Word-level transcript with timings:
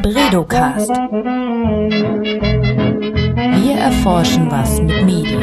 Bredocast. 0.00 0.90
Wir 3.56 3.74
erforschen 3.74 4.48
was 4.48 4.80
mit 4.80 5.04
Medien. 5.04 5.42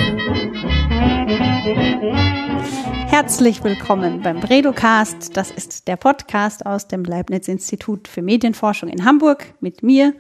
Herzlich 3.08 3.66
willkommen 3.66 4.22
beim 4.22 4.40
Bredocast. 4.40 5.36
Das 5.36 5.52
ist 5.52 5.90
der 5.90 5.98
Podcast 5.98 6.66
aus 6.66 6.88
dem 6.88 7.04
Leibniz 7.04 7.50
Institut 7.50 8.08
für 8.08 8.22
Medienforschung 8.22 8.88
in 8.88 9.04
Hamburg 9.04 9.56
mit 9.60 9.84
mir, 9.84 10.14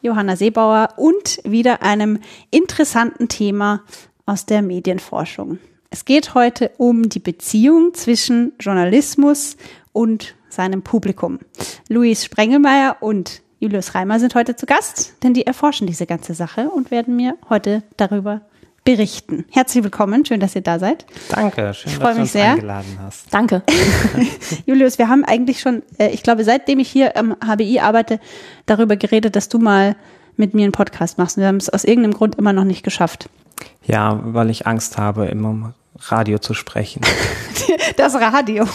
Johanna 0.00 0.36
Seebauer, 0.36 0.94
und 0.96 1.38
wieder 1.44 1.82
einem 1.82 2.18
interessanten 2.50 3.28
Thema 3.28 3.82
aus 4.24 4.46
der 4.46 4.62
Medienforschung. 4.62 5.58
Es 5.94 6.06
geht 6.06 6.32
heute 6.32 6.70
um 6.78 7.10
die 7.10 7.18
Beziehung 7.18 7.92
zwischen 7.92 8.54
Journalismus 8.58 9.58
und 9.92 10.34
seinem 10.48 10.82
Publikum. 10.82 11.38
Luis 11.88 12.24
Sprengelmeier 12.24 12.96
und 13.00 13.42
Julius 13.60 13.94
Reimer 13.94 14.18
sind 14.18 14.34
heute 14.34 14.56
zu 14.56 14.66
Gast, 14.66 15.14
denn 15.22 15.34
die 15.34 15.46
erforschen 15.46 15.86
diese 15.86 16.06
ganze 16.06 16.34
Sache 16.34 16.68
und 16.70 16.90
werden 16.90 17.14
mir 17.16 17.36
heute 17.48 17.82
darüber 17.96 18.40
berichten. 18.84 19.44
Herzlich 19.50 19.84
willkommen, 19.84 20.24
schön, 20.26 20.40
dass 20.40 20.56
ihr 20.56 20.60
da 20.62 20.80
seid. 20.80 21.06
Danke, 21.28 21.72
schön, 21.72 21.92
Ich 21.92 21.98
dass 21.98 22.08
du 22.08 22.14
mich 22.14 22.20
uns 22.22 22.32
sehr. 22.32 22.50
eingeladen 22.52 22.98
hast. 23.00 23.32
Danke. 23.32 23.62
Julius, 24.66 24.98
wir 24.98 25.08
haben 25.08 25.24
eigentlich 25.24 25.60
schon, 25.60 25.82
äh, 25.98 26.08
ich 26.08 26.24
glaube, 26.24 26.42
seitdem 26.42 26.80
ich 26.80 26.88
hier 26.90 27.16
am 27.16 27.36
HBI 27.44 27.78
arbeite, 27.78 28.18
darüber 28.66 28.96
geredet, 28.96 29.36
dass 29.36 29.48
du 29.48 29.58
mal 29.60 29.94
mit 30.36 30.54
mir 30.54 30.64
einen 30.64 30.72
Podcast 30.72 31.18
machst. 31.18 31.36
Wir 31.36 31.46
haben 31.46 31.58
es 31.58 31.68
aus 31.68 31.84
irgendeinem 31.84 32.14
Grund 32.14 32.34
immer 32.34 32.52
noch 32.52 32.64
nicht 32.64 32.82
geschafft. 32.82 33.28
Ja, 33.84 34.18
weil 34.24 34.50
ich 34.50 34.66
Angst 34.66 34.98
habe, 34.98 35.26
immer 35.26 35.50
im 35.50 35.74
Radio 35.98 36.38
zu 36.38 36.54
sprechen. 36.54 37.02
Das 37.96 38.14
Radio. 38.14 38.66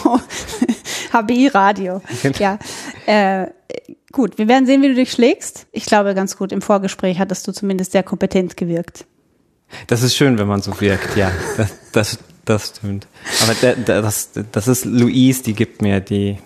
HBI 1.12 1.48
Radio. 1.48 2.02
Ja. 2.38 2.58
Äh, 3.06 3.48
gut, 4.12 4.38
wir 4.38 4.48
werden 4.48 4.66
sehen, 4.66 4.82
wie 4.82 4.88
du 4.88 4.94
dich 4.94 5.12
schlägst. 5.12 5.66
Ich 5.72 5.86
glaube 5.86 6.14
ganz 6.14 6.36
gut. 6.36 6.52
Im 6.52 6.62
Vorgespräch 6.62 7.18
hattest 7.18 7.46
du 7.46 7.52
zumindest 7.52 7.92
sehr 7.92 8.02
kompetent 8.02 8.56
gewirkt. 8.56 9.06
Das 9.86 10.02
ist 10.02 10.16
schön, 10.16 10.38
wenn 10.38 10.48
man 10.48 10.62
so 10.62 10.80
wirkt, 10.80 11.16
ja. 11.16 11.30
Das, 11.56 11.72
das, 11.92 12.18
das 12.44 12.68
stimmt. 12.68 13.06
Aber 13.42 13.54
der, 13.54 13.76
der, 13.76 14.02
das, 14.02 14.30
das 14.52 14.68
ist 14.68 14.84
Louise, 14.86 15.42
die 15.42 15.52
gibt 15.52 15.82
mir 15.82 16.00
die, 16.00 16.38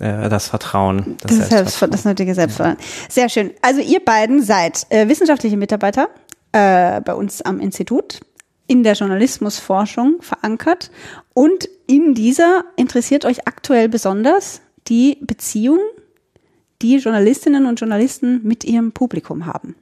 äh, 0.00 0.28
das 0.28 0.48
Vertrauen. 0.48 1.16
Das, 1.20 1.30
ist 1.30 1.38
selbst, 1.38 1.50
Selbstvertrauen. 1.50 1.92
das 1.92 2.04
nötige 2.04 2.34
Selbstvertrauen. 2.34 2.76
Sehr 3.08 3.28
schön. 3.28 3.52
Also 3.62 3.80
ihr 3.80 4.04
beiden 4.04 4.42
seid 4.42 4.86
äh, 4.90 5.08
wissenschaftliche 5.08 5.56
Mitarbeiter 5.56 6.08
äh, 6.52 7.00
bei 7.00 7.14
uns 7.14 7.42
am 7.42 7.60
Institut 7.60 8.20
in 8.66 8.82
der 8.82 8.94
Journalismusforschung 8.94 10.22
verankert 10.22 10.90
und 11.34 11.68
in 11.86 12.14
dieser 12.14 12.64
interessiert 12.76 13.24
euch 13.24 13.46
aktuell 13.46 13.88
besonders 13.88 14.60
die 14.88 15.18
Beziehung, 15.20 15.80
die 16.82 16.96
Journalistinnen 16.96 17.66
und 17.66 17.80
Journalisten 17.80 18.40
mit 18.42 18.64
ihrem 18.64 18.92
Publikum 18.92 19.46
haben. 19.46 19.76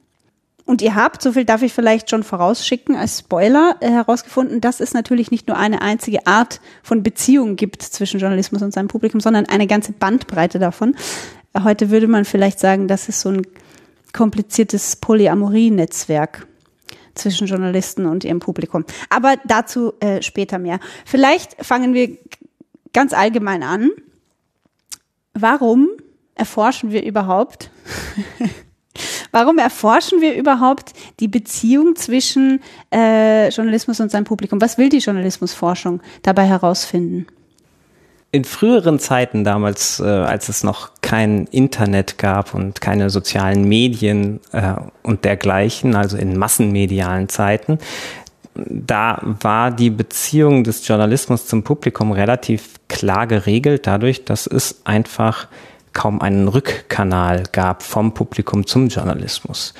Und 0.65 0.81
ihr 0.81 0.95
habt, 0.95 1.21
so 1.21 1.33
viel 1.33 1.45
darf 1.45 1.61
ich 1.61 1.73
vielleicht 1.73 2.09
schon 2.09 2.23
vorausschicken, 2.23 2.95
als 2.95 3.19
Spoiler 3.19 3.75
äh, 3.81 3.89
herausgefunden, 3.89 4.61
dass 4.61 4.79
es 4.79 4.95
natürlich 4.95 5.29
nicht 5.29 5.47
nur 5.47 5.57
eine 5.57 5.83
einzige 5.83 6.25
Art 6.25 6.59
von 6.81 7.03
Beziehung 7.03 7.55
gibt 7.55 7.83
zwischen 7.83 8.19
Journalismus 8.19 8.63
und 8.63 8.73
seinem 8.73 8.87
Publikum, 8.87 9.19
sondern 9.19 9.45
eine 9.45 9.67
ganze 9.67 9.91
Bandbreite 9.91 10.57
davon. 10.57 10.95
Heute 11.63 11.91
würde 11.91 12.07
man 12.07 12.25
vielleicht 12.25 12.59
sagen, 12.59 12.87
das 12.87 13.07
ist 13.09 13.21
so 13.21 13.29
ein 13.29 13.47
kompliziertes 14.11 14.95
Polyamorie-Netzwerk 14.95 16.47
zwischen 17.15 17.47
Journalisten 17.47 18.05
und 18.05 18.23
ihrem 18.23 18.39
Publikum. 18.39 18.85
Aber 19.09 19.35
dazu 19.45 19.93
äh, 19.99 20.21
später 20.21 20.59
mehr. 20.59 20.79
Vielleicht 21.05 21.63
fangen 21.65 21.93
wir 21.93 22.17
ganz 22.93 23.13
allgemein 23.13 23.63
an. 23.63 23.89
Warum 25.33 25.89
erforschen 26.35 26.91
wir 26.91 27.03
überhaupt 27.03 27.71
Warum 29.31 29.57
erforschen 29.57 30.21
wir 30.21 30.33
überhaupt 30.35 30.93
die 31.19 31.27
Beziehung 31.27 31.97
zwischen 31.97 32.61
äh, 32.93 33.49
Journalismus 33.49 33.99
und 33.99 34.09
seinem 34.09 34.23
Publikum? 34.23 34.61
Was 34.61 34.77
will 34.77 34.87
die 34.87 34.99
Journalismusforschung 34.99 36.01
dabei 36.21 36.45
herausfinden? 36.45 37.27
In 38.35 38.43
früheren 38.43 38.99
Zeiten 38.99 39.45
damals, 39.45 40.01
äh, 40.01 40.03
als 40.03 40.49
es 40.49 40.61
noch 40.61 40.89
kein 40.99 41.45
Internet 41.51 42.17
gab 42.17 42.53
und 42.53 42.81
keine 42.81 43.09
sozialen 43.09 43.63
Medien 43.63 44.41
äh, 44.51 44.73
und 45.03 45.23
dergleichen, 45.23 45.95
also 45.95 46.17
in 46.17 46.37
massenmedialen 46.37 47.29
Zeiten, 47.29 47.79
da 48.53 49.21
war 49.23 49.71
die 49.71 49.89
Beziehung 49.89 50.65
des 50.65 50.85
Journalismus 50.85 51.47
zum 51.47 51.63
Publikum 51.63 52.11
relativ 52.11 52.73
klar 52.89 53.25
geregelt, 53.25 53.87
dadurch, 53.87 54.25
dass 54.25 54.47
es 54.47 54.81
einfach 54.83 55.47
kaum 55.93 56.21
einen 56.21 56.49
Rückkanal 56.49 57.43
gab 57.53 57.83
vom 57.83 58.13
Publikum 58.13 58.67
zum 58.67 58.89
Journalismus. 58.89 59.73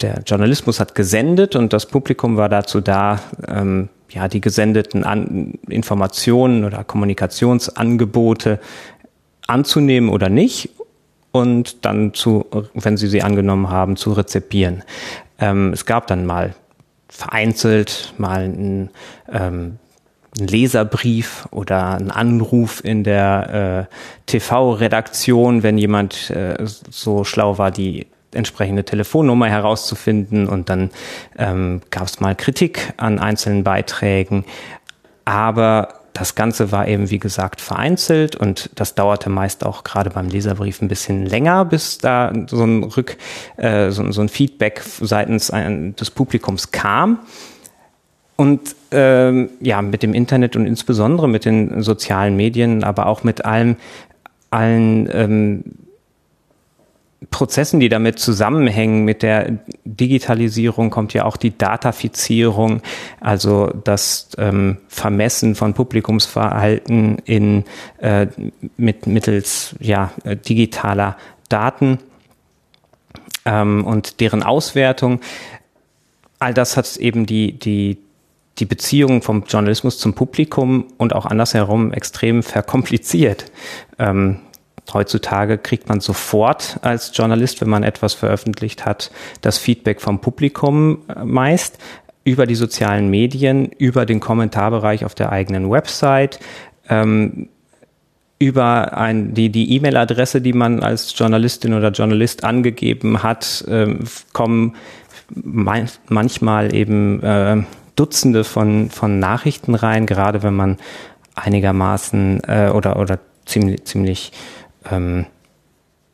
Der 0.00 0.22
Journalismus 0.24 0.78
hat 0.78 0.94
gesendet 0.94 1.56
und 1.56 1.72
das 1.72 1.86
Publikum 1.86 2.36
war 2.36 2.48
dazu 2.48 2.80
da, 2.80 3.18
ähm, 3.48 3.88
ja, 4.10 4.28
die 4.28 4.40
gesendeten 4.40 5.04
An 5.04 5.54
Informationen 5.68 6.64
oder 6.64 6.84
Kommunikationsangebote 6.84 8.60
anzunehmen 9.46 10.10
oder 10.10 10.28
nicht 10.28 10.70
und 11.32 11.84
dann 11.84 12.14
zu, 12.14 12.46
wenn 12.74 12.96
sie 12.96 13.08
sie 13.08 13.22
angenommen 13.22 13.70
haben, 13.70 13.96
zu 13.96 14.12
rezipieren. 14.12 14.82
Ähm, 15.38 15.72
es 15.72 15.86
gab 15.86 16.06
dann 16.06 16.26
mal 16.26 16.54
vereinzelt 17.08 18.14
mal 18.18 18.44
ein 18.44 18.90
ähm, 19.32 19.78
ein 20.38 20.46
Leserbrief 20.46 21.48
oder 21.50 21.94
ein 21.96 22.10
Anruf 22.10 22.84
in 22.84 23.04
der 23.04 23.88
äh, 23.90 23.94
TV-Redaktion, 24.26 25.62
wenn 25.62 25.78
jemand 25.78 26.30
äh, 26.30 26.56
so 26.64 27.24
schlau 27.24 27.58
war, 27.58 27.70
die 27.70 28.06
entsprechende 28.32 28.84
Telefonnummer 28.84 29.48
herauszufinden 29.48 30.48
und 30.48 30.68
dann 30.68 30.90
ähm, 31.36 31.80
gab 31.90 32.04
es 32.04 32.20
mal 32.20 32.34
Kritik 32.34 32.92
an 32.96 33.18
einzelnen 33.18 33.64
Beiträgen. 33.64 34.44
Aber 35.24 36.00
das 36.12 36.34
Ganze 36.34 36.72
war 36.72 36.88
eben, 36.88 37.10
wie 37.10 37.18
gesagt, 37.18 37.60
vereinzelt 37.60 38.36
und 38.36 38.70
das 38.74 38.94
dauerte 38.94 39.30
meist 39.30 39.64
auch 39.64 39.84
gerade 39.84 40.10
beim 40.10 40.28
Leserbrief 40.28 40.82
ein 40.82 40.88
bisschen 40.88 41.24
länger, 41.24 41.64
bis 41.64 41.98
da 41.98 42.32
so 42.46 42.64
ein 42.64 42.84
Rück, 42.84 43.16
äh, 43.56 43.90
so, 43.90 44.10
so 44.10 44.20
ein 44.20 44.28
Feedback 44.28 44.82
seitens 45.00 45.50
ein, 45.50 45.94
des 45.96 46.10
Publikums 46.10 46.72
kam. 46.72 47.20
Und 48.36 48.74
ähm, 48.90 49.50
ja, 49.60 49.82
mit 49.82 50.02
dem 50.02 50.14
Internet 50.14 50.56
und 50.56 50.66
insbesondere 50.66 51.28
mit 51.28 51.44
den 51.44 51.82
sozialen 51.82 52.36
Medien, 52.36 52.84
aber 52.84 53.06
auch 53.06 53.22
mit 53.22 53.44
allem, 53.44 53.76
allen 54.50 55.08
ähm, 55.12 55.64
Prozessen, 57.30 57.80
die 57.80 57.90
damit 57.90 58.18
zusammenhängen, 58.18 59.04
mit 59.04 59.22
der 59.22 59.58
Digitalisierung 59.84 60.88
kommt 60.88 61.12
ja 61.12 61.26
auch 61.26 61.36
die 61.36 61.56
Datafizierung, 61.56 62.80
also 63.20 63.70
das 63.84 64.30
ähm, 64.38 64.78
Vermessen 64.88 65.54
von 65.54 65.74
Publikumsverhalten 65.74 67.18
in, 67.26 67.64
äh, 67.98 68.26
mit, 68.78 69.06
mittels 69.06 69.76
ja, 69.80 70.12
äh, 70.24 70.34
digitaler 70.34 71.18
Daten 71.50 71.98
ähm, 73.44 73.84
und 73.84 74.20
deren 74.20 74.42
Auswertung. 74.42 75.20
All 76.38 76.54
das 76.54 76.78
hat 76.78 76.96
eben 76.96 77.26
die, 77.26 77.52
die, 77.52 77.98
die 78.58 78.64
Beziehung 78.64 79.20
vom 79.20 79.44
Journalismus 79.46 79.98
zum 79.98 80.14
Publikum 80.14 80.86
und 80.96 81.14
auch 81.14 81.26
andersherum 81.26 81.92
extrem 81.92 82.42
verkompliziert. 82.42 83.52
Ähm, 83.98 84.40
heutzutage 84.92 85.58
kriegt 85.58 85.88
man 85.88 86.00
sofort 86.00 86.78
als 86.82 87.12
Journalist, 87.14 87.60
wenn 87.60 87.68
man 87.68 87.82
etwas 87.82 88.14
veröffentlicht 88.14 88.84
hat, 88.86 89.10
das 89.40 89.58
Feedback 89.58 90.00
vom 90.00 90.20
Publikum 90.20 90.98
äh, 91.08 91.24
meist 91.24 91.78
über 92.24 92.46
die 92.46 92.54
sozialen 92.54 93.08
Medien, 93.08 93.66
über 93.78 94.06
den 94.06 94.20
Kommentarbereich 94.20 95.04
auf 95.04 95.14
der 95.14 95.32
eigenen 95.32 95.70
Website, 95.70 96.38
ähm, 96.88 97.48
über 98.38 98.96
ein, 98.96 99.34
die 99.34 99.74
E-Mail-Adresse, 99.76 100.40
die 100.40 100.54
man 100.54 100.82
als 100.82 101.16
Journalistin 101.16 101.74
oder 101.74 101.90
Journalist 101.90 102.42
angegeben 102.44 103.22
hat, 103.22 103.64
ähm, 103.68 104.04
kommen 104.32 104.76
man, 105.34 105.88
manchmal 106.08 106.74
eben 106.74 107.22
äh, 107.22 107.62
Dutzende 107.96 108.44
von, 108.44 108.90
von 108.90 109.18
Nachrichten 109.18 109.74
rein, 109.74 110.06
gerade 110.06 110.42
wenn 110.42 110.54
man 110.54 110.78
einigermaßen 111.34 112.40
äh, 112.46 112.70
oder, 112.70 112.98
oder 112.98 113.18
ziemlich, 113.44 113.84
ziemlich 113.84 114.32
ähm, 114.90 115.26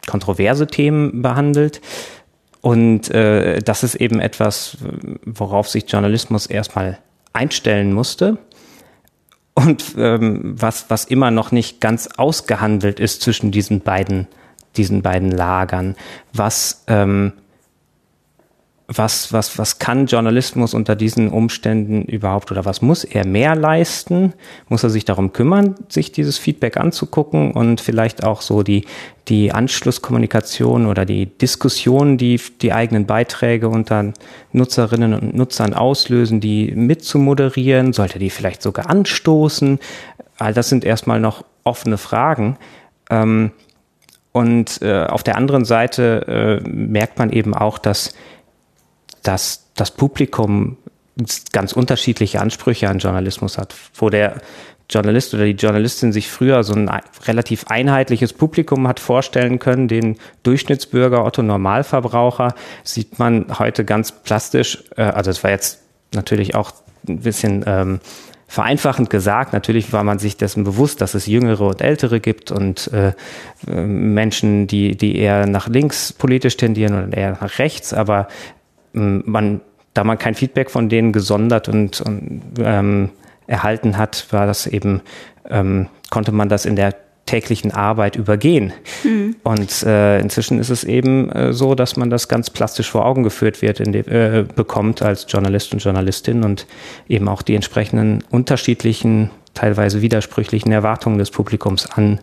kontroverse 0.06 0.66
Themen 0.66 1.22
behandelt. 1.22 1.80
Und 2.60 3.10
äh, 3.10 3.60
das 3.60 3.84
ist 3.84 3.94
eben 3.96 4.20
etwas, 4.20 4.78
worauf 5.24 5.68
sich 5.68 5.90
Journalismus 5.90 6.46
erstmal 6.46 6.98
einstellen 7.32 7.92
musste. 7.92 8.38
Und 9.54 9.94
ähm, 9.96 10.54
was, 10.60 10.90
was 10.90 11.04
immer 11.04 11.30
noch 11.30 11.50
nicht 11.50 11.80
ganz 11.80 12.08
ausgehandelt 12.16 13.00
ist 13.00 13.22
zwischen 13.22 13.52
diesen 13.52 13.80
beiden, 13.80 14.26
diesen 14.76 15.02
beiden 15.02 15.30
Lagern, 15.30 15.96
was 16.32 16.84
ähm, 16.88 17.32
was, 18.88 19.32
was, 19.32 19.58
was 19.58 19.80
kann 19.80 20.06
Journalismus 20.06 20.72
unter 20.72 20.94
diesen 20.94 21.28
Umständen 21.28 22.02
überhaupt 22.02 22.52
oder 22.52 22.64
was 22.64 22.82
muss 22.82 23.02
er 23.02 23.26
mehr 23.26 23.56
leisten? 23.56 24.32
Muss 24.68 24.84
er 24.84 24.90
sich 24.90 25.04
darum 25.04 25.32
kümmern, 25.32 25.74
sich 25.88 26.12
dieses 26.12 26.38
Feedback 26.38 26.76
anzugucken 26.76 27.52
und 27.52 27.80
vielleicht 27.80 28.22
auch 28.22 28.42
so 28.42 28.62
die, 28.62 28.84
die 29.26 29.50
Anschlusskommunikation 29.50 30.86
oder 30.86 31.04
die 31.04 31.26
Diskussion, 31.26 32.16
die 32.16 32.40
die 32.62 32.72
eigenen 32.72 33.06
Beiträge 33.06 33.68
unter 33.68 34.12
Nutzerinnen 34.52 35.14
und 35.14 35.34
Nutzern 35.34 35.74
auslösen, 35.74 36.40
die 36.40 36.70
mitzumoderieren? 36.70 37.92
Sollte 37.92 38.20
die 38.20 38.30
vielleicht 38.30 38.62
sogar 38.62 38.88
anstoßen? 38.88 39.80
All 40.38 40.54
das 40.54 40.68
sind 40.68 40.84
erstmal 40.84 41.18
noch 41.18 41.44
offene 41.64 41.98
Fragen. 41.98 42.56
Ähm, 43.10 43.50
und 44.30 44.82
äh, 44.82 45.06
auf 45.06 45.22
der 45.22 45.36
anderen 45.36 45.64
Seite 45.64 46.60
äh, 46.62 46.68
merkt 46.68 47.18
man 47.18 47.30
eben 47.30 47.54
auch, 47.54 47.78
dass 47.78 48.12
dass 49.26 49.66
das 49.74 49.90
Publikum 49.90 50.76
ganz 51.52 51.72
unterschiedliche 51.72 52.40
Ansprüche 52.40 52.88
an 52.88 52.98
Journalismus 52.98 53.58
hat, 53.58 53.74
wo 53.94 54.10
der 54.10 54.40
Journalist 54.88 55.34
oder 55.34 55.44
die 55.44 55.52
Journalistin 55.52 56.12
sich 56.12 56.30
früher 56.30 56.62
so 56.62 56.74
ein 56.74 56.88
relativ 57.26 57.64
einheitliches 57.68 58.32
Publikum 58.32 58.86
hat 58.86 59.00
vorstellen 59.00 59.58
können, 59.58 59.88
den 59.88 60.16
Durchschnittsbürger, 60.44 61.24
Otto 61.24 61.42
Normalverbraucher, 61.42 62.54
sieht 62.84 63.18
man 63.18 63.58
heute 63.58 63.84
ganz 63.84 64.12
plastisch, 64.12 64.84
äh, 64.96 65.02
also 65.02 65.30
es 65.30 65.42
war 65.42 65.50
jetzt 65.50 65.80
natürlich 66.14 66.54
auch 66.54 66.72
ein 67.08 67.20
bisschen 67.20 67.64
ähm, 67.66 68.00
vereinfachend 68.48 69.10
gesagt, 69.10 69.52
natürlich 69.52 69.92
war 69.92 70.04
man 70.04 70.20
sich 70.20 70.36
dessen 70.36 70.62
bewusst, 70.62 71.00
dass 71.00 71.14
es 71.14 71.26
Jüngere 71.26 71.66
und 71.66 71.80
Ältere 71.80 72.20
gibt 72.20 72.52
und 72.52 72.92
äh, 72.92 73.12
äh 73.66 73.80
Menschen, 73.80 74.68
die, 74.68 74.96
die 74.96 75.16
eher 75.16 75.46
nach 75.46 75.68
links 75.68 76.12
politisch 76.12 76.56
tendieren 76.56 77.08
oder 77.08 77.16
eher 77.16 77.32
nach 77.32 77.58
rechts, 77.58 77.92
aber 77.92 78.28
man, 78.96 79.60
da 79.94 80.04
man 80.04 80.18
kein 80.18 80.34
Feedback 80.34 80.70
von 80.70 80.88
denen 80.88 81.12
gesondert 81.12 81.68
und, 81.68 82.00
und 82.00 82.42
ähm, 82.58 83.10
erhalten 83.46 83.96
hat, 83.96 84.26
war 84.30 84.46
das 84.46 84.66
eben, 84.66 85.02
ähm, 85.48 85.88
konnte 86.10 86.32
man 86.32 86.48
das 86.48 86.66
in 86.66 86.76
der 86.76 86.94
täglichen 87.26 87.72
Arbeit 87.72 88.16
übergehen. 88.16 88.72
Mhm. 89.04 89.36
Und 89.42 89.82
äh, 89.82 90.20
inzwischen 90.20 90.58
ist 90.58 90.70
es 90.70 90.84
eben 90.84 91.30
äh, 91.30 91.52
so, 91.52 91.74
dass 91.74 91.96
man 91.96 92.08
das 92.08 92.28
ganz 92.28 92.50
plastisch 92.50 92.88
vor 92.88 93.04
Augen 93.04 93.24
geführt 93.24 93.62
wird, 93.62 93.80
in 93.80 93.92
dem, 93.92 94.06
äh, 94.06 94.44
bekommt 94.54 95.02
als 95.02 95.26
Journalist 95.28 95.72
und 95.72 95.80
Journalistin 95.80 96.44
und 96.44 96.66
eben 97.08 97.28
auch 97.28 97.42
die 97.42 97.56
entsprechenden 97.56 98.22
unterschiedlichen, 98.30 99.30
teilweise 99.54 100.02
widersprüchlichen 100.02 100.70
Erwartungen 100.70 101.18
des 101.18 101.30
Publikums 101.30 101.90
an 101.90 102.20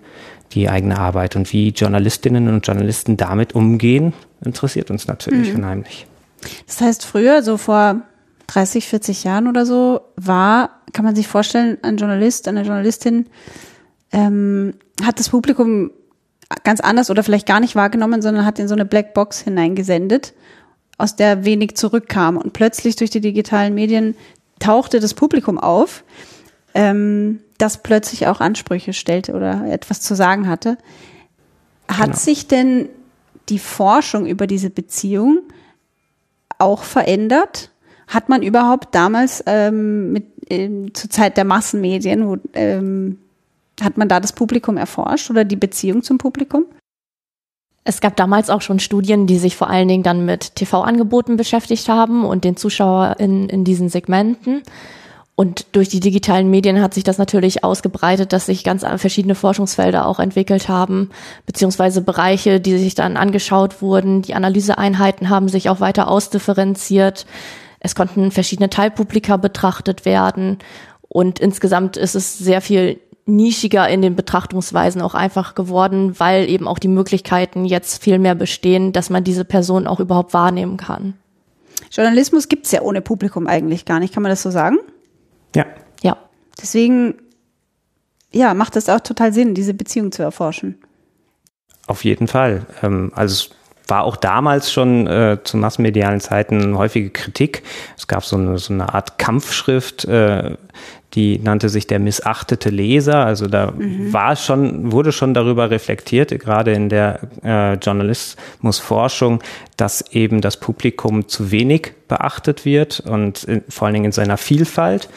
die 0.53 0.69
eigene 0.69 0.97
Arbeit. 0.97 1.35
Und 1.35 1.51
wie 1.51 1.69
Journalistinnen 1.69 2.47
und 2.47 2.65
Journalisten 2.65 3.17
damit 3.17 3.53
umgehen, 3.55 4.13
interessiert 4.43 4.89
uns 4.89 5.07
natürlich 5.07 5.49
mhm. 5.49 5.59
unheimlich. 5.59 6.07
Das 6.67 6.81
heißt, 6.81 7.05
früher, 7.05 7.43
so 7.43 7.57
vor 7.57 8.01
30, 8.47 8.87
40 8.87 9.23
Jahren 9.23 9.47
oder 9.47 9.65
so, 9.65 10.01
war, 10.15 10.81
kann 10.93 11.05
man 11.05 11.15
sich 11.15 11.27
vorstellen, 11.27 11.77
ein 11.81 11.97
Journalist, 11.97 12.47
eine 12.47 12.63
Journalistin 12.63 13.27
ähm, 14.11 14.75
hat 15.03 15.19
das 15.19 15.29
Publikum 15.29 15.91
ganz 16.63 16.79
anders 16.79 17.09
oder 17.09 17.23
vielleicht 17.23 17.47
gar 17.47 17.59
nicht 17.59 17.75
wahrgenommen, 17.75 18.21
sondern 18.21 18.45
hat 18.45 18.59
in 18.59 18.67
so 18.67 18.75
eine 18.75 18.85
Blackbox 18.85 19.41
hineingesendet, 19.41 20.33
aus 20.97 21.15
der 21.15 21.45
wenig 21.45 21.75
zurückkam. 21.75 22.37
Und 22.37 22.53
plötzlich 22.53 22.95
durch 22.95 23.09
die 23.09 23.21
digitalen 23.21 23.73
Medien 23.73 24.15
tauchte 24.59 24.99
das 24.99 25.13
Publikum 25.13 25.57
auf, 25.57 26.03
ähm, 26.75 27.39
das 27.57 27.81
plötzlich 27.81 28.27
auch 28.27 28.39
Ansprüche 28.39 28.93
stellte 28.93 29.33
oder 29.33 29.65
etwas 29.71 30.01
zu 30.01 30.15
sagen 30.15 30.47
hatte. 30.47 30.77
Hat 31.87 32.05
genau. 32.05 32.17
sich 32.17 32.47
denn 32.47 32.89
die 33.49 33.59
Forschung 33.59 34.25
über 34.25 34.47
diese 34.47 34.69
Beziehung 34.69 35.39
auch 36.63 36.83
verändert? 36.83 37.69
Hat 38.07 38.29
man 38.29 38.41
überhaupt 38.41 38.95
damals 38.95 39.43
ähm, 39.45 40.11
mit, 40.11 40.25
ähm, 40.49 40.93
zur 40.93 41.09
Zeit 41.09 41.37
der 41.37 41.45
Massenmedien, 41.45 42.27
wo, 42.27 42.37
ähm, 42.53 43.19
hat 43.81 43.97
man 43.97 44.07
da 44.07 44.19
das 44.19 44.33
Publikum 44.33 44.77
erforscht 44.77 45.29
oder 45.29 45.45
die 45.45 45.55
Beziehung 45.55 46.03
zum 46.03 46.17
Publikum? 46.17 46.65
Es 47.85 47.99
gab 47.99 48.15
damals 48.15 48.49
auch 48.49 48.61
schon 48.61 48.79
Studien, 48.79 49.27
die 49.27 49.37
sich 49.37 49.57
vor 49.57 49.69
allen 49.69 49.87
Dingen 49.87 50.03
dann 50.03 50.25
mit 50.25 50.55
TV-Angeboten 50.55 51.35
beschäftigt 51.35 51.89
haben 51.89 52.23
und 52.23 52.45
den 52.45 52.55
Zuschauer 52.55 53.17
in, 53.19 53.49
in 53.49 53.63
diesen 53.65 53.89
Segmenten. 53.89 54.63
Und 55.35 55.75
durch 55.75 55.89
die 55.89 55.99
digitalen 55.99 56.51
Medien 56.51 56.79
hat 56.79 56.93
sich 56.93 57.03
das 57.03 57.17
natürlich 57.17 57.63
ausgebreitet, 57.63 58.33
dass 58.33 58.45
sich 58.45 58.63
ganz 58.63 58.85
verschiedene 58.97 59.33
Forschungsfelder 59.33 60.05
auch 60.05 60.19
entwickelt 60.19 60.69
haben, 60.69 61.09
beziehungsweise 61.47 62.01
Bereiche, 62.01 62.59
die 62.59 62.77
sich 62.77 62.93
dann 62.93 63.17
angeschaut 63.17 63.81
wurden. 63.81 64.21
Die 64.21 64.35
Analyseeinheiten 64.35 65.29
haben 65.29 65.49
sich 65.49 65.69
auch 65.69 65.79
weiter 65.79 66.07
ausdifferenziert. 66.07 67.25
Es 67.79 67.95
konnten 67.95 68.29
verschiedene 68.29 68.69
Teilpublika 68.69 69.37
betrachtet 69.37 70.05
werden. 70.05 70.59
Und 71.09 71.39
insgesamt 71.39 71.97
ist 71.97 72.13
es 72.13 72.37
sehr 72.37 72.61
viel 72.61 72.99
nischiger 73.25 73.89
in 73.89 74.01
den 74.03 74.15
Betrachtungsweisen 74.15 75.01
auch 75.01 75.15
einfach 75.15 75.55
geworden, 75.55 76.19
weil 76.19 76.47
eben 76.47 76.67
auch 76.67 76.77
die 76.77 76.87
Möglichkeiten 76.87 77.65
jetzt 77.65 78.03
viel 78.03 78.19
mehr 78.19 78.35
bestehen, 78.35 78.93
dass 78.93 79.09
man 79.09 79.23
diese 79.23 79.45
Person 79.45 79.87
auch 79.87 79.99
überhaupt 79.99 80.33
wahrnehmen 80.33 80.77
kann. 80.77 81.15
Journalismus 81.91 82.49
gibt's 82.49 82.71
ja 82.71 82.81
ohne 82.81 83.01
Publikum 83.01 83.47
eigentlich 83.47 83.85
gar 83.85 83.99
nicht, 83.99 84.13
kann 84.13 84.23
man 84.23 84.29
das 84.29 84.43
so 84.43 84.51
sagen? 84.51 84.77
Ja. 85.55 85.65
Ja. 86.01 86.17
Deswegen, 86.61 87.15
ja, 88.31 88.53
macht 88.53 88.75
es 88.75 88.89
auch 88.89 88.99
total 88.99 89.33
Sinn, 89.33 89.53
diese 89.53 89.73
Beziehung 89.73 90.11
zu 90.11 90.23
erforschen. 90.23 90.79
Auf 91.87 92.03
jeden 92.03 92.27
Fall. 92.27 92.65
Ähm, 92.81 93.11
also 93.15 93.33
es 93.33 93.49
war 93.89 94.03
auch 94.03 94.15
damals 94.15 94.71
schon 94.71 95.07
äh, 95.07 95.39
zu 95.43 95.57
massenmedialen 95.57 96.21
Zeiten 96.21 96.77
häufige 96.77 97.09
Kritik. 97.09 97.63
Es 97.97 98.07
gab 98.07 98.23
so 98.23 98.37
eine, 98.37 98.57
so 98.57 98.73
eine 98.73 98.93
Art 98.93 99.17
Kampfschrift, 99.17 100.05
äh, 100.05 100.55
die 101.13 101.37
nannte 101.37 101.69
sich 101.69 101.85
der 101.85 101.99
missachtete 101.99 102.69
Leser. 102.69 103.25
Also 103.25 103.47
da 103.47 103.71
mhm. 103.71 104.11
war 104.11 104.35
schon, 104.35 104.91
wurde 104.91 105.11
schon 105.11 105.33
darüber 105.33 105.69
reflektiert, 105.69 106.37
gerade 106.39 106.73
in 106.73 106.89
der 106.89 107.19
äh, 107.43 107.73
Journalismusforschung, 107.73 109.41
dass 109.77 110.01
eben 110.11 110.41
das 110.41 110.57
Publikum 110.57 111.27
zu 111.27 111.51
wenig 111.51 111.91
beachtet 112.07 112.65
wird 112.65 112.99
und 113.01 113.43
in, 113.43 113.63
vor 113.69 113.85
allen 113.85 113.93
Dingen 113.93 114.05
in 114.05 114.11
seiner 114.11 114.37
Vielfalt. 114.37 115.07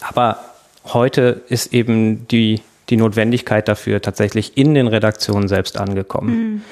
Aber 0.00 0.38
heute 0.84 1.42
ist 1.48 1.74
eben 1.74 2.26
die, 2.28 2.62
die 2.88 2.96
Notwendigkeit 2.96 3.68
dafür 3.68 4.00
tatsächlich 4.00 4.56
in 4.56 4.74
den 4.74 4.86
Redaktionen 4.86 5.48
selbst 5.48 5.78
angekommen. 5.78 6.52
Mhm. 6.54 6.62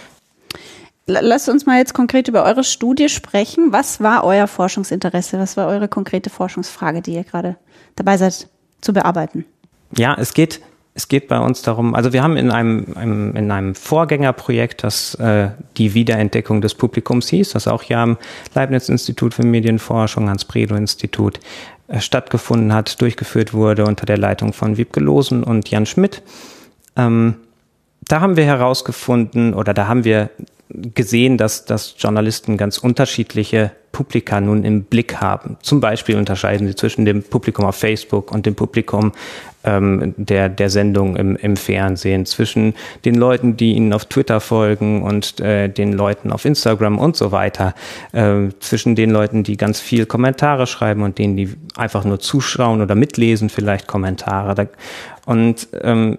Lasst 1.06 1.50
uns 1.50 1.67
mal 1.67 1.76
jetzt 1.76 1.93
konkret 1.93 2.29
über 2.29 2.44
eure 2.44 2.65
Studie 2.65 3.11
sprechen. 3.11 3.73
Was 3.73 4.00
war 4.00 4.25
euer 4.25 4.47
Forschungsinteresse? 4.47 5.38
Was 5.38 5.59
war 5.59 5.69
eure 5.69 5.87
konkrete 5.87 6.31
Forschungsfrage, 6.31 7.03
die 7.03 7.12
ihr 7.12 7.25
gerade 7.25 7.56
dabei 7.96 8.17
seid 8.17 8.49
zu 8.81 8.93
bearbeiten? 8.93 9.44
Ja, 9.96 10.17
es 10.19 10.35
geht, 10.35 10.61
es 10.94 11.08
geht 11.08 11.28
bei 11.28 11.38
uns 11.38 11.62
darum, 11.62 11.95
also 11.95 12.12
wir 12.12 12.23
haben 12.23 12.37
in 12.37 12.50
einem, 12.50 12.97
einem 12.97 13.37
in 13.37 13.50
einem 13.50 13.75
Vorgängerprojekt, 13.75 14.85
das 14.85 15.14
äh, 15.16 15.50
die 15.76 15.95
Wiederentdeckung 15.95 16.61
des 16.61 16.75
Publikums 16.75 17.28
hieß, 17.28 17.50
das 17.50 17.68
auch 17.68 17.83
hier 17.83 17.99
am 17.99 18.18
Leibniz-Institut 18.54 19.35
für 19.35 19.45
Medienforschung, 19.45 20.28
Hans-Bredow-Institut 20.28 21.40
äh, 21.88 22.00
stattgefunden 22.00 22.73
hat, 22.73 23.00
durchgeführt 23.00 23.54
wurde 23.54 23.85
unter 23.85 24.07
der 24.07 24.18
Leitung 24.18 24.52
von 24.52 24.76
Wiebke 24.76 25.00
Losen 25.00 25.45
und 25.45 25.71
Jan 25.71 25.87
Schmidt. 25.87 26.23
Ähm, 26.97 27.37
da 28.02 28.21
haben 28.21 28.37
wir 28.37 28.45
herausgefunden 28.45 29.54
oder 29.54 29.75
da 29.75 29.88
haben 29.88 30.04
wir 30.04 30.30
gesehen, 30.68 31.38
dass, 31.38 31.64
dass 31.64 31.95
Journalisten 31.99 32.57
ganz 32.57 32.78
unterschiedliche 32.78 33.73
Publika 33.94 34.40
nun 34.40 34.64
im 34.64 34.82
Blick 34.82 35.22
haben. 35.22 35.56
Zum 35.62 35.80
Beispiel 35.80 36.16
unterscheiden 36.16 36.66
sie 36.66 36.74
zwischen 36.74 37.06
dem 37.06 37.22
Publikum 37.22 37.64
auf 37.64 37.76
Facebook 37.76 38.32
und 38.32 38.44
dem 38.44 38.56
Publikum 38.56 39.12
ähm, 39.64 40.14
der, 40.18 40.48
der 40.48 40.68
Sendung 40.68 41.16
im, 41.16 41.36
im 41.36 41.56
Fernsehen, 41.56 42.26
zwischen 42.26 42.74
den 43.04 43.14
Leuten, 43.14 43.56
die 43.56 43.72
ihnen 43.72 43.92
auf 43.92 44.04
Twitter 44.04 44.40
folgen 44.40 45.02
und 45.02 45.40
äh, 45.40 45.68
den 45.68 45.92
Leuten 45.92 46.32
auf 46.32 46.44
Instagram 46.44 46.98
und 46.98 47.16
so 47.16 47.32
weiter, 47.32 47.74
äh, 48.12 48.48
zwischen 48.60 48.96
den 48.96 49.10
Leuten, 49.10 49.44
die 49.44 49.56
ganz 49.56 49.80
viel 49.80 50.04
Kommentare 50.04 50.66
schreiben 50.66 51.02
und 51.02 51.18
denen, 51.18 51.36
die 51.36 51.54
einfach 51.76 52.04
nur 52.04 52.18
zuschauen 52.18 52.82
oder 52.82 52.96
mitlesen, 52.96 53.48
vielleicht 53.48 53.86
Kommentare. 53.86 54.68
Und 55.24 55.68
ähm, 55.80 56.18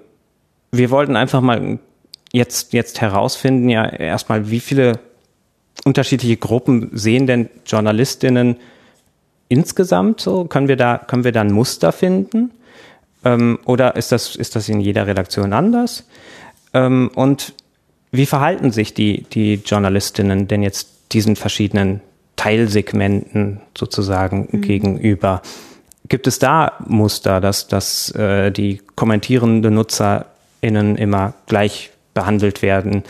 wir 0.72 0.90
wollten 0.90 1.16
einfach 1.16 1.42
mal 1.42 1.78
jetzt, 2.32 2.74
jetzt 2.74 3.02
herausfinden, 3.02 3.70
ja 3.70 3.86
erstmal, 3.86 4.50
wie 4.50 4.60
viele 4.60 5.00
unterschiedliche 5.86 6.36
Gruppen 6.36 6.90
sehen 6.94 7.28
denn 7.28 7.50
Journalistinnen 7.66 8.58
insgesamt 9.48 10.20
so? 10.20 10.46
Können 10.46 10.68
wir 10.68 10.76
da, 10.76 10.98
können 10.98 11.24
wir 11.24 11.32
da 11.32 11.42
ein 11.42 11.54
Muster 11.54 11.94
finden? 11.94 12.52
Ähm, 13.24 13.60
oder 13.66 13.96
ist 13.96 14.12
das, 14.12 14.36
ist 14.36 14.56
das 14.56 14.68
in 14.68 14.82
jeder 14.82 15.08
Redaktion 15.08 15.54
anders? 15.54 16.06
Ähm, 16.74 17.10
und 17.16 17.54
wie 18.12 18.26
verhalten 18.26 18.72
sich 18.72 18.94
die, 18.94 19.24
die 19.24 19.56
Journalistinnen 19.56 20.48
denn 20.48 20.64
jetzt 20.64 20.90
diesen 21.12 21.36
verschiedenen 21.36 22.02
Teilsegmenten 22.36 23.62
sozusagen 23.78 24.50
mhm. 24.52 24.62
gegenüber? 24.62 25.42
Gibt 26.10 26.28
es 26.28 26.40
da 26.40 26.74
Muster, 26.88 27.42
dass, 27.42 27.68
dass 27.68 28.12
äh, 28.12 28.52
die 28.52 28.82
kommentierenden 28.96 29.76
NutzerInnen 29.76 30.98
immer 30.98 31.34
gleich 31.48 31.92
behandelt 32.14 32.62
werden, 32.62 33.04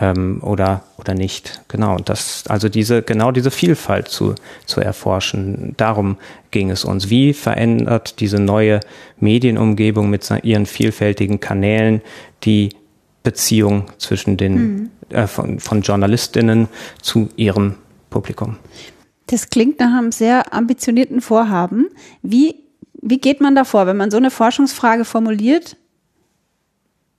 ähm, 0.00 0.40
oder, 0.42 0.84
oder 0.98 1.14
nicht. 1.14 1.62
Genau. 1.68 1.96
Und 1.96 2.08
das, 2.08 2.44
also 2.48 2.68
diese, 2.68 3.02
genau 3.02 3.30
diese 3.30 3.50
Vielfalt 3.50 4.08
zu, 4.08 4.34
zu 4.66 4.80
erforschen. 4.80 5.74
Darum 5.76 6.16
ging 6.50 6.70
es 6.70 6.84
uns. 6.84 7.10
Wie 7.10 7.32
verändert 7.32 8.20
diese 8.20 8.38
neue 8.38 8.80
Medienumgebung 9.20 10.08
mit 10.08 10.28
ihren 10.42 10.66
vielfältigen 10.66 11.40
Kanälen 11.40 12.00
die 12.44 12.70
Beziehung 13.22 13.86
zwischen 13.98 14.36
den, 14.36 14.54
mhm. 14.54 14.90
äh, 15.10 15.26
von, 15.26 15.60
von 15.60 15.82
Journalistinnen 15.82 16.68
zu 17.00 17.28
ihrem 17.36 17.74
Publikum? 18.10 18.56
Das 19.26 19.50
klingt 19.50 19.78
nach 19.78 19.96
einem 19.96 20.12
sehr 20.12 20.52
ambitionierten 20.52 21.20
Vorhaben. 21.20 21.86
Wie, 22.22 22.56
wie 23.00 23.18
geht 23.18 23.40
man 23.40 23.54
da 23.54 23.64
vor, 23.64 23.86
wenn 23.86 23.96
man 23.96 24.10
so 24.10 24.16
eine 24.16 24.30
Forschungsfrage 24.30 25.04
formuliert? 25.04 25.76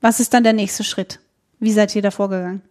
Was 0.01 0.19
ist 0.19 0.33
dann 0.33 0.43
der 0.43 0.53
nächste 0.53 0.83
Schritt? 0.83 1.19
Wie 1.63 1.71
seid 1.71 1.95
ihr 1.95 2.01
da 2.01 2.11
vorgegangen? 2.11 2.61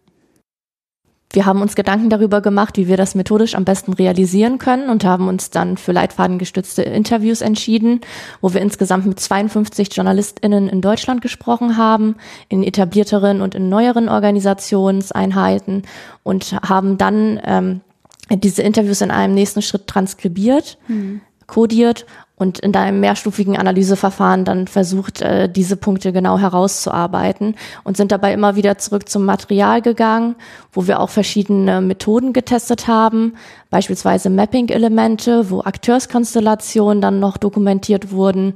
Wir 1.31 1.47
haben 1.47 1.63
uns 1.63 1.73
Gedanken 1.73 2.11
darüber 2.11 2.41
gemacht, 2.41 2.77
wie 2.77 2.87
wir 2.87 2.95
das 2.95 3.15
methodisch 3.15 3.55
am 3.55 3.65
besten 3.65 3.93
realisieren 3.93 4.59
können 4.59 4.87
und 4.87 5.03
haben 5.03 5.27
uns 5.27 5.49
dann 5.49 5.77
für 5.77 5.93
leitfadengestützte 5.93 6.83
Interviews 6.83 7.41
entschieden, 7.41 8.01
wo 8.39 8.53
wir 8.53 8.61
insgesamt 8.61 9.07
mit 9.07 9.19
52 9.19 9.95
JournalistInnen 9.95 10.69
in 10.69 10.81
Deutschland 10.81 11.23
gesprochen 11.23 11.75
haben, 11.75 12.17
in 12.49 12.61
etablierteren 12.61 13.41
und 13.41 13.55
in 13.55 13.67
neueren 13.67 14.09
Organisationseinheiten 14.09 15.81
und 16.21 16.55
haben 16.61 16.99
dann 16.99 17.41
ähm, 17.43 17.81
diese 18.29 18.61
Interviews 18.61 19.01
in 19.01 19.09
einem 19.09 19.33
nächsten 19.33 19.63
Schritt 19.63 19.87
transkribiert, 19.87 20.77
mhm. 20.87 21.21
kodiert 21.47 22.05
und 22.43 22.59
in 22.59 22.73
deinem 22.73 22.99
mehrstufigen 22.99 23.57
Analyseverfahren 23.57 24.43
dann 24.43 24.67
versucht, 24.67 25.21
äh, 25.21 25.47
diese 25.47 25.77
Punkte 25.77 26.11
genau 26.11 26.37
herauszuarbeiten 26.37 27.55
und 27.85 27.95
sind 27.95 28.11
dabei 28.11 28.33
immer 28.33 28.57
wieder 28.57 28.77
zurück 28.77 29.07
zum 29.07 29.23
Material 29.23 29.81
gegangen, 29.81 30.35
wo 30.73 30.85
wir 30.85 30.99
auch 30.99 31.09
verschiedene 31.09 31.79
Methoden 31.79 32.33
getestet 32.33 32.87
haben, 32.89 33.35
beispielsweise 33.69 34.29
Mapping-Elemente, 34.29 35.49
wo 35.49 35.61
Akteurskonstellationen 35.61 36.99
dann 36.99 37.21
noch 37.21 37.37
dokumentiert 37.37 38.11
wurden 38.11 38.55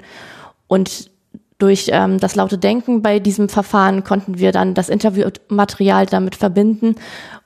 und 0.68 1.10
durch 1.60 1.90
ähm, 1.94 2.20
das 2.20 2.36
laute 2.36 2.58
Denken 2.58 3.02
bei 3.02 3.20
diesem 3.20 3.48
Verfahren 3.48 4.04
konnten 4.04 4.38
wir 4.38 4.52
dann 4.52 4.74
das 4.74 4.90
Interviewmaterial 4.90 6.06
damit 6.08 6.36
verbinden 6.36 6.96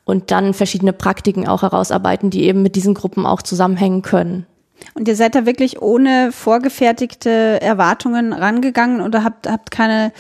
und 0.06 0.32
dann 0.32 0.56
verschiedene 0.56 0.92
Praktiken 0.92 1.48
auch 1.48 1.62
herausarbeiten, 1.62 2.32
die 2.32 2.46
eben 2.46 2.64
mit 2.64 2.76
diesen 2.76 2.96
Gruppen 2.96 3.28
auch 3.28 3.44
zusammenhängen 3.44 4.02
können. 4.02 4.48
Und 4.94 5.08
ihr 5.08 5.16
seid 5.16 5.36
da 5.36 5.46
wirklich 5.46 5.82
ohne 5.82 6.32
vorgefertigte 6.32 7.62
Erwartungen 7.62 8.34
rangegangen 8.34 9.02
oder 9.02 9.24
habt, 9.24 9.50
habt 9.50 9.72
keine 9.72 10.12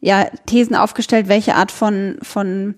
ja, 0.00 0.26
Thesen 0.46 0.76
aufgestellt, 0.76 1.28
welche 1.28 1.54
Art 1.54 1.72
von, 1.72 2.18
von 2.22 2.74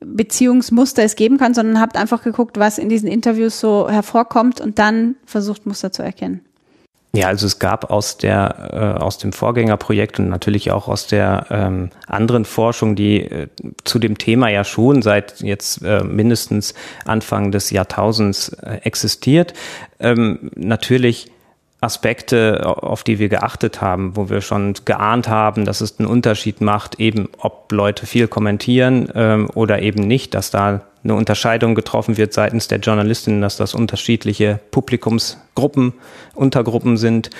Beziehungsmuster 0.00 1.02
es 1.02 1.16
geben 1.16 1.38
kann, 1.38 1.54
sondern 1.54 1.80
habt 1.80 1.96
einfach 1.96 2.22
geguckt, 2.22 2.58
was 2.58 2.78
in 2.78 2.88
diesen 2.88 3.08
Interviews 3.08 3.60
so 3.60 3.88
hervorkommt 3.88 4.60
und 4.60 4.78
dann 4.78 5.16
versucht, 5.24 5.66
Muster 5.66 5.92
zu 5.92 6.02
erkennen. 6.02 6.45
Ja, 7.16 7.28
also 7.28 7.46
es 7.46 7.58
gab 7.58 7.90
aus 7.90 8.18
der 8.18 8.96
äh, 8.98 9.02
aus 9.02 9.16
dem 9.16 9.32
Vorgängerprojekt 9.32 10.18
und 10.18 10.28
natürlich 10.28 10.70
auch 10.70 10.86
aus 10.86 11.06
der 11.06 11.46
ähm, 11.48 11.88
anderen 12.06 12.44
Forschung, 12.44 12.94
die 12.94 13.22
äh, 13.22 13.48
zu 13.84 13.98
dem 13.98 14.18
Thema 14.18 14.50
ja 14.50 14.64
schon 14.64 15.00
seit 15.00 15.40
jetzt 15.40 15.82
äh, 15.82 16.04
mindestens 16.04 16.74
Anfang 17.06 17.52
des 17.52 17.70
Jahrtausends 17.70 18.50
äh, 18.50 18.80
existiert, 18.82 19.54
ähm, 19.98 20.50
natürlich 20.56 21.30
Aspekte, 21.80 22.66
auf 22.66 23.02
die 23.02 23.18
wir 23.18 23.30
geachtet 23.30 23.80
haben, 23.80 24.16
wo 24.16 24.28
wir 24.28 24.42
schon 24.42 24.74
geahnt 24.84 25.28
haben, 25.28 25.64
dass 25.64 25.80
es 25.80 25.98
einen 25.98 26.08
Unterschied 26.08 26.60
macht, 26.60 27.00
eben 27.00 27.28
ob 27.38 27.72
Leute 27.72 28.06
viel 28.06 28.28
kommentieren 28.28 29.08
ähm, 29.14 29.48
oder 29.54 29.80
eben 29.80 30.06
nicht, 30.06 30.34
dass 30.34 30.50
da 30.50 30.82
eine 31.06 31.14
Unterscheidung 31.14 31.74
getroffen 31.74 32.16
wird 32.16 32.32
seitens 32.32 32.68
der 32.68 32.78
Journalistinnen, 32.78 33.40
dass 33.40 33.56
das 33.56 33.74
unterschiedliche 33.74 34.60
Publikumsgruppen, 34.70 35.94
Untergruppen 36.34 36.96
sind. 36.96 37.30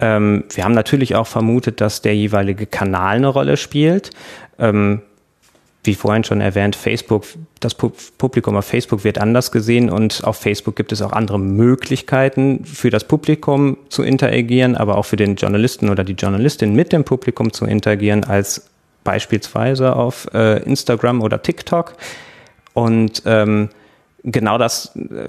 Ähm, 0.00 0.44
wir 0.54 0.64
haben 0.64 0.74
natürlich 0.74 1.14
auch 1.16 1.26
vermutet, 1.26 1.80
dass 1.80 2.02
der 2.02 2.14
jeweilige 2.14 2.66
Kanal 2.66 3.16
eine 3.16 3.28
Rolle 3.28 3.56
spielt. 3.56 4.10
Ähm, 4.58 5.02
wie 5.86 5.94
vorhin 5.94 6.24
schon 6.24 6.40
erwähnt, 6.40 6.74
Facebook, 6.74 7.24
das 7.60 7.74
Publikum 7.74 8.56
auf 8.56 8.64
Facebook 8.64 9.04
wird 9.04 9.18
anders 9.18 9.52
gesehen 9.52 9.88
und 9.88 10.24
auf 10.24 10.36
Facebook 10.36 10.74
gibt 10.74 10.90
es 10.92 11.00
auch 11.00 11.12
andere 11.12 11.38
Möglichkeiten 11.38 12.64
für 12.64 12.90
das 12.90 13.04
Publikum 13.04 13.76
zu 13.88 14.02
interagieren, 14.02 14.76
aber 14.76 14.98
auch 14.98 15.04
für 15.04 15.16
den 15.16 15.36
Journalisten 15.36 15.88
oder 15.88 16.02
die 16.02 16.14
Journalistin 16.14 16.74
mit 16.74 16.92
dem 16.92 17.04
Publikum 17.04 17.52
zu 17.52 17.66
interagieren 17.66 18.24
als 18.24 18.68
beispielsweise 19.04 19.94
auf 19.94 20.28
äh, 20.34 20.62
Instagram 20.64 21.22
oder 21.22 21.40
TikTok. 21.40 21.94
Und 22.76 23.22
ähm, 23.24 23.70
genau 24.22 24.58
das, 24.58 24.94
äh, 24.96 25.28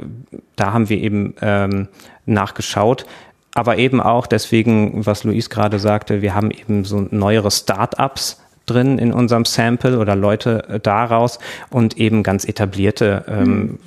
da 0.58 0.74
haben 0.74 0.90
wir 0.90 0.98
eben 0.98 1.34
ähm, 1.42 1.88
nachgeschaut. 2.26 3.06
Aber 3.54 3.78
eben 3.78 4.02
auch 4.02 4.28
deswegen, 4.28 5.06
was 5.06 5.24
Luis 5.24 5.50
gerade 5.50 5.80
sagte, 5.80 6.22
wir 6.22 6.36
haben 6.36 6.52
eben 6.52 6.84
so 6.84 7.08
neuere 7.10 7.50
Start-ups 7.50 8.42
drin 8.66 9.00
in 9.00 9.14
unserem 9.14 9.46
Sample 9.46 9.98
oder 9.98 10.18
Leute 10.18 10.68
äh, 10.68 10.80
daraus 10.82 11.40
und 11.70 11.98
eben 11.98 12.22
ganz 12.22 12.44
etablierte 12.44 13.24
ähm, 13.30 13.48
mhm. 13.48 13.80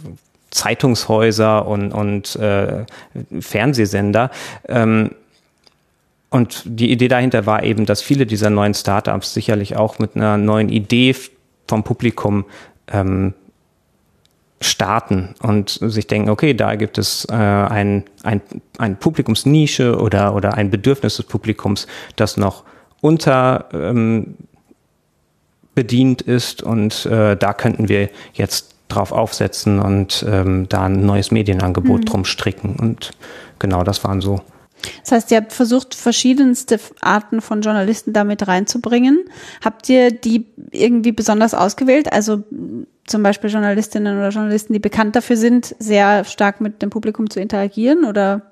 Zeitungshäuser 0.50 1.67
und, 1.67 1.93
und 1.93 2.37
äh, 2.37 2.87
Fernsehsender. 3.40 4.31
Ähm, 4.69 5.11
und 6.31 6.62
die 6.64 6.90
Idee 6.90 7.09
dahinter 7.09 7.45
war 7.45 7.62
eben, 7.62 7.85
dass 7.85 8.00
viele 8.00 8.25
dieser 8.25 8.49
neuen 8.49 8.73
Startups 8.73 9.35
sicherlich 9.35 9.76
auch 9.76 9.99
mit 9.99 10.17
einer 10.17 10.38
neuen 10.38 10.71
Idee 10.71 11.14
vom 11.69 11.85
Publikum 11.85 12.47
ähm, 12.90 13.35
starten 14.61 15.35
und 15.43 15.79
sich 15.83 16.07
denken, 16.07 16.29
okay, 16.29 16.52
da 16.52 16.75
gibt 16.75 16.99
es 16.99 17.25
äh, 17.31 17.35
ein, 17.35 18.05
ein, 18.23 18.43
ein 18.79 18.97
Publikumsnische 18.97 19.99
oder, 19.99 20.35
oder 20.35 20.55
ein 20.55 20.71
Bedürfnis 20.71 21.17
des 21.17 21.26
Publikums, 21.26 21.87
das 22.17 22.37
noch 22.37 22.64
unter 23.00 23.69
ähm, 23.73 24.37
bedient 25.75 26.21
ist 26.21 26.62
und 26.62 27.07
äh, 27.07 27.37
da 27.37 27.55
könnten 27.55 27.88
wir 27.88 28.11
jetzt 28.35 28.75
drauf 28.88 29.12
aufsetzen 29.12 29.79
und 29.81 30.26
ähm, 30.29 30.69
da 30.69 30.85
ein 30.85 31.07
neues 31.07 31.31
Medienangebot 31.31 32.00
mhm. 32.00 32.05
drum 32.05 32.25
stricken 32.25 32.76
und 32.76 33.12
genau 33.59 33.83
das 33.83 34.05
waren 34.05 34.21
so 34.21 34.40
das 35.02 35.12
heißt, 35.12 35.31
ihr 35.31 35.37
habt 35.38 35.52
versucht, 35.52 35.95
verschiedenste 35.95 36.81
Arten 37.00 37.43
von 37.43 37.61
Journalisten 37.61 38.14
damit 38.14 38.49
reinzubringen. 38.49 39.25
Habt 39.62 39.88
ihr 39.90 40.11
die 40.11 40.47
irgendwie 40.71 41.12
besonders 41.12 41.52
ausgewählt? 41.52 42.11
Also 42.11 42.45
zum 43.11 43.23
Beispiel 43.23 43.50
Journalistinnen 43.50 44.17
oder 44.17 44.31
Journalisten, 44.31 44.73
die 44.73 44.79
bekannt 44.79 45.17
dafür 45.17 45.37
sind, 45.37 45.75
sehr 45.79 46.25
stark 46.25 46.61
mit 46.61 46.81
dem 46.83 46.90
Publikum 46.90 47.29
zu 47.29 47.40
interagieren 47.40 48.05
oder? 48.05 48.43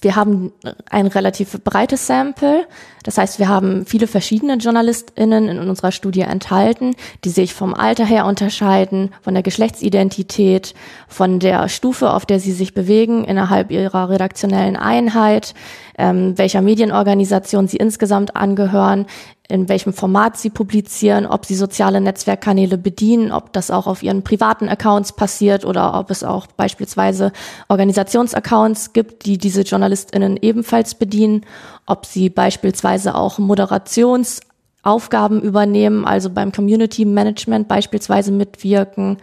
Wir 0.00 0.16
haben 0.16 0.52
ein 0.90 1.06
relativ 1.06 1.58
breites 1.64 2.06
Sample. 2.06 2.66
Das 3.04 3.16
heißt, 3.16 3.38
wir 3.38 3.48
haben 3.48 3.86
viele 3.86 4.06
verschiedene 4.06 4.56
JournalistInnen 4.56 5.48
in 5.48 5.58
unserer 5.58 5.92
Studie 5.92 6.20
enthalten, 6.20 6.94
die 7.24 7.30
sich 7.30 7.54
vom 7.54 7.72
Alter 7.72 8.04
her 8.04 8.26
unterscheiden, 8.26 9.14
von 9.22 9.32
der 9.32 9.42
Geschlechtsidentität, 9.42 10.74
von 11.08 11.40
der 11.40 11.70
Stufe, 11.70 12.12
auf 12.12 12.26
der 12.26 12.38
sie 12.38 12.52
sich 12.52 12.74
bewegen 12.74 13.24
innerhalb 13.24 13.70
ihrer 13.70 14.10
redaktionellen 14.10 14.76
Einheit, 14.76 15.54
ähm, 15.98 16.36
welcher 16.36 16.62
Medienorganisation 16.62 17.68
sie 17.68 17.76
insgesamt 17.76 18.34
angehören, 18.36 19.06
in 19.48 19.68
welchem 19.68 19.92
Format 19.92 20.38
sie 20.38 20.48
publizieren, 20.48 21.26
ob 21.26 21.44
sie 21.44 21.54
soziale 21.54 22.00
Netzwerkkanäle 22.00 22.78
bedienen, 22.78 23.30
ob 23.30 23.52
das 23.52 23.70
auch 23.70 23.86
auf 23.86 24.02
ihren 24.02 24.22
privaten 24.22 24.70
Accounts 24.70 25.12
passiert 25.12 25.66
oder 25.66 25.98
ob 25.98 26.10
es 26.10 26.24
auch 26.24 26.46
beispielsweise 26.46 27.30
Organisationsaccounts 27.68 28.94
gibt, 28.94 29.26
die 29.26 29.36
diese 29.36 29.60
JournalistInnen 29.62 30.38
ebenfalls 30.40 30.94
bedienen, 30.94 31.44
ob 31.84 32.06
sie 32.06 32.30
beispielsweise 32.30 33.14
auch 33.14 33.38
Moderationsaufgaben 33.38 35.42
übernehmen, 35.42 36.06
also 36.06 36.30
beim 36.30 36.50
Community 36.50 37.04
Management 37.04 37.68
beispielsweise 37.68 38.32
mitwirken. 38.32 39.18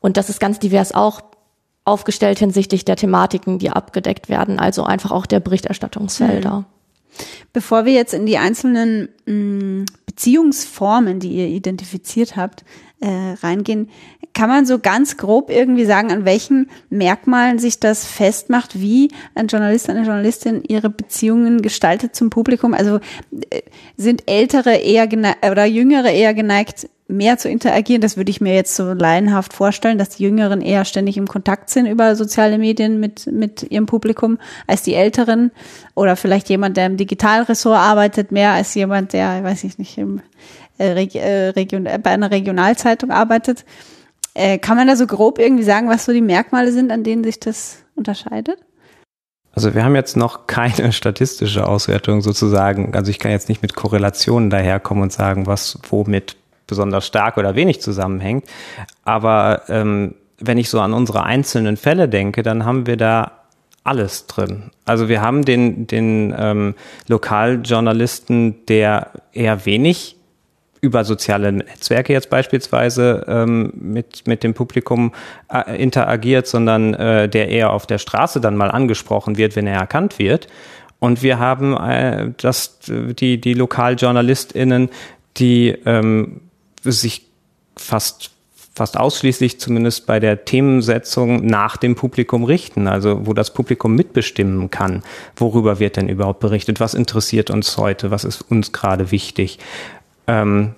Und 0.00 0.16
das 0.16 0.30
ist 0.30 0.40
ganz 0.40 0.58
divers 0.58 0.94
auch 0.94 1.20
aufgestellt 1.88 2.38
hinsichtlich 2.38 2.84
der 2.84 2.96
Thematiken, 2.96 3.58
die 3.58 3.70
abgedeckt 3.70 4.28
werden, 4.28 4.58
also 4.58 4.84
einfach 4.84 5.10
auch 5.10 5.26
der 5.26 5.40
Berichterstattungsfelder. 5.40 6.60
Mhm. 6.60 6.64
Bevor 7.52 7.84
wir 7.84 7.92
jetzt 7.92 8.14
in 8.14 8.26
die 8.26 8.38
einzelnen 8.38 9.08
mh, 9.26 9.34
mm, 9.34 9.86
Beziehungsformen, 10.06 11.18
die 11.18 11.32
ihr 11.32 11.48
identifiziert 11.48 12.36
habt, 12.36 12.64
äh, 13.00 13.34
reingehen, 13.42 13.88
kann 14.34 14.48
man 14.48 14.66
so 14.66 14.78
ganz 14.78 15.16
grob 15.16 15.50
irgendwie 15.50 15.84
sagen, 15.84 16.12
an 16.12 16.24
welchen 16.24 16.68
Merkmalen 16.90 17.58
sich 17.58 17.80
das 17.80 18.04
festmacht, 18.06 18.80
wie 18.80 19.10
ein 19.34 19.48
Journalist, 19.48 19.88
eine 19.88 20.04
Journalistin 20.04 20.62
ihre 20.66 20.90
Beziehungen 20.90 21.62
gestaltet 21.62 22.14
zum 22.14 22.30
Publikum? 22.30 22.74
Also 22.74 23.00
äh, 23.50 23.62
sind 23.96 24.24
Ältere 24.26 24.76
eher 24.76 25.06
geneigt, 25.06 25.44
oder 25.44 25.64
Jüngere 25.64 26.10
eher 26.10 26.34
geneigt, 26.34 26.88
mehr 27.08 27.38
zu 27.38 27.48
interagieren. 27.48 28.02
Das 28.02 28.16
würde 28.16 28.30
ich 28.30 28.40
mir 28.40 28.54
jetzt 28.54 28.76
so 28.76 28.92
laienhaft 28.92 29.54
vorstellen, 29.54 29.96
dass 29.96 30.10
die 30.10 30.24
Jüngeren 30.24 30.60
eher 30.60 30.84
ständig 30.84 31.16
im 31.16 31.26
Kontakt 31.26 31.70
sind 31.70 31.86
über 31.86 32.14
soziale 32.14 32.58
Medien 32.58 33.00
mit, 33.00 33.26
mit 33.26 33.62
ihrem 33.70 33.86
Publikum 33.86 34.38
als 34.66 34.82
die 34.82 34.94
Älteren. 34.94 35.50
Oder 35.94 36.16
vielleicht 36.16 36.50
jemand, 36.50 36.76
der 36.76 36.86
im 36.86 36.98
Digitalressort 36.98 37.78
arbeitet, 37.78 38.30
mehr 38.30 38.52
als 38.52 38.74
jemand, 38.74 39.14
der, 39.14 39.42
weiß 39.42 39.64
ich 39.64 39.78
nicht, 39.78 39.96
im 39.96 40.20
äh, 40.78 41.04
äh, 41.04 41.48
Region, 41.50 41.86
äh, 41.86 41.98
bei 42.02 42.10
einer 42.10 42.30
Regionalzeitung 42.30 43.10
arbeitet. 43.10 43.64
Äh, 44.34 44.58
kann 44.58 44.76
man 44.76 44.86
da 44.86 44.96
so 44.96 45.06
grob 45.06 45.38
irgendwie 45.38 45.64
sagen, 45.64 45.88
was 45.88 46.04
so 46.04 46.12
die 46.12 46.20
Merkmale 46.20 46.72
sind, 46.72 46.92
an 46.92 47.04
denen 47.04 47.24
sich 47.24 47.40
das 47.40 47.78
unterscheidet? 47.94 48.58
Also 49.52 49.74
wir 49.74 49.84
haben 49.84 49.96
jetzt 49.96 50.16
noch 50.16 50.46
keine 50.46 50.92
statistische 50.92 51.66
Auswertung 51.66 52.20
sozusagen. 52.20 52.94
Also 52.94 53.10
ich 53.10 53.18
kann 53.18 53.32
jetzt 53.32 53.48
nicht 53.48 53.62
mit 53.62 53.74
Korrelationen 53.74 54.50
daherkommen 54.50 55.02
und 55.02 55.12
sagen, 55.12 55.46
was 55.46 55.78
womit 55.90 56.36
besonders 56.66 57.06
stark 57.06 57.38
oder 57.38 57.56
wenig 57.56 57.80
zusammenhängt. 57.80 58.44
Aber 59.04 59.62
ähm, 59.68 60.14
wenn 60.38 60.58
ich 60.58 60.70
so 60.70 60.80
an 60.80 60.92
unsere 60.92 61.24
einzelnen 61.24 61.76
Fälle 61.76 62.08
denke, 62.08 62.42
dann 62.42 62.64
haben 62.64 62.86
wir 62.86 62.96
da 62.96 63.32
alles 63.82 64.26
drin. 64.26 64.70
Also 64.84 65.08
wir 65.08 65.22
haben 65.22 65.44
den, 65.44 65.86
den 65.86 66.34
ähm, 66.38 66.74
Lokaljournalisten, 67.08 68.66
der 68.66 69.10
eher 69.32 69.64
wenig 69.64 70.17
über 70.80 71.04
soziale 71.04 71.52
Netzwerke 71.52 72.12
jetzt 72.12 72.30
beispielsweise 72.30 73.24
ähm, 73.28 73.72
mit, 73.74 74.26
mit 74.26 74.42
dem 74.42 74.54
Publikum 74.54 75.12
äh, 75.52 75.80
interagiert, 75.80 76.46
sondern 76.46 76.94
äh, 76.94 77.28
der 77.28 77.48
eher 77.48 77.72
auf 77.72 77.86
der 77.86 77.98
Straße 77.98 78.40
dann 78.40 78.56
mal 78.56 78.70
angesprochen 78.70 79.36
wird, 79.36 79.56
wenn 79.56 79.66
er 79.66 79.78
erkannt 79.78 80.18
wird. 80.18 80.48
Und 81.00 81.22
wir 81.22 81.38
haben 81.38 81.76
äh, 81.76 82.32
das, 82.36 82.78
die, 82.86 83.40
die 83.40 83.54
LokaljournalistInnen, 83.54 84.90
die 85.36 85.76
ähm, 85.84 86.40
sich 86.82 87.26
fast 87.76 88.30
fast 88.78 88.96
ausschließlich 88.96 89.60
zumindest 89.60 90.06
bei 90.06 90.20
der 90.20 90.44
Themensetzung 90.44 91.44
nach 91.44 91.76
dem 91.76 91.96
Publikum 91.96 92.44
richten, 92.44 92.86
also 92.86 93.26
wo 93.26 93.34
das 93.34 93.52
Publikum 93.52 93.94
mitbestimmen 93.94 94.70
kann, 94.70 95.02
worüber 95.36 95.80
wird 95.80 95.96
denn 95.96 96.08
überhaupt 96.08 96.38
berichtet, 96.40 96.78
was 96.78 96.94
interessiert 96.94 97.50
uns 97.50 97.76
heute, 97.76 98.12
was 98.12 98.22
ist 98.24 98.40
uns 98.40 98.72
gerade 98.72 99.10
wichtig. 99.10 99.58
Ähm, 100.28 100.74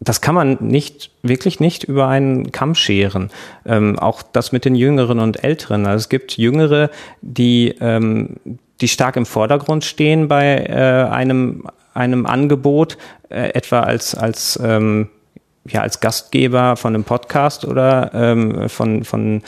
das 0.00 0.20
kann 0.20 0.34
man 0.34 0.58
nicht, 0.60 1.10
wirklich 1.22 1.58
nicht 1.58 1.84
über 1.84 2.08
einen 2.08 2.52
Kamm 2.52 2.74
scheren. 2.74 3.30
Ähm, 3.64 3.98
auch 3.98 4.22
das 4.22 4.52
mit 4.52 4.64
den 4.64 4.74
Jüngeren 4.74 5.18
und 5.18 5.42
Älteren. 5.42 5.86
Also 5.86 6.02
es 6.02 6.08
gibt 6.08 6.36
Jüngere, 6.36 6.90
die, 7.22 7.74
ähm, 7.80 8.36
die 8.80 8.88
stark 8.88 9.16
im 9.16 9.24
Vordergrund 9.24 9.84
stehen 9.84 10.28
bei 10.28 10.66
äh, 10.68 11.10
einem, 11.10 11.64
einem 11.94 12.26
Angebot, 12.26 12.98
äh, 13.30 13.54
etwa 13.54 13.80
als, 13.80 14.14
als, 14.14 14.60
ähm, 14.62 15.08
ja, 15.66 15.80
als 15.80 16.00
Gastgeber 16.00 16.76
von 16.76 16.94
einem 16.94 17.04
Podcast 17.04 17.64
oder 17.64 18.10
ähm, 18.14 18.68
von, 18.68 19.02
von 19.02 19.42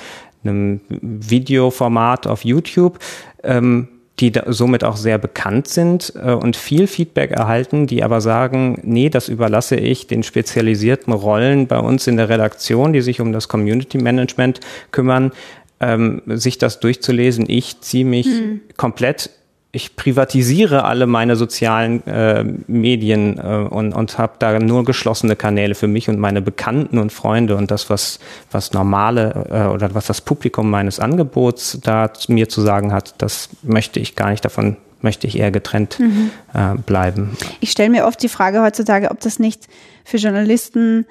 einem 0.45 0.81
Videoformat 0.89 2.27
auf 2.27 2.45
YouTube. 2.45 2.99
Ähm, 3.45 3.89
die 4.21 4.33
somit 4.47 4.85
auch 4.85 4.97
sehr 4.97 5.19
bekannt 5.19 5.69
sind 5.69 6.13
äh, 6.23 6.33
und 6.33 6.57
viel 6.57 6.87
Feedback 6.87 7.31
erhalten, 7.31 7.87
die 7.87 8.03
aber 8.03 8.21
sagen, 8.21 8.81
nee, 8.83 9.11
das 9.11 9.29
überlasse 9.29 9.77
ich 9.77 10.07
den 10.07 10.23
spezialisierten 10.23 11.13
Rollen 11.13 11.67
bei 11.67 11.79
uns 11.79 12.07
in 12.07 12.17
der 12.17 12.29
Redaktion, 12.29 12.93
die 12.93 13.01
sich 13.01 13.21
um 13.21 13.33
das 13.33 13.49
Community 13.49 13.99
Management 13.99 14.61
kümmern, 14.91 15.33
ähm, 15.81 16.23
sich 16.27 16.59
das 16.59 16.81
durchzulesen. 16.81 17.45
Ich 17.49 17.81
ziehe 17.81 18.05
mich 18.05 18.27
mhm. 18.27 18.61
komplett 18.77 19.31
ich 19.79 19.95
privatisiere 19.95 20.85
alle 20.85 21.07
meine 21.07 21.37
sozialen 21.37 22.05
äh, 22.07 22.45
Medien 22.67 23.39
äh, 23.39 23.43
und, 23.43 23.93
und 23.93 24.19
habe 24.19 24.33
da 24.41 24.59
nur 24.59 24.85
geschlossene 24.85 25.37
Kanäle 25.37 25.77
für 25.77 25.87
mich 25.87 26.09
und 26.09 26.19
meine 26.19 26.43
Bekannten 26.43 26.99
und 26.99 27.13
Freunde 27.13 27.55
und 27.55 27.71
das, 27.71 27.89
was, 27.89 28.19
was 28.51 28.73
normale 28.73 29.47
äh, 29.51 29.73
oder 29.73 29.95
was 29.95 30.07
das 30.07 30.21
Publikum 30.21 30.69
meines 30.69 30.99
Angebots 30.99 31.79
da 31.81 32.11
mir 32.27 32.49
zu 32.49 32.61
sagen 32.61 32.93
hat, 32.93 33.15
das 33.19 33.51
möchte 33.63 34.01
ich 34.01 34.17
gar 34.17 34.31
nicht 34.31 34.45
davon 34.45 34.77
möchte 35.01 35.29
ich 35.29 35.39
eher 35.39 35.53
getrennt 35.53 36.01
mhm. 36.01 36.33
äh, 36.55 36.75
bleiben. 36.75 37.37
Ich 37.61 37.71
stelle 37.71 37.89
mir 37.89 38.05
oft 38.05 38.21
die 38.21 38.29
Frage 38.29 38.63
heutzutage, 38.63 39.13
ob 39.13 39.21
das 39.21 39.39
nicht 39.39 39.69
für 40.05 40.17
Journalisten 40.17 41.07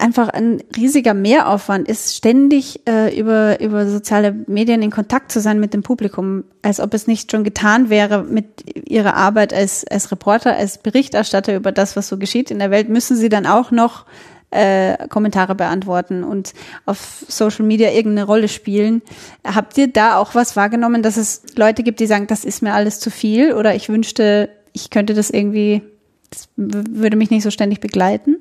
einfach 0.00 0.28
ein 0.28 0.62
riesiger 0.76 1.14
Mehraufwand 1.14 1.88
ist, 1.88 2.16
ständig 2.16 2.80
äh, 2.88 3.18
über, 3.18 3.60
über 3.60 3.88
soziale 3.88 4.32
Medien 4.46 4.82
in 4.82 4.90
Kontakt 4.90 5.30
zu 5.30 5.40
sein 5.40 5.60
mit 5.60 5.74
dem 5.74 5.82
Publikum, 5.82 6.44
als 6.62 6.80
ob 6.80 6.94
es 6.94 7.06
nicht 7.06 7.30
schon 7.30 7.44
getan 7.44 7.90
wäre 7.90 8.24
mit 8.24 8.46
ihrer 8.88 9.14
Arbeit 9.14 9.52
als, 9.52 9.86
als 9.86 10.10
Reporter, 10.10 10.56
als 10.56 10.78
Berichterstatter 10.78 11.54
über 11.54 11.72
das, 11.72 11.96
was 11.96 12.08
so 12.08 12.18
geschieht 12.18 12.50
in 12.50 12.58
der 12.58 12.70
Welt, 12.70 12.88
müssen 12.88 13.16
sie 13.16 13.28
dann 13.28 13.46
auch 13.46 13.70
noch 13.70 14.06
äh, 14.50 15.06
Kommentare 15.08 15.54
beantworten 15.54 16.24
und 16.24 16.54
auf 16.86 17.24
Social 17.28 17.64
Media 17.64 17.90
irgendeine 17.90 18.26
Rolle 18.26 18.48
spielen. 18.48 19.02
Habt 19.44 19.78
ihr 19.78 19.88
da 19.88 20.16
auch 20.16 20.34
was 20.34 20.56
wahrgenommen, 20.56 21.02
dass 21.02 21.16
es 21.16 21.42
Leute 21.56 21.82
gibt, 21.82 22.00
die 22.00 22.06
sagen, 22.06 22.26
das 22.26 22.44
ist 22.44 22.62
mir 22.62 22.74
alles 22.74 22.98
zu 22.98 23.10
viel 23.10 23.52
oder 23.52 23.74
ich 23.74 23.88
wünschte, 23.88 24.48
ich 24.72 24.90
könnte 24.90 25.14
das 25.14 25.30
irgendwie, 25.30 25.82
das 26.30 26.48
würde 26.56 27.16
mich 27.16 27.30
nicht 27.30 27.42
so 27.42 27.50
ständig 27.50 27.80
begleiten? 27.80 28.36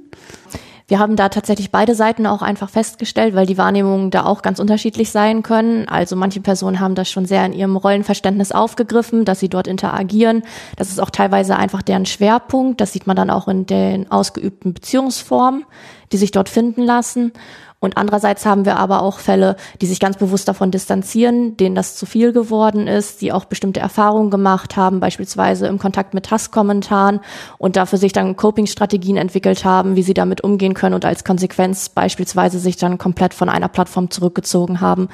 Wir 0.90 0.98
haben 0.98 1.16
da 1.16 1.30
tatsächlich 1.30 1.70
beide 1.70 1.94
Seiten 1.94 2.26
auch 2.26 2.42
einfach 2.42 2.68
festgestellt, 2.68 3.36
weil 3.36 3.46
die 3.46 3.60
Wahrnehmungen 3.60 4.10
da 4.10 4.26
auch 4.26 4.42
ganz 4.42 4.58
unterschiedlich 4.58 5.12
sein 5.12 5.44
können. 5.44 5.88
Also 5.88 6.16
manche 6.16 6.42
Personen 6.42 6.80
haben 6.80 6.96
das 6.96 7.12
schon 7.12 7.28
sehr 7.28 7.46
in 7.46 7.54
ihrem 7.54 7.76
Rollenverständnis 7.76 8.52
aufgegriffen, 8.52 9.24
dass 9.24 9.40
sie 9.40 9.50
dort 9.50 9.68
interagieren. 9.68 10.42
Das 10.78 10.90
ist 10.90 11.00
auch 11.00 11.12
teilweise 11.12 11.58
einfach 11.58 11.84
deren 11.84 12.08
Schwerpunkt. 12.08 12.82
Das 12.82 12.92
sieht 12.92 13.06
man 13.06 13.16
dann 13.16 13.30
auch 13.30 13.48
in 13.48 13.68
den 13.68 14.12
ausgeübten 14.12 14.74
Beziehungsformen, 14.74 15.64
die 16.12 16.18
sich 16.18 16.32
dort 16.32 16.50
finden 16.50 16.82
lassen. 16.82 17.34
Und 17.80 17.96
andererseits 17.96 18.46
haben 18.46 18.66
wir 18.66 18.78
aber 18.78 19.02
auch 19.02 19.20
Fälle, 19.20 19.56
die 19.82 19.86
sich 19.86 20.00
ganz 20.00 20.18
bewusst 20.18 20.48
davon 20.50 20.70
distanzieren, 20.70 21.56
denen 21.56 21.76
das 21.76 21.96
zu 21.96 22.06
viel 22.06 22.34
geworden 22.34 22.88
ist, 22.88 23.22
die 23.22 23.32
auch 23.32 23.46
bestimmte 23.46 23.80
Erfahrungen 23.80 24.30
gemacht 24.30 24.76
haben, 24.76 25.00
beispielsweise 25.00 25.68
im 25.68 25.80
Kontakt 25.80 26.14
mit 26.14 26.30
Hasskommentaren 26.30 27.22
und 27.58 27.78
dafür 27.78 27.98
sich 27.98 28.12
dann 28.12 28.36
Coping-Strategien 28.36 29.16
entwickelt 29.16 29.64
haben, 29.64 29.96
wie 29.96 30.04
sie 30.04 30.14
damit 30.14 30.42
umgehen 30.42 30.74
können 30.74 30.96
und 30.96 31.06
als 31.06 31.24
Konsequenz 31.24 31.88
beispielsweise 31.88 32.60
sich 32.60 32.76
dann 32.76 32.98
komplett 32.98 33.34
von 33.34 33.48
einer 33.48 33.70
Plattform 33.70 34.12
zurückgezogen 34.12 34.82
haben 34.82 35.08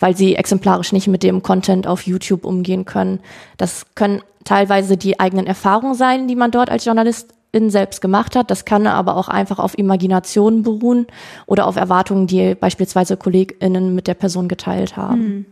weil 0.00 0.16
sie 0.16 0.36
exemplarisch 0.36 0.92
nicht 0.92 1.08
mit 1.08 1.24
dem 1.24 1.42
Content 1.42 1.88
auf 1.88 2.02
YouTube 2.02 2.44
umgehen 2.44 2.84
können. 2.84 3.18
Das 3.56 3.84
können 3.96 4.22
teilweise 4.44 4.96
die 4.96 5.18
eigenen 5.18 5.46
Erfahrungen 5.46 5.94
sein, 5.94 6.28
die 6.28 6.36
man 6.36 6.52
dort 6.52 6.70
als 6.70 6.84
Journalist 6.84 7.34
in 7.52 7.70
selbst 7.70 8.00
gemacht 8.00 8.36
hat. 8.36 8.50
Das 8.50 8.64
kann 8.64 8.86
aber 8.86 9.16
auch 9.16 9.28
einfach 9.28 9.58
auf 9.58 9.76
Imaginationen 9.78 10.62
beruhen 10.62 11.06
oder 11.46 11.66
auf 11.66 11.76
Erwartungen, 11.76 12.26
die 12.26 12.54
beispielsweise 12.54 13.16
KollegInnen 13.16 13.94
mit 13.94 14.06
der 14.06 14.14
Person 14.14 14.48
geteilt 14.48 14.96
haben. 14.96 15.20
Hm. 15.20 15.46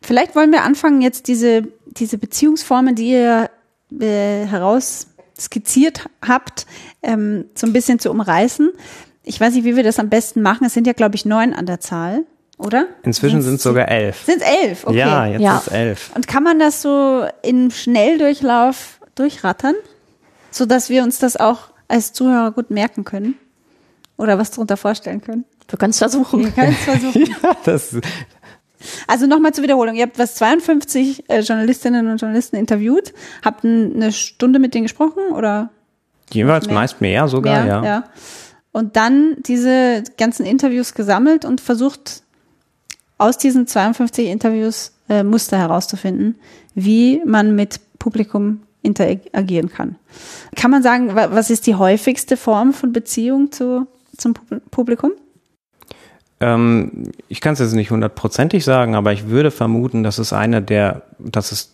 Vielleicht 0.00 0.34
wollen 0.34 0.52
wir 0.52 0.62
anfangen, 0.62 1.00
jetzt 1.00 1.28
diese, 1.28 1.62
diese 1.86 2.18
Beziehungsformen, 2.18 2.94
die 2.94 3.10
ihr 3.10 3.50
äh, 4.00 4.46
heraus 4.46 5.08
skizziert 5.38 6.08
habt, 6.26 6.66
ähm, 7.02 7.46
so 7.54 7.66
ein 7.66 7.72
bisschen 7.72 7.98
zu 7.98 8.10
umreißen. 8.10 8.70
Ich 9.24 9.40
weiß 9.40 9.54
nicht, 9.54 9.64
wie 9.64 9.76
wir 9.76 9.82
das 9.82 9.98
am 9.98 10.10
besten 10.10 10.42
machen. 10.42 10.66
Es 10.66 10.74
sind 10.74 10.86
ja, 10.86 10.92
glaube 10.92 11.16
ich, 11.16 11.24
neun 11.24 11.54
an 11.54 11.66
der 11.66 11.80
Zahl, 11.80 12.24
oder? 12.58 12.86
Inzwischen 13.02 13.42
sind 13.42 13.54
es 13.56 13.62
sogar 13.62 13.88
elf. 13.88 14.24
Sind 14.24 14.42
es 14.42 14.48
elf? 14.64 14.86
Okay. 14.86 14.98
Ja, 14.98 15.26
jetzt 15.26 15.40
ja. 15.40 15.56
ist 15.58 15.72
elf. 15.72 16.10
Und 16.14 16.28
kann 16.28 16.42
man 16.42 16.58
das 16.58 16.82
so 16.82 17.24
in 17.42 17.70
Schnelldurchlauf 17.70 19.00
durchrattern? 19.14 19.74
So 20.54 20.66
dass 20.66 20.88
wir 20.88 21.02
uns 21.02 21.18
das 21.18 21.36
auch 21.36 21.70
als 21.88 22.12
Zuhörer 22.12 22.52
gut 22.52 22.70
merken 22.70 23.04
können 23.04 23.34
oder 24.16 24.38
was 24.38 24.52
darunter 24.52 24.76
vorstellen 24.76 25.20
können. 25.20 25.44
Wir 25.68 25.78
können 25.78 25.90
es 25.90 25.98
versuchen. 25.98 26.54
Können 26.54 26.72
es 26.72 26.84
versuchen. 26.84 27.26
ja, 27.42 27.56
das 27.64 27.96
also 29.06 29.26
nochmal 29.26 29.52
zur 29.52 29.64
Wiederholung. 29.64 29.94
Ihr 29.94 30.02
habt 30.02 30.18
was 30.18 30.34
52 30.36 31.28
äh, 31.28 31.40
Journalistinnen 31.40 32.06
und 32.08 32.20
Journalisten 32.20 32.56
interviewt, 32.56 33.14
habt 33.42 33.64
eine 33.64 34.12
Stunde 34.12 34.58
mit 34.58 34.74
denen 34.74 34.84
gesprochen 34.84 35.32
oder? 35.32 35.70
Jeweils 36.30 36.66
mehr? 36.66 36.74
meist 36.74 37.00
mehr 37.00 37.28
sogar, 37.28 37.64
mehr, 37.64 37.74
ja. 37.74 37.84
ja. 37.84 38.04
Und 38.72 38.96
dann 38.96 39.36
diese 39.38 40.02
ganzen 40.18 40.44
Interviews 40.44 40.94
gesammelt 40.94 41.44
und 41.44 41.60
versucht 41.60 42.22
aus 43.16 43.38
diesen 43.38 43.66
52 43.66 44.28
Interviews 44.28 44.92
äh, 45.08 45.22
Muster 45.22 45.58
herauszufinden, 45.58 46.36
wie 46.74 47.22
man 47.24 47.54
mit 47.54 47.80
Publikum 47.98 48.62
interagieren 48.84 49.70
kann. 49.70 49.96
Kann 50.54 50.70
man 50.70 50.82
sagen, 50.82 51.14
was 51.14 51.50
ist 51.50 51.66
die 51.66 51.74
häufigste 51.74 52.36
Form 52.36 52.72
von 52.72 52.92
Beziehung 52.92 53.50
zu, 53.50 53.86
zum 54.16 54.34
Publikum? 54.70 55.12
Ähm, 56.40 57.12
ich 57.28 57.40
kann 57.40 57.54
es 57.54 57.60
jetzt 57.60 57.72
nicht 57.72 57.90
hundertprozentig 57.90 58.64
sagen, 58.64 58.94
aber 58.94 59.12
ich 59.12 59.28
würde 59.28 59.50
vermuten, 59.50 60.02
dass 60.02 60.18
es 60.18 60.32
eine 60.32 60.62
der, 60.62 61.02
dass 61.18 61.52
es 61.52 61.72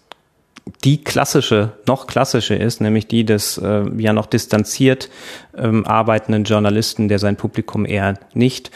die 0.84 1.02
klassische, 1.02 1.72
noch 1.86 2.06
klassische 2.06 2.54
ist, 2.54 2.80
nämlich 2.80 3.06
die 3.08 3.24
des 3.24 3.58
äh, 3.58 3.84
ja 3.96 4.12
noch 4.12 4.26
distanziert 4.26 5.10
ähm, 5.56 5.84
arbeitenden 5.86 6.44
Journalisten, 6.44 7.08
der 7.08 7.18
sein 7.18 7.36
Publikum 7.36 7.84
eher 7.86 8.18
nicht 8.34 8.70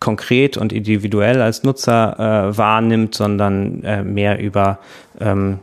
konkret 0.00 0.56
und 0.56 0.72
individuell 0.72 1.40
als 1.40 1.62
Nutzer 1.62 2.18
äh, 2.50 2.58
wahrnimmt, 2.58 3.14
sondern 3.14 3.82
äh, 3.84 4.02
mehr 4.02 4.38
über 4.38 4.78
ähm, 5.20 5.60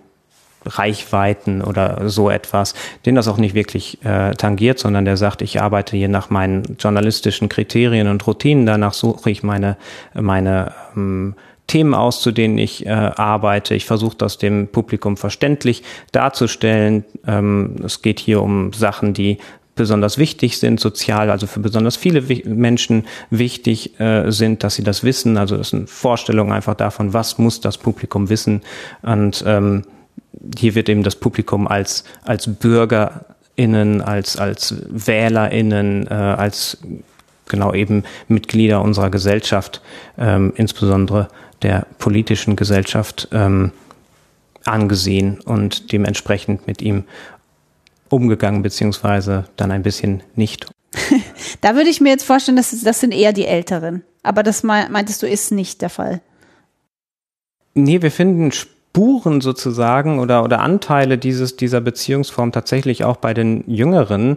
Reichweiten 0.66 1.62
oder 1.62 2.10
so 2.10 2.30
etwas, 2.30 2.76
den 3.06 3.16
das 3.16 3.28
auch 3.28 3.38
nicht 3.38 3.56
wirklich 3.56 4.04
äh, 4.04 4.32
tangiert, 4.32 4.80
sondern 4.80 5.06
der 5.06 5.18
sagt, 5.18 5.42
ich 5.42 5.62
arbeite 5.62 5.98
hier 5.98 6.10
nach 6.10 6.30
meinen 6.30 6.78
journalistischen 6.80 7.50
Kriterien 7.50 8.08
und 8.08 8.26
Routinen, 8.28 8.66
danach 8.66 8.94
suche 8.94 9.32
ich 9.32 9.44
meine, 9.44 9.78
meine 10.14 10.74
ähm, 10.96 11.36
Themen 11.68 11.94
aus, 11.94 12.22
zu 12.22 12.32
denen 12.32 12.58
ich 12.58 12.86
äh, 12.86 12.90
arbeite. 12.90 13.76
Ich 13.76 13.86
versuche 13.86 14.18
das 14.18 14.38
dem 14.38 14.68
Publikum 14.68 15.16
verständlich 15.16 15.84
darzustellen. 16.12 17.06
Ähm, 17.26 17.78
es 17.86 18.02
geht 18.02 18.20
hier 18.20 18.42
um 18.42 18.74
Sachen, 18.74 19.14
die 19.14 19.38
besonders 19.76 20.18
wichtig 20.18 20.60
sind, 20.60 20.80
sozial, 20.80 21.30
also 21.30 21.48
für 21.48 21.62
besonders 21.62 21.96
viele 21.96 22.22
Menschen 22.46 23.06
wichtig 23.30 24.00
äh, 24.00 24.30
sind, 24.30 24.64
dass 24.64 24.76
sie 24.76 24.84
das 24.84 25.04
wissen. 25.04 25.38
Also 25.38 25.56
das 25.56 25.70
sind 25.70 25.90
Vorstellungen 25.90 26.52
einfach 26.52 26.76
davon, 26.76 27.14
was 27.14 27.38
muss 27.38 27.62
das 27.62 27.78
Publikum 27.78 28.30
wissen. 28.30 28.62
Und 29.02 29.44
ähm, 29.48 29.84
hier 30.58 30.76
wird 30.76 30.90
eben 30.90 31.04
das 31.04 31.16
Publikum 31.16 31.68
als, 31.68 32.04
als 32.24 32.48
BürgerInnen, 32.48 34.02
als, 34.02 34.38
als 34.38 34.76
WählerInnen, 34.90 36.08
äh, 36.08 36.14
als 36.14 36.78
genau 37.48 37.74
eben 37.74 38.04
Mitglieder 38.28 38.82
unserer 38.82 39.10
Gesellschaft, 39.10 39.82
ähm, 40.18 40.54
insbesondere 40.56 41.28
der 41.62 41.86
politischen 42.00 42.56
Gesellschaft, 42.56 43.28
ähm, 43.32 43.72
angesehen 44.66 45.40
und 45.42 45.92
dementsprechend 45.92 46.68
mit 46.68 46.82
ihm 46.82 47.04
umgegangen, 48.10 48.62
beziehungsweise 48.62 49.46
dann 49.58 49.72
ein 49.72 49.84
bisschen 49.84 50.24
nicht. 50.36 50.68
da 51.62 51.76
würde 51.76 51.90
ich 51.90 52.02
mir 52.02 52.10
jetzt 52.10 52.26
vorstellen, 52.26 52.58
dass 52.58 52.80
das 52.82 53.00
sind 53.00 53.14
eher 53.14 53.34
die 53.34 53.46
Älteren. 53.46 54.04
Aber 54.24 54.44
das 54.44 54.64
meintest 54.64 55.24
du, 55.24 55.28
ist 55.28 55.52
nicht 55.52 55.82
der 55.82 55.90
Fall. 55.90 56.22
Nee, 57.74 58.02
wir 58.02 58.12
finden 58.12 58.52
Spuren 58.92 59.40
sozusagen 59.40 60.20
oder, 60.20 60.44
oder 60.44 60.60
Anteile 60.60 61.18
dieses, 61.18 61.56
dieser 61.56 61.80
Beziehungsform 61.80 62.52
tatsächlich 62.52 63.06
auch 63.06 63.16
bei 63.16 63.34
den 63.34 63.64
Jüngeren. 63.66 64.36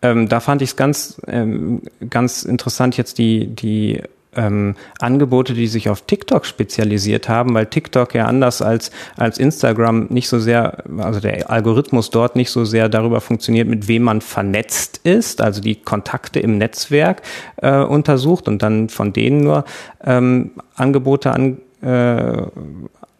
Ähm, 0.00 0.28
da 0.28 0.38
fand 0.38 0.62
ich 0.62 0.70
es 0.70 0.76
ganz, 0.76 1.20
ähm, 1.26 1.82
ganz 2.08 2.44
interessant, 2.44 2.96
jetzt 2.96 3.18
die, 3.18 3.48
die 3.48 4.02
ähm, 4.36 4.76
Angebote, 5.00 5.54
die 5.54 5.66
sich 5.66 5.88
auf 5.88 6.02
TikTok 6.02 6.46
spezialisiert 6.46 7.28
haben, 7.28 7.52
weil 7.54 7.66
TikTok 7.66 8.14
ja 8.14 8.26
anders 8.26 8.62
als, 8.62 8.92
als 9.16 9.38
Instagram 9.38 10.06
nicht 10.10 10.28
so 10.28 10.38
sehr, 10.38 10.84
also 10.98 11.18
der 11.18 11.50
Algorithmus 11.50 12.10
dort 12.10 12.36
nicht 12.36 12.50
so 12.50 12.64
sehr 12.64 12.88
darüber 12.88 13.20
funktioniert, 13.20 13.66
mit 13.66 13.88
wem 13.88 14.02
man 14.04 14.20
vernetzt 14.20 15.00
ist, 15.02 15.40
also 15.40 15.60
die 15.60 15.74
Kontakte 15.74 16.38
im 16.38 16.58
Netzwerk 16.58 17.22
äh, 17.56 17.80
untersucht 17.80 18.46
und 18.46 18.62
dann 18.62 18.88
von 18.88 19.12
denen 19.12 19.40
nur 19.40 19.64
ähm, 20.04 20.52
Angebote 20.76 21.32
an, 21.32 21.58
äh, 21.82 22.42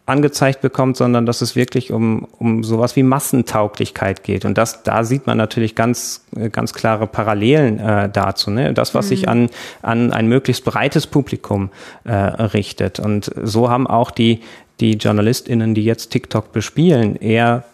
angezeigt 0.06 0.60
bekommt, 0.60 0.96
sondern 0.96 1.26
dass 1.26 1.40
es 1.40 1.56
wirklich 1.56 1.92
um, 1.92 2.28
um 2.38 2.62
sowas 2.62 2.94
wie 2.94 3.02
Massentauglichkeit 3.02 4.22
geht. 4.22 4.44
Und 4.44 4.56
das, 4.56 4.84
da 4.84 5.02
sieht 5.02 5.26
man 5.26 5.36
natürlich 5.36 5.74
ganz, 5.74 6.24
ganz 6.52 6.72
klare 6.72 7.08
Parallelen 7.08 7.80
äh, 7.80 8.08
dazu. 8.08 8.52
Ne? 8.52 8.72
Das, 8.72 8.94
was 8.94 9.06
mhm. 9.06 9.08
sich 9.08 9.28
an, 9.28 9.50
an 9.82 10.12
ein 10.12 10.28
möglichst 10.28 10.64
breites 10.64 11.08
Publikum 11.08 11.70
äh, 12.04 12.14
richtet. 12.14 13.00
Und 13.00 13.32
so 13.42 13.68
haben 13.68 13.88
auch 13.88 14.12
die, 14.12 14.40
die 14.78 14.92
JournalistInnen, 14.92 15.74
die 15.74 15.84
jetzt 15.84 16.10
TikTok 16.10 16.52
bespielen, 16.52 17.16
eher 17.16 17.64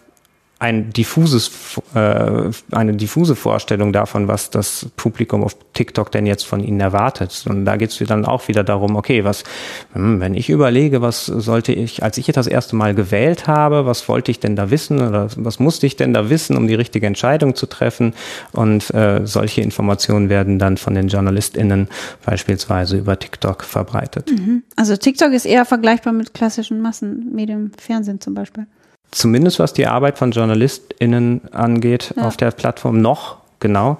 ein 0.63 0.91
diffuses, 0.91 1.51
äh, 1.93 2.49
eine 2.71 2.93
diffuse 2.93 3.35
Vorstellung 3.35 3.91
davon, 3.91 4.29
was 4.29 4.49
das 4.49 4.87
Publikum 4.95 5.43
auf 5.43 5.57
TikTok 5.73 6.09
denn 6.09 6.25
jetzt 6.25 6.43
von 6.43 6.63
ihnen 6.63 6.79
erwartet. 6.79 7.43
Und 7.49 7.65
da 7.65 7.75
geht 7.75 7.89
es 7.89 7.97
dann 8.07 8.23
auch 8.23 8.47
wieder 8.47 8.63
darum, 8.63 8.95
okay, 8.95 9.25
was, 9.25 9.43
hm, 9.91 10.21
wenn 10.21 10.35
ich 10.35 10.49
überlege, 10.49 11.01
was 11.01 11.25
sollte 11.25 11.73
ich, 11.73 12.01
als 12.01 12.17
ich 12.17 12.27
das 12.27 12.47
erste 12.47 12.77
Mal 12.77 12.95
gewählt 12.95 13.45
habe, 13.45 13.85
was 13.85 14.07
wollte 14.07 14.31
ich 14.31 14.39
denn 14.39 14.55
da 14.55 14.71
wissen 14.71 15.05
oder 15.05 15.27
was 15.35 15.59
musste 15.59 15.85
ich 15.85 15.97
denn 15.97 16.13
da 16.13 16.29
wissen, 16.29 16.55
um 16.55 16.65
die 16.65 16.75
richtige 16.75 17.07
Entscheidung 17.07 17.55
zu 17.55 17.65
treffen? 17.65 18.13
Und 18.53 18.89
äh, 18.93 19.19
solche 19.25 19.59
Informationen 19.59 20.29
werden 20.29 20.59
dann 20.59 20.77
von 20.77 20.93
den 20.93 21.09
JournalistInnen 21.09 21.89
beispielsweise 22.25 22.97
über 22.97 23.19
TikTok 23.19 23.65
verbreitet. 23.65 24.31
Mhm. 24.31 24.63
Also 24.77 24.95
TikTok 24.95 25.33
ist 25.33 25.45
eher 25.45 25.65
vergleichbar 25.65 26.13
mit 26.13 26.33
klassischen 26.33 26.79
Massenmedien, 26.79 27.73
Fernsehen 27.77 28.21
zum 28.21 28.33
Beispiel 28.33 28.65
zumindest 29.13 29.59
was 29.59 29.73
die 29.73 29.87
Arbeit 29.87 30.17
von 30.17 30.31
JournalistInnen 30.31 31.53
angeht, 31.53 32.13
ja. 32.15 32.23
auf 32.23 32.37
der 32.37 32.51
Plattform 32.51 33.01
noch, 33.01 33.37
genau. 33.59 33.97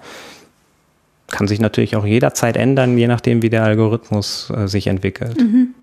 Kann 1.27 1.47
sich 1.47 1.59
natürlich 1.59 1.95
auch 1.95 2.05
jederzeit 2.05 2.57
ändern, 2.57 2.97
je 2.97 3.07
nachdem, 3.07 3.41
wie 3.41 3.49
der 3.49 3.63
Algorithmus 3.63 4.51
äh, 4.55 4.67
sich 4.67 4.87
entwickelt. 4.87 5.39
Mhm. 5.39 5.73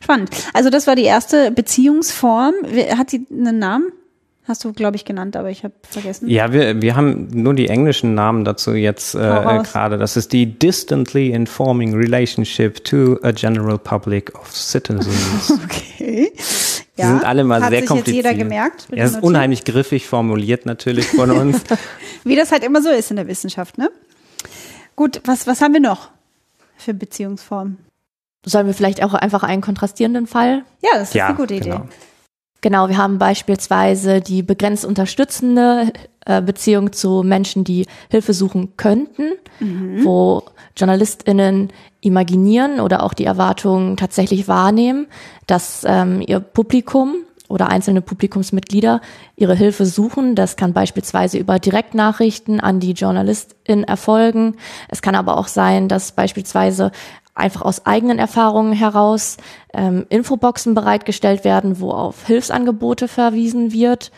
Spannend. 0.00 0.30
Also 0.52 0.70
das 0.70 0.86
war 0.86 0.96
die 0.96 1.04
erste 1.04 1.50
Beziehungsform. 1.50 2.54
Hat 2.96 3.12
die 3.12 3.26
einen 3.30 3.58
Namen? 3.58 3.92
Hast 4.50 4.64
du, 4.64 4.72
glaube 4.72 4.96
ich, 4.96 5.04
genannt, 5.04 5.36
aber 5.36 5.50
ich 5.50 5.62
habe 5.62 5.74
vergessen. 5.82 6.28
Ja, 6.28 6.52
wir, 6.52 6.82
wir 6.82 6.96
haben 6.96 7.28
nur 7.32 7.54
die 7.54 7.68
englischen 7.68 8.14
Namen 8.14 8.44
dazu 8.44 8.72
jetzt 8.72 9.14
äh, 9.14 9.18
gerade. 9.18 9.96
Das 9.96 10.16
ist 10.16 10.32
die 10.32 10.58
Distantly 10.58 11.30
Informing 11.30 11.94
Relationship 11.94 12.82
to 12.84 13.18
a 13.22 13.30
General 13.30 13.78
Public 13.78 14.34
of 14.34 14.52
Citizens. 14.52 15.52
okay. 15.64 16.32
Die 17.00 17.06
ja, 17.06 17.12
sind 17.12 17.24
alle 17.24 17.44
mal 17.44 17.60
sehr 17.70 17.84
kompliziert. 17.86 17.90
Hat 17.90 18.04
sich 18.04 18.14
jetzt 18.14 18.24
jeder 18.26 18.34
gemerkt? 18.34 18.88
Er 18.90 19.06
ist 19.06 19.22
unheimlich 19.22 19.64
griffig 19.64 20.06
formuliert 20.06 20.66
natürlich 20.66 21.06
von 21.06 21.30
uns. 21.30 21.62
Wie 22.24 22.36
das 22.36 22.52
halt 22.52 22.62
immer 22.62 22.82
so 22.82 22.90
ist 22.90 23.10
in 23.10 23.16
der 23.16 23.26
Wissenschaft, 23.26 23.78
ne? 23.78 23.90
Gut, 24.96 25.22
was, 25.24 25.46
was 25.46 25.62
haben 25.62 25.72
wir 25.72 25.80
noch 25.80 26.10
für 26.76 26.92
Beziehungsformen? 26.92 27.78
Sollen 28.44 28.66
wir 28.66 28.74
vielleicht 28.74 29.02
auch 29.02 29.14
einfach 29.14 29.42
einen 29.42 29.62
kontrastierenden 29.62 30.26
Fall? 30.26 30.64
Ja, 30.82 30.90
das 30.98 31.08
ist 31.08 31.14
ja, 31.14 31.28
eine 31.28 31.36
gute 31.36 31.54
Idee. 31.54 31.70
Genau. 31.70 31.88
genau, 32.60 32.88
wir 32.88 32.98
haben 32.98 33.18
beispielsweise 33.18 34.20
die 34.20 34.42
begrenzt 34.42 34.84
unterstützende 34.84 35.92
äh, 36.26 36.42
Beziehung 36.42 36.92
zu 36.92 37.22
Menschen, 37.22 37.64
die 37.64 37.86
Hilfe 38.10 38.34
suchen 38.34 38.76
könnten, 38.76 39.32
mhm. 39.58 40.04
wo 40.04 40.42
JournalistInnen 40.76 41.70
imaginieren 42.00 42.80
oder 42.80 43.02
auch 43.02 43.14
die 43.14 43.24
Erwartungen 43.24 43.96
tatsächlich 43.96 44.48
wahrnehmen, 44.48 45.06
dass 45.46 45.84
ähm, 45.86 46.22
ihr 46.26 46.40
Publikum 46.40 47.16
oder 47.48 47.68
einzelne 47.68 48.00
Publikumsmitglieder 48.00 49.00
ihre 49.36 49.54
Hilfe 49.54 49.84
suchen. 49.84 50.36
Das 50.36 50.56
kann 50.56 50.72
beispielsweise 50.72 51.36
über 51.36 51.58
Direktnachrichten 51.58 52.60
an 52.60 52.78
die 52.78 52.92
Journalistin 52.92 53.84
erfolgen. 53.84 54.56
Es 54.88 55.02
kann 55.02 55.16
aber 55.16 55.36
auch 55.36 55.48
sein, 55.48 55.88
dass 55.88 56.12
beispielsweise 56.12 56.92
einfach 57.34 57.62
aus 57.62 57.86
eigenen 57.86 58.18
Erfahrungen 58.18 58.72
heraus 58.72 59.36
ähm, 59.72 60.06
Infoboxen 60.08 60.74
bereitgestellt 60.74 61.44
werden, 61.44 61.80
wo 61.80 61.90
auf 61.90 62.26
Hilfsangebote 62.26 63.08
verwiesen 63.08 63.72
wird. 63.72 64.12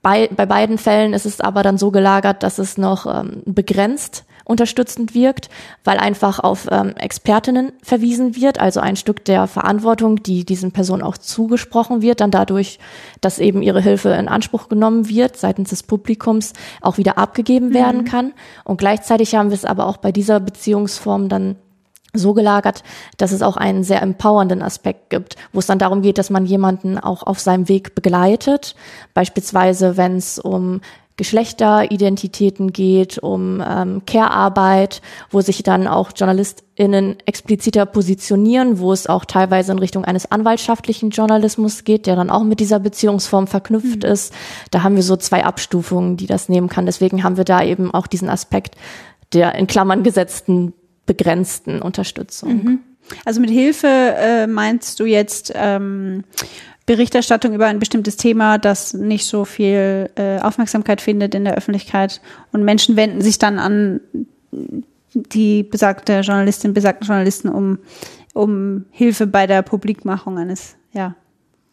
Bei, 0.00 0.28
bei 0.28 0.46
beiden 0.46 0.78
Fällen 0.78 1.12
ist 1.12 1.26
es 1.26 1.40
aber 1.40 1.62
dann 1.62 1.76
so 1.76 1.90
gelagert, 1.90 2.42
dass 2.42 2.58
es 2.58 2.78
noch 2.78 3.06
ähm, 3.06 3.42
begrenzt 3.44 4.24
unterstützend 4.48 5.14
wirkt, 5.14 5.50
weil 5.84 5.98
einfach 5.98 6.40
auf 6.40 6.66
ähm, 6.70 6.96
Expertinnen 6.96 7.72
verwiesen 7.82 8.34
wird, 8.34 8.58
also 8.58 8.80
ein 8.80 8.96
Stück 8.96 9.24
der 9.26 9.46
Verantwortung, 9.46 10.22
die 10.22 10.44
diesen 10.44 10.72
Personen 10.72 11.02
auch 11.02 11.18
zugesprochen 11.18 12.00
wird, 12.00 12.20
dann 12.20 12.30
dadurch, 12.30 12.78
dass 13.20 13.38
eben 13.38 13.62
ihre 13.62 13.82
Hilfe 13.82 14.08
in 14.08 14.26
Anspruch 14.26 14.68
genommen 14.68 15.08
wird, 15.08 15.36
seitens 15.36 15.68
des 15.70 15.82
Publikums 15.82 16.54
auch 16.80 16.96
wieder 16.96 17.18
abgegeben 17.18 17.68
mhm. 17.68 17.74
werden 17.74 18.04
kann. 18.04 18.32
Und 18.64 18.78
gleichzeitig 18.78 19.34
haben 19.34 19.50
wir 19.50 19.54
es 19.54 19.66
aber 19.66 19.86
auch 19.86 19.98
bei 19.98 20.12
dieser 20.12 20.40
Beziehungsform 20.40 21.28
dann 21.28 21.56
so 22.14 22.32
gelagert, 22.32 22.82
dass 23.18 23.32
es 23.32 23.42
auch 23.42 23.58
einen 23.58 23.84
sehr 23.84 24.00
empowernden 24.00 24.62
Aspekt 24.62 25.10
gibt, 25.10 25.36
wo 25.52 25.58
es 25.58 25.66
dann 25.66 25.78
darum 25.78 26.00
geht, 26.00 26.16
dass 26.16 26.30
man 26.30 26.46
jemanden 26.46 26.98
auch 26.98 27.22
auf 27.22 27.38
seinem 27.38 27.68
Weg 27.68 27.94
begleitet. 27.94 28.74
Beispielsweise, 29.12 29.98
wenn 29.98 30.16
es 30.16 30.38
um 30.38 30.80
Geschlechteridentitäten 31.18 32.72
geht, 32.72 33.18
um 33.18 33.60
ähm, 33.60 34.02
Care-Arbeit, 34.06 35.02
wo 35.30 35.40
sich 35.40 35.62
dann 35.64 35.88
auch 35.88 36.12
JournalistInnen 36.16 37.16
expliziter 37.26 37.86
positionieren, 37.86 38.78
wo 38.78 38.92
es 38.92 39.08
auch 39.08 39.24
teilweise 39.24 39.72
in 39.72 39.80
Richtung 39.80 40.04
eines 40.04 40.30
anwaltschaftlichen 40.30 41.10
Journalismus 41.10 41.82
geht, 41.82 42.06
der 42.06 42.14
dann 42.14 42.30
auch 42.30 42.44
mit 42.44 42.60
dieser 42.60 42.78
Beziehungsform 42.78 43.48
verknüpft 43.48 44.04
mhm. 44.04 44.10
ist. 44.10 44.32
Da 44.70 44.84
haben 44.84 44.94
wir 44.94 45.02
so 45.02 45.16
zwei 45.16 45.44
Abstufungen, 45.44 46.16
die 46.16 46.26
das 46.26 46.48
nehmen 46.48 46.68
kann. 46.68 46.86
Deswegen 46.86 47.24
haben 47.24 47.36
wir 47.36 47.44
da 47.44 47.62
eben 47.64 47.92
auch 47.92 48.06
diesen 48.06 48.30
Aspekt 48.30 48.76
der 49.34 49.56
in 49.56 49.66
Klammern 49.66 50.04
gesetzten 50.04 50.72
begrenzten 51.04 51.82
Unterstützung. 51.82 52.50
Mhm. 52.54 52.78
Also 53.24 53.40
mit 53.40 53.50
Hilfe 53.50 53.88
äh, 53.88 54.46
meinst 54.46 55.00
du 55.00 55.04
jetzt 55.04 55.52
ähm, 55.54 56.22
Berichterstattung 56.88 57.52
über 57.52 57.66
ein 57.66 57.78
bestimmtes 57.78 58.16
Thema, 58.16 58.56
das 58.56 58.94
nicht 58.94 59.26
so 59.26 59.44
viel 59.44 60.08
äh, 60.16 60.38
Aufmerksamkeit 60.40 61.02
findet 61.02 61.34
in 61.34 61.44
der 61.44 61.54
Öffentlichkeit 61.54 62.22
und 62.50 62.64
Menschen 62.64 62.96
wenden 62.96 63.20
sich 63.20 63.38
dann 63.38 63.58
an 63.58 64.00
die 65.12 65.64
besagte 65.64 66.20
Journalistin, 66.20 66.72
besagten 66.72 67.06
Journalisten, 67.06 67.50
um, 67.50 67.78
um 68.32 68.86
Hilfe 68.90 69.26
bei 69.26 69.46
der 69.46 69.60
Publikmachung 69.60 70.38
eines 70.38 70.76
ja, 70.94 71.14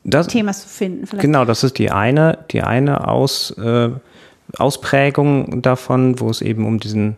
das, 0.04 0.28
Themas 0.28 0.64
zu 0.64 0.68
finden. 0.68 1.08
Vielleicht. 1.08 1.22
Genau, 1.22 1.46
das 1.46 1.64
ist 1.64 1.78
die 1.78 1.92
eine, 1.92 2.40
die 2.52 2.62
eine 2.62 3.08
Aus, 3.08 3.52
äh, 3.52 3.92
Ausprägung 4.58 5.62
davon, 5.62 6.20
wo 6.20 6.30
es 6.30 6.42
eben 6.42 6.66
um 6.66 6.78
diesen 6.78 7.16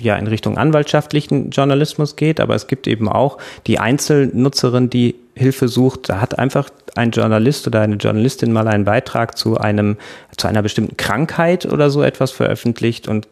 ja 0.00 0.16
in 0.16 0.26
Richtung 0.26 0.58
anwaltschaftlichen 0.58 1.50
Journalismus 1.50 2.16
geht, 2.16 2.40
aber 2.40 2.54
es 2.54 2.66
gibt 2.66 2.86
eben 2.86 3.08
auch 3.08 3.38
die 3.66 3.78
Einzelnutzerin, 3.78 4.90
die 4.90 5.16
Hilfe 5.34 5.68
sucht. 5.68 6.08
Da 6.08 6.20
hat 6.20 6.38
einfach 6.38 6.70
ein 6.94 7.10
Journalist 7.10 7.66
oder 7.66 7.80
eine 7.80 7.96
Journalistin 7.96 8.52
mal 8.52 8.68
einen 8.68 8.84
Beitrag 8.84 9.36
zu 9.36 9.58
einem 9.58 9.96
zu 10.36 10.46
einer 10.46 10.62
bestimmten 10.62 10.96
Krankheit 10.96 11.66
oder 11.66 11.90
so 11.90 12.02
etwas 12.02 12.30
veröffentlicht 12.30 13.08
und 13.08 13.28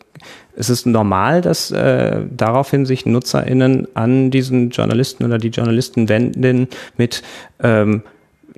es 0.54 0.68
ist 0.68 0.86
normal, 0.86 1.40
dass 1.40 1.70
äh, 1.70 2.20
daraufhin 2.30 2.84
sich 2.84 3.06
NutzerInnen 3.06 3.88
an 3.94 4.30
diesen 4.30 4.70
Journalisten 4.70 5.24
oder 5.24 5.38
die 5.38 5.48
Journalisten 5.48 6.08
wenden 6.08 6.68
mit 6.96 7.22
ähm, 7.62 8.02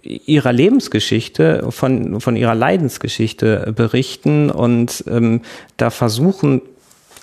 ihrer 0.02 0.52
Lebensgeschichte, 0.52 1.66
von, 1.70 2.20
von 2.20 2.37
ihrer 2.37 2.54
Leidensgeschichte 2.54 3.72
berichten 3.74 4.50
und 4.50 5.04
ähm, 5.09 5.42
da 5.76 5.90
versuchen, 5.90 6.62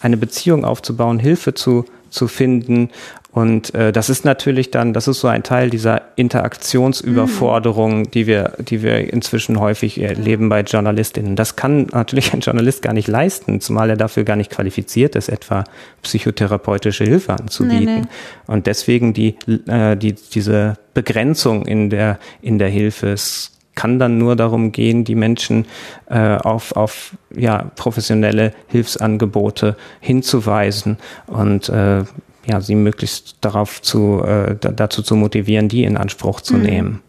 eine 0.01 0.17
Beziehung 0.17 0.65
aufzubauen, 0.65 1.19
Hilfe 1.19 1.53
zu, 1.53 1.85
zu 2.09 2.27
finden 2.27 2.89
und 3.33 3.73
äh, 3.73 3.93
das 3.93 4.09
ist 4.09 4.25
natürlich 4.25 4.71
dann, 4.71 4.91
das 4.91 5.07
ist 5.07 5.21
so 5.21 5.29
ein 5.29 5.43
Teil 5.43 5.69
dieser 5.69 6.01
Interaktionsüberforderung, 6.17 7.99
mhm. 7.99 8.11
die 8.11 8.27
wir, 8.27 8.53
die 8.59 8.83
wir 8.83 9.11
inzwischen 9.11 9.59
häufig 9.59 10.01
erleben 10.01 10.49
bei 10.49 10.61
Journalistinnen. 10.61 11.37
Das 11.37 11.55
kann 11.55 11.87
natürlich 11.93 12.33
ein 12.33 12.41
Journalist 12.41 12.81
gar 12.81 12.93
nicht 12.93 13.07
leisten, 13.07 13.61
zumal 13.61 13.89
er 13.89 13.95
dafür 13.95 14.25
gar 14.25 14.35
nicht 14.35 14.51
qualifiziert 14.51 15.15
ist, 15.15 15.29
etwa 15.29 15.63
psychotherapeutische 16.03 17.05
Hilfe 17.05 17.33
anzubieten. 17.33 17.85
Nee, 17.85 18.01
nee. 18.01 18.07
Und 18.47 18.67
deswegen 18.67 19.13
die, 19.13 19.37
äh, 19.67 19.95
die, 19.95 20.13
diese 20.13 20.77
Begrenzung 20.93 21.65
in 21.65 21.89
der, 21.89 22.19
in 22.41 22.59
der 22.59 22.69
Hilfe. 22.69 23.13
Es 23.13 23.51
kann 23.75 23.99
dann 23.99 24.17
nur 24.17 24.35
darum 24.35 24.71
gehen, 24.71 25.03
die 25.03 25.15
Menschen 25.15 25.65
äh, 26.09 26.35
auf, 26.35 26.75
auf 26.75 27.15
ja, 27.35 27.71
professionelle 27.75 28.53
Hilfsangebote 28.67 29.75
hinzuweisen 29.99 30.97
und 31.27 31.69
äh, 31.69 32.03
ja, 32.45 32.59
sie 32.59 32.75
möglichst 32.75 33.37
darauf 33.41 33.81
zu, 33.81 34.23
äh, 34.23 34.55
dazu 34.55 35.01
zu 35.01 35.15
motivieren, 35.15 35.69
die 35.69 35.83
in 35.83 35.97
Anspruch 35.97 36.41
zu 36.41 36.55
mhm. 36.55 36.61
nehmen. 36.61 37.01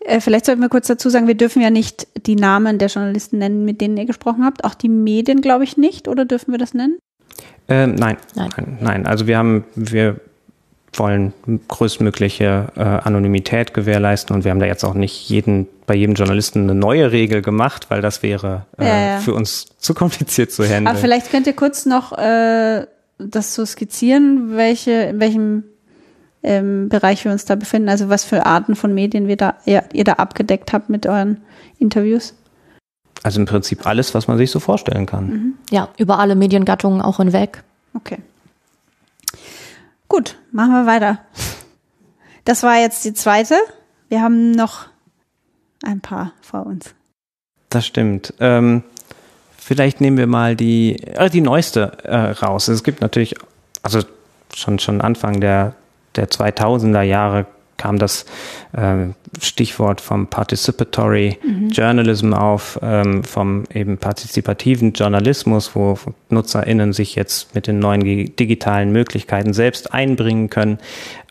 Äh, 0.00 0.20
vielleicht 0.20 0.46
sollten 0.46 0.60
wir 0.60 0.68
kurz 0.68 0.86
dazu 0.86 1.08
sagen, 1.08 1.26
wir 1.26 1.36
dürfen 1.36 1.62
ja 1.62 1.70
nicht 1.70 2.06
die 2.26 2.36
Namen 2.36 2.78
der 2.78 2.88
Journalisten 2.88 3.38
nennen, 3.38 3.64
mit 3.64 3.80
denen 3.80 3.96
ihr 3.96 4.06
gesprochen 4.06 4.44
habt. 4.44 4.64
Auch 4.64 4.74
die 4.74 4.88
Medien, 4.88 5.40
glaube 5.40 5.64
ich, 5.64 5.76
nicht, 5.76 6.08
oder 6.08 6.24
dürfen 6.24 6.52
wir 6.52 6.58
das 6.58 6.74
nennen? 6.74 6.98
Ähm, 7.68 7.94
nein, 7.94 8.16
nein, 8.34 8.50
nein, 8.56 8.78
nein. 8.80 9.06
Also 9.06 9.26
wir 9.26 9.38
haben, 9.38 9.64
wir 9.74 10.20
wollen 10.98 11.32
größtmögliche 11.68 12.66
äh, 12.76 12.80
Anonymität 12.80 13.74
gewährleisten 13.74 14.34
und 14.34 14.44
wir 14.44 14.50
haben 14.50 14.60
da 14.60 14.66
jetzt 14.66 14.84
auch 14.84 14.94
nicht 14.94 15.28
jeden 15.28 15.66
bei 15.86 15.94
jedem 15.94 16.14
Journalisten 16.14 16.62
eine 16.62 16.74
neue 16.74 17.12
Regel 17.12 17.42
gemacht, 17.42 17.86
weil 17.90 18.00
das 18.00 18.22
wäre 18.22 18.66
äh, 18.78 18.86
ja, 18.86 19.06
ja. 19.06 19.18
für 19.18 19.34
uns 19.34 19.66
zu 19.78 19.94
kompliziert 19.94 20.50
zu 20.50 20.64
handeln. 20.64 20.88
Aber 20.88 20.98
vielleicht 20.98 21.30
könnt 21.30 21.46
ihr 21.46 21.52
kurz 21.54 21.86
noch 21.86 22.16
äh, 22.16 22.86
das 23.18 23.54
so 23.54 23.64
skizzieren, 23.64 24.56
welche, 24.56 24.92
in 24.92 25.20
welchem 25.20 25.64
ähm, 26.42 26.88
Bereich 26.88 27.24
wir 27.24 27.32
uns 27.32 27.44
da 27.44 27.54
befinden, 27.54 27.88
also 27.88 28.08
was 28.08 28.24
für 28.24 28.46
Arten 28.46 28.76
von 28.76 28.94
Medien 28.94 29.28
wir 29.28 29.36
da, 29.36 29.54
ihr, 29.64 29.84
ihr 29.92 30.04
da 30.04 30.14
abgedeckt 30.14 30.72
habt 30.72 30.90
mit 30.90 31.06
euren 31.06 31.42
Interviews? 31.78 32.34
Also 33.22 33.40
im 33.40 33.46
Prinzip 33.46 33.86
alles, 33.86 34.14
was 34.14 34.28
man 34.28 34.36
sich 34.36 34.50
so 34.50 34.60
vorstellen 34.60 35.06
kann. 35.06 35.26
Mhm. 35.26 35.54
Ja, 35.70 35.88
über 35.96 36.18
alle 36.18 36.34
Mediengattungen 36.34 37.00
auch 37.00 37.16
hinweg. 37.16 37.62
Okay. 37.94 38.18
Gut, 40.08 40.36
machen 40.52 40.72
wir 40.72 40.86
weiter. 40.86 41.18
Das 42.44 42.62
war 42.62 42.78
jetzt 42.78 43.04
die 43.04 43.14
zweite. 43.14 43.54
Wir 44.08 44.22
haben 44.22 44.50
noch 44.52 44.86
ein 45.82 46.00
paar 46.00 46.32
vor 46.42 46.66
uns. 46.66 46.94
Das 47.70 47.86
stimmt. 47.86 48.34
Ähm, 48.38 48.82
vielleicht 49.58 50.00
nehmen 50.00 50.18
wir 50.18 50.26
mal 50.26 50.56
die, 50.56 51.02
äh, 51.02 51.30
die 51.30 51.40
neueste 51.40 51.98
äh, 52.04 52.16
raus. 52.16 52.68
Es 52.68 52.84
gibt 52.84 53.00
natürlich, 53.00 53.34
also 53.82 54.00
schon, 54.54 54.78
schon 54.78 55.00
Anfang 55.00 55.40
der, 55.40 55.74
der 56.16 56.28
2000er 56.28 57.02
Jahre 57.02 57.46
kam 57.76 57.98
das 57.98 58.24
äh, 58.72 59.08
Stichwort 59.40 60.00
vom 60.00 60.26
Participatory 60.26 61.38
mhm. 61.42 61.68
Journalism 61.70 62.32
auf, 62.32 62.78
ähm, 62.82 63.24
vom 63.24 63.64
eben 63.72 63.98
partizipativen 63.98 64.92
Journalismus, 64.92 65.74
wo 65.74 65.98
NutzerInnen 66.30 66.92
sich 66.92 67.14
jetzt 67.14 67.54
mit 67.54 67.66
den 67.66 67.78
neuen 67.78 68.02
digitalen 68.36 68.92
Möglichkeiten 68.92 69.52
selbst 69.52 69.92
einbringen 69.92 70.50
können. 70.50 70.78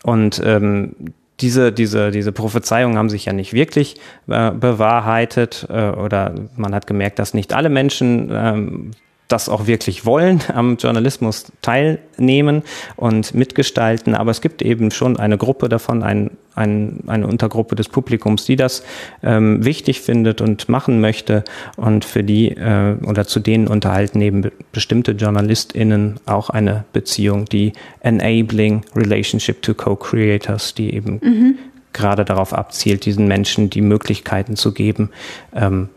Und 0.02 0.40
ähm, 0.44 0.94
diese, 1.40 1.72
diese, 1.72 2.10
diese 2.10 2.32
Prophezeiungen 2.32 2.96
haben 2.96 3.10
sich 3.10 3.24
ja 3.24 3.32
nicht 3.32 3.52
wirklich 3.52 3.96
äh, 4.28 4.50
bewahrheitet 4.52 5.66
äh, 5.68 5.90
oder 5.90 6.34
man 6.56 6.74
hat 6.74 6.86
gemerkt, 6.86 7.18
dass 7.18 7.34
nicht 7.34 7.52
alle 7.52 7.68
Menschen 7.68 8.30
ähm, 8.32 8.90
das 9.34 9.48
auch 9.48 9.66
wirklich 9.66 10.06
wollen, 10.06 10.40
am 10.54 10.76
Journalismus 10.76 11.52
teilnehmen 11.60 12.62
und 12.94 13.34
mitgestalten. 13.34 14.14
Aber 14.14 14.30
es 14.30 14.40
gibt 14.40 14.62
eben 14.62 14.92
schon 14.92 15.16
eine 15.18 15.36
Gruppe 15.36 15.68
davon, 15.68 16.04
ein, 16.04 16.30
ein, 16.54 17.00
eine 17.08 17.26
Untergruppe 17.26 17.74
des 17.74 17.88
Publikums, 17.88 18.44
die 18.44 18.54
das 18.54 18.84
ähm, 19.24 19.64
wichtig 19.64 20.00
findet 20.00 20.40
und 20.40 20.68
machen 20.68 21.00
möchte. 21.00 21.42
Und 21.76 22.04
für 22.04 22.22
die 22.22 22.50
äh, 22.50 22.94
oder 23.04 23.26
zu 23.26 23.40
denen 23.40 23.66
unterhalten 23.66 24.20
eben 24.20 24.52
bestimmte 24.70 25.12
JournalistInnen 25.12 26.20
auch 26.26 26.48
eine 26.48 26.84
Beziehung, 26.92 27.46
die 27.46 27.72
Enabling 28.00 28.84
Relationship 28.94 29.62
to 29.62 29.74
Co-Creators, 29.74 30.74
die 30.74 30.94
eben 30.94 31.18
mhm. 31.20 31.58
gerade 31.92 32.24
darauf 32.24 32.52
abzielt, 32.52 33.04
diesen 33.04 33.26
Menschen 33.26 33.68
die 33.68 33.80
Möglichkeiten 33.80 34.54
zu 34.54 34.72
geben, 34.72 35.10
ähm, 35.56 35.88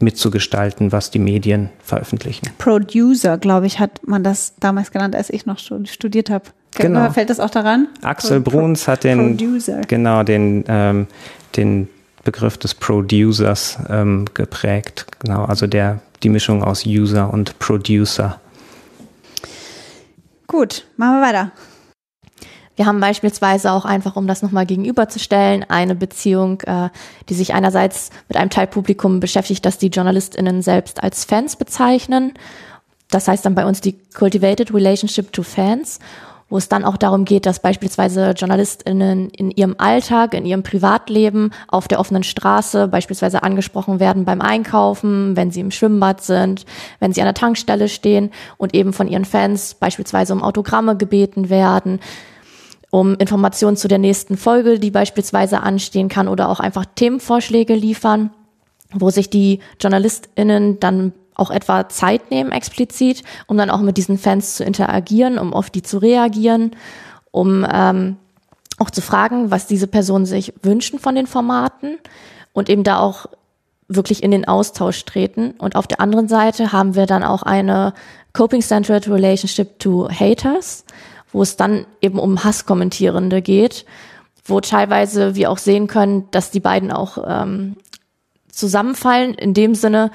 mitzugestalten, 0.00 0.92
was 0.92 1.10
die 1.10 1.18
Medien 1.18 1.70
veröffentlichen. 1.82 2.48
Producer, 2.58 3.38
glaube 3.38 3.66
ich, 3.66 3.78
hat 3.78 4.06
man 4.06 4.24
das 4.24 4.54
damals 4.60 4.90
genannt, 4.90 5.14
als 5.14 5.30
ich 5.30 5.46
noch 5.46 5.58
studiert 5.58 6.30
habe. 6.30 6.46
Genau. 6.76 7.10
Fällt 7.10 7.30
das 7.30 7.40
auch 7.40 7.50
daran? 7.50 7.88
Axel 8.02 8.40
Pro 8.40 8.52
Bruns 8.52 8.86
hat 8.86 9.04
den, 9.04 9.36
Producer. 9.36 9.80
genau, 9.88 10.22
den, 10.22 10.64
ähm, 10.68 11.06
den 11.56 11.88
Begriff 12.24 12.58
des 12.58 12.74
Producers 12.74 13.78
ähm, 13.88 14.26
geprägt. 14.34 15.06
Genau, 15.20 15.44
also 15.44 15.66
der, 15.66 16.00
die 16.22 16.28
Mischung 16.28 16.62
aus 16.62 16.86
User 16.86 17.32
und 17.32 17.58
Producer. 17.58 18.40
Gut, 20.46 20.86
machen 20.96 21.20
wir 21.20 21.26
weiter. 21.26 21.52
Wir 22.80 22.86
haben 22.86 22.98
beispielsweise 22.98 23.72
auch 23.72 23.84
einfach, 23.84 24.16
um 24.16 24.26
das 24.26 24.40
nochmal 24.40 24.64
gegenüberzustellen, 24.64 25.66
eine 25.68 25.94
Beziehung, 25.94 26.62
äh, 26.62 26.88
die 27.28 27.34
sich 27.34 27.52
einerseits 27.52 28.08
mit 28.26 28.38
einem 28.38 28.48
Teilpublikum 28.48 29.20
beschäftigt, 29.20 29.66
das 29.66 29.76
die 29.76 29.88
JournalistInnen 29.88 30.62
selbst 30.62 31.02
als 31.02 31.26
Fans 31.26 31.56
bezeichnen. 31.56 32.32
Das 33.10 33.28
heißt 33.28 33.44
dann 33.44 33.54
bei 33.54 33.66
uns 33.66 33.82
die 33.82 33.98
Cultivated 34.14 34.72
Relationship 34.72 35.30
to 35.30 35.42
Fans, 35.42 35.98
wo 36.48 36.56
es 36.56 36.70
dann 36.70 36.86
auch 36.86 36.96
darum 36.96 37.26
geht, 37.26 37.44
dass 37.44 37.60
beispielsweise 37.60 38.32
JournalistInnen 38.34 39.28
in 39.28 39.50
ihrem 39.50 39.74
Alltag, 39.76 40.32
in 40.32 40.46
ihrem 40.46 40.62
Privatleben 40.62 41.50
auf 41.68 41.86
der 41.86 42.00
offenen 42.00 42.22
Straße 42.22 42.88
beispielsweise 42.88 43.42
angesprochen 43.42 44.00
werden 44.00 44.24
beim 44.24 44.40
Einkaufen, 44.40 45.36
wenn 45.36 45.50
sie 45.50 45.60
im 45.60 45.70
Schwimmbad 45.70 46.22
sind, 46.22 46.64
wenn 46.98 47.12
sie 47.12 47.20
an 47.20 47.26
der 47.26 47.34
Tankstelle 47.34 47.90
stehen 47.90 48.30
und 48.56 48.74
eben 48.74 48.94
von 48.94 49.06
ihren 49.06 49.26
Fans 49.26 49.74
beispielsweise 49.74 50.32
um 50.32 50.42
Autogramme 50.42 50.96
gebeten 50.96 51.50
werden, 51.50 52.00
um 52.90 53.14
Informationen 53.14 53.76
zu 53.76 53.88
der 53.88 53.98
nächsten 53.98 54.36
Folge, 54.36 54.78
die 54.78 54.90
beispielsweise 54.90 55.62
anstehen 55.62 56.08
kann 56.08 56.28
oder 56.28 56.48
auch 56.48 56.60
einfach 56.60 56.84
Themenvorschläge 56.94 57.74
liefern, 57.74 58.30
wo 58.92 59.10
sich 59.10 59.30
die 59.30 59.60
JournalistInnen 59.80 60.80
dann 60.80 61.12
auch 61.34 61.50
etwa 61.50 61.88
Zeit 61.88 62.30
nehmen 62.30 62.52
explizit, 62.52 63.22
um 63.46 63.56
dann 63.56 63.70
auch 63.70 63.80
mit 63.80 63.96
diesen 63.96 64.18
Fans 64.18 64.56
zu 64.56 64.64
interagieren, 64.64 65.38
um 65.38 65.54
auf 65.54 65.70
die 65.70 65.82
zu 65.82 65.98
reagieren, 65.98 66.72
um 67.30 67.66
ähm, 67.72 68.16
auch 68.78 68.90
zu 68.90 69.00
fragen, 69.00 69.50
was 69.50 69.66
diese 69.66 69.86
Personen 69.86 70.26
sich 70.26 70.52
wünschen 70.62 70.98
von 70.98 71.14
den 71.14 71.26
Formaten 71.26 71.98
und 72.52 72.68
eben 72.68 72.82
da 72.82 72.98
auch 72.98 73.26
wirklich 73.88 74.22
in 74.22 74.30
den 74.30 74.46
Austausch 74.46 75.04
treten. 75.04 75.52
Und 75.58 75.76
auf 75.76 75.86
der 75.86 76.00
anderen 76.00 76.28
Seite 76.28 76.72
haben 76.72 76.94
wir 76.94 77.06
dann 77.06 77.24
auch 77.24 77.42
eine 77.42 77.92
Coping-Centered 78.32 79.08
Relationship 79.08 79.78
to 79.78 80.08
Haters, 80.08 80.84
wo 81.32 81.42
es 81.42 81.56
dann 81.56 81.86
eben 82.00 82.18
um 82.18 82.44
Hasskommentierende 82.44 83.42
geht, 83.42 83.84
wo 84.44 84.60
teilweise 84.60 85.34
wir 85.34 85.50
auch 85.50 85.58
sehen 85.58 85.86
können, 85.86 86.28
dass 86.30 86.50
die 86.50 86.60
beiden 86.60 86.92
auch 86.92 87.18
ähm, 87.26 87.76
zusammenfallen, 88.50 89.34
in 89.34 89.54
dem 89.54 89.74
Sinne, 89.74 90.10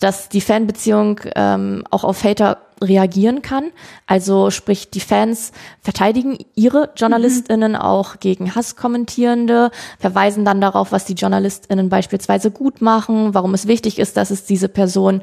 dass 0.00 0.28
die 0.28 0.40
Fanbeziehung 0.40 1.20
ähm, 1.34 1.84
auch 1.90 2.04
auf 2.04 2.22
Hater 2.22 2.58
reagieren 2.82 3.42
kann. 3.42 3.70
Also 4.06 4.50
sprich, 4.50 4.90
die 4.90 5.00
Fans 5.00 5.52
verteidigen 5.80 6.38
ihre 6.54 6.90
JournalistInnen 6.96 7.72
mhm. 7.72 7.78
auch 7.78 8.20
gegen 8.20 8.54
Hasskommentierende, 8.54 9.70
verweisen 9.98 10.44
dann 10.44 10.60
darauf, 10.60 10.92
was 10.92 11.04
die 11.04 11.14
JournalistInnen 11.14 11.88
beispielsweise 11.88 12.50
gut 12.50 12.80
machen, 12.80 13.34
warum 13.34 13.54
es 13.54 13.66
wichtig 13.66 13.98
ist, 13.98 14.16
dass 14.16 14.30
es 14.30 14.44
diese 14.44 14.68
Person 14.68 15.22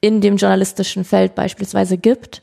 in 0.00 0.20
dem 0.20 0.36
journalistischen 0.36 1.04
Feld 1.04 1.34
beispielsweise 1.34 1.98
gibt. 1.98 2.42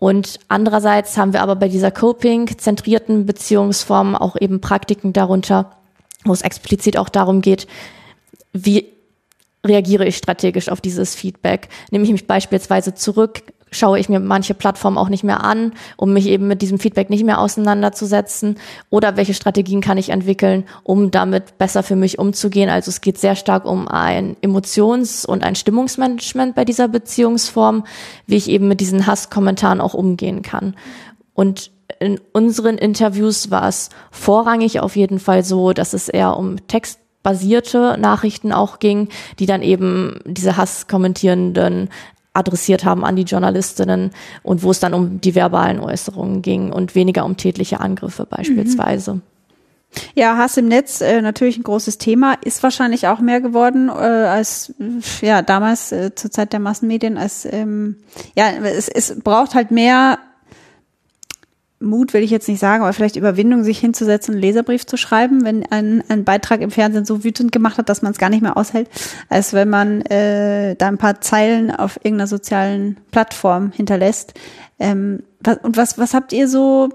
Und 0.00 0.38
andererseits 0.46 1.16
haben 1.16 1.32
wir 1.32 1.42
aber 1.42 1.56
bei 1.56 1.66
dieser 1.68 1.90
Coping-zentrierten 1.90 3.26
Beziehungsform 3.26 4.14
auch 4.14 4.36
eben 4.40 4.60
Praktiken 4.60 5.12
darunter, 5.12 5.72
wo 6.24 6.32
es 6.32 6.42
explizit 6.42 6.96
auch 6.96 7.08
darum 7.08 7.42
geht, 7.42 7.66
wie 8.52 8.86
reagiere 9.66 10.06
ich 10.06 10.16
strategisch 10.16 10.68
auf 10.68 10.80
dieses 10.80 11.16
Feedback? 11.16 11.68
Nehme 11.90 12.04
ich 12.04 12.12
mich 12.12 12.28
beispielsweise 12.28 12.94
zurück? 12.94 13.42
Schaue 13.70 13.98
ich 13.98 14.08
mir 14.08 14.20
manche 14.20 14.54
Plattformen 14.54 14.98
auch 14.98 15.08
nicht 15.08 15.24
mehr 15.24 15.44
an, 15.44 15.72
um 15.96 16.12
mich 16.12 16.26
eben 16.26 16.48
mit 16.48 16.62
diesem 16.62 16.78
Feedback 16.78 17.10
nicht 17.10 17.24
mehr 17.24 17.40
auseinanderzusetzen? 17.40 18.56
Oder 18.90 19.16
welche 19.16 19.34
Strategien 19.34 19.80
kann 19.80 19.98
ich 19.98 20.10
entwickeln, 20.10 20.64
um 20.82 21.10
damit 21.10 21.58
besser 21.58 21.82
für 21.82 21.96
mich 21.96 22.18
umzugehen? 22.18 22.70
Also 22.70 22.90
es 22.90 23.00
geht 23.00 23.18
sehr 23.18 23.36
stark 23.36 23.64
um 23.64 23.88
ein 23.88 24.36
Emotions- 24.40 25.24
und 25.24 25.44
ein 25.44 25.54
Stimmungsmanagement 25.54 26.54
bei 26.54 26.64
dieser 26.64 26.88
Beziehungsform, 26.88 27.84
wie 28.26 28.36
ich 28.36 28.48
eben 28.48 28.68
mit 28.68 28.80
diesen 28.80 29.06
Hasskommentaren 29.06 29.80
auch 29.80 29.94
umgehen 29.94 30.42
kann. 30.42 30.74
Und 31.34 31.70
in 32.00 32.20
unseren 32.32 32.78
Interviews 32.78 33.50
war 33.50 33.68
es 33.68 33.90
vorrangig 34.10 34.80
auf 34.80 34.96
jeden 34.96 35.18
Fall 35.18 35.44
so, 35.44 35.72
dass 35.72 35.94
es 35.94 36.08
eher 36.08 36.36
um 36.36 36.66
textbasierte 36.68 37.96
Nachrichten 37.98 38.52
auch 38.52 38.78
ging, 38.78 39.08
die 39.38 39.46
dann 39.46 39.62
eben 39.62 40.20
diese 40.24 40.56
hasskommentierenden 40.56 41.88
adressiert 42.38 42.84
haben 42.84 43.04
an 43.04 43.16
die 43.16 43.22
Journalistinnen 43.22 44.12
und 44.42 44.62
wo 44.62 44.70
es 44.70 44.80
dann 44.80 44.94
um 44.94 45.20
die 45.20 45.34
verbalen 45.34 45.80
Äußerungen 45.80 46.42
ging 46.42 46.72
und 46.72 46.94
weniger 46.94 47.24
um 47.24 47.36
tätliche 47.36 47.80
Angriffe 47.80 48.26
beispielsweise. 48.26 49.14
Mhm. 49.14 49.22
Ja, 50.14 50.36
Hass 50.36 50.56
im 50.56 50.68
Netz 50.68 51.00
äh, 51.00 51.22
natürlich 51.22 51.56
ein 51.56 51.62
großes 51.62 51.96
Thema, 51.98 52.34
ist 52.44 52.62
wahrscheinlich 52.62 53.08
auch 53.08 53.20
mehr 53.20 53.40
geworden 53.40 53.88
äh, 53.88 53.92
als 53.92 54.74
ja 55.22 55.40
damals 55.40 55.92
äh, 55.92 56.14
zur 56.14 56.30
Zeit 56.30 56.52
der 56.52 56.60
Massenmedien. 56.60 57.16
Als 57.16 57.46
ähm, 57.50 57.96
ja, 58.36 58.50
es, 58.64 58.88
es 58.88 59.18
braucht 59.20 59.54
halt 59.54 59.70
mehr 59.70 60.18
Mut 61.80 62.12
will 62.12 62.24
ich 62.24 62.30
jetzt 62.30 62.48
nicht 62.48 62.58
sagen, 62.58 62.82
aber 62.82 62.92
vielleicht 62.92 63.16
Überwindung, 63.16 63.62
sich 63.62 63.78
hinzusetzen, 63.78 64.34
einen 64.34 64.42
Leserbrief 64.42 64.84
zu 64.86 64.96
schreiben, 64.96 65.44
wenn 65.44 65.64
ein, 65.66 66.02
ein 66.08 66.24
Beitrag 66.24 66.60
im 66.60 66.72
Fernsehen 66.72 67.04
so 67.04 67.22
wütend 67.22 67.52
gemacht 67.52 67.78
hat, 67.78 67.88
dass 67.88 68.02
man 68.02 68.12
es 68.12 68.18
gar 68.18 68.30
nicht 68.30 68.42
mehr 68.42 68.56
aushält, 68.56 68.88
als 69.28 69.52
wenn 69.52 69.68
man 69.68 70.02
äh, 70.02 70.74
da 70.74 70.88
ein 70.88 70.98
paar 70.98 71.20
Zeilen 71.20 71.70
auf 71.70 71.96
irgendeiner 71.98 72.26
sozialen 72.26 72.96
Plattform 73.12 73.70
hinterlässt. 73.70 74.34
Ähm, 74.80 75.22
was, 75.40 75.58
und 75.58 75.76
was, 75.76 75.98
was 75.98 76.14
habt 76.14 76.32
ihr 76.32 76.48
so 76.48 76.88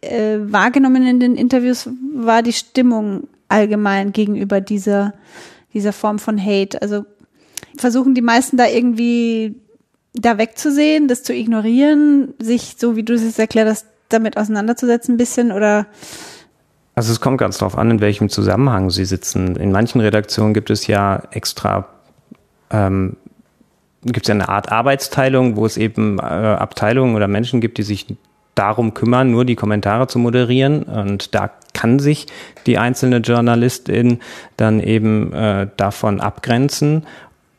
äh, 0.00 0.38
wahrgenommen 0.40 1.06
in 1.06 1.20
den 1.20 1.36
Interviews? 1.36 1.90
War 2.14 2.42
die 2.42 2.54
Stimmung 2.54 3.28
allgemein 3.48 4.12
gegenüber 4.12 4.62
dieser, 4.62 5.12
dieser 5.74 5.92
Form 5.92 6.18
von 6.18 6.42
Hate? 6.42 6.80
Also 6.80 7.04
versuchen 7.76 8.14
die 8.14 8.22
meisten 8.22 8.56
da 8.56 8.66
irgendwie 8.66 9.54
da 10.14 10.38
wegzusehen, 10.38 11.08
das 11.08 11.22
zu 11.22 11.34
ignorieren, 11.34 12.34
sich, 12.40 12.76
so 12.78 12.96
wie 12.96 13.02
du 13.02 13.14
es 13.14 13.38
erklärt 13.38 13.68
hast, 13.68 13.86
damit 14.12 14.36
auseinanderzusetzen 14.36 15.14
ein 15.14 15.18
bisschen 15.18 15.52
oder? 15.52 15.86
Also 16.94 17.12
es 17.12 17.20
kommt 17.20 17.38
ganz 17.38 17.58
drauf 17.58 17.78
an, 17.78 17.90
in 17.90 18.00
welchem 18.00 18.28
Zusammenhang 18.28 18.90
Sie 18.90 19.04
sitzen. 19.04 19.56
In 19.56 19.72
manchen 19.72 20.00
Redaktionen 20.00 20.54
gibt 20.54 20.70
es 20.70 20.86
ja 20.86 21.22
extra 21.30 21.88
ähm, 22.70 23.16
gibt 24.02 24.26
es 24.26 24.28
ja 24.28 24.34
eine 24.34 24.48
Art 24.48 24.72
Arbeitsteilung, 24.72 25.56
wo 25.56 25.66
es 25.66 25.76
eben 25.76 26.18
äh, 26.18 26.22
Abteilungen 26.22 27.14
oder 27.14 27.28
Menschen 27.28 27.60
gibt, 27.60 27.78
die 27.78 27.82
sich 27.82 28.06
darum 28.54 28.94
kümmern, 28.94 29.30
nur 29.30 29.44
die 29.44 29.56
Kommentare 29.56 30.06
zu 30.06 30.18
moderieren. 30.18 30.82
Und 30.82 31.34
da 31.34 31.50
kann 31.72 31.98
sich 31.98 32.26
die 32.66 32.78
einzelne 32.78 33.18
Journalistin 33.18 34.20
dann 34.56 34.80
eben 34.80 35.32
äh, 35.32 35.68
davon 35.76 36.20
abgrenzen. 36.20 37.06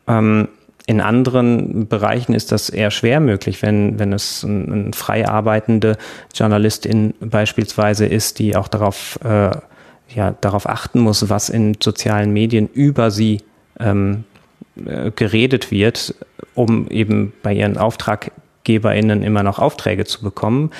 Ähm, 0.07 0.47
in 0.91 0.99
anderen 0.99 1.87
Bereichen 1.87 2.33
ist 2.33 2.51
das 2.51 2.69
eher 2.69 2.91
schwer 2.91 3.21
möglich, 3.21 3.61
wenn, 3.61 3.97
wenn 3.97 4.11
es 4.11 4.43
ein, 4.43 4.89
ein 4.89 4.93
frei 4.93 5.25
arbeitende 5.25 5.97
Journalistin 6.35 7.13
beispielsweise 7.21 8.05
ist, 8.05 8.39
die 8.39 8.57
auch 8.57 8.67
darauf, 8.67 9.17
äh, 9.23 9.51
ja, 10.13 10.35
darauf 10.41 10.67
achten 10.67 10.99
muss, 10.99 11.29
was 11.29 11.47
in 11.47 11.77
sozialen 11.81 12.33
Medien 12.33 12.67
über 12.67 13.09
sie 13.09 13.41
ähm, 13.79 14.25
äh, 14.85 15.11
geredet 15.11 15.71
wird, 15.71 16.13
um 16.55 16.89
eben 16.89 17.31
bei 17.41 17.53
ihren 17.53 17.77
AuftraggeberInnen 17.77 19.23
immer 19.23 19.43
noch 19.43 19.59
Aufträge 19.59 20.03
zu 20.03 20.21
bekommen. 20.21 20.71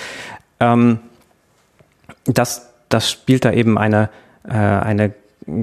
Ähm, 0.60 1.00
das, 2.26 2.74
das 2.90 3.10
spielt 3.10 3.46
da 3.46 3.54
eben 3.54 3.78
eine, 3.78 4.10
äh, 4.44 4.52
eine 4.52 5.14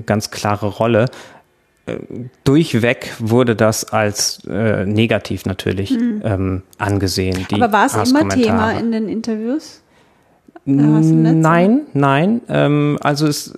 ganz 0.07 0.31
klare 0.31 0.69
Rolle 0.69 1.11
durchweg 2.45 3.15
wurde 3.19 3.57
das 3.57 3.85
als 3.93 4.45
äh, 4.49 4.85
negativ 4.85 5.47
natürlich 5.47 5.91
mhm. 5.91 6.23
ähm, 6.25 6.63
angesehen. 6.79 7.47
Aber 7.53 7.73
war 7.73 7.87
es 7.87 8.11
immer 8.11 8.29
Thema 8.29 8.73
in 8.73 8.93
den 8.93 9.09
Interviews? 9.09 9.83
Nein, 10.65 11.87
nein. 11.95 12.43
Ähm, 12.49 12.99
also 13.01 13.27
es, 13.27 13.55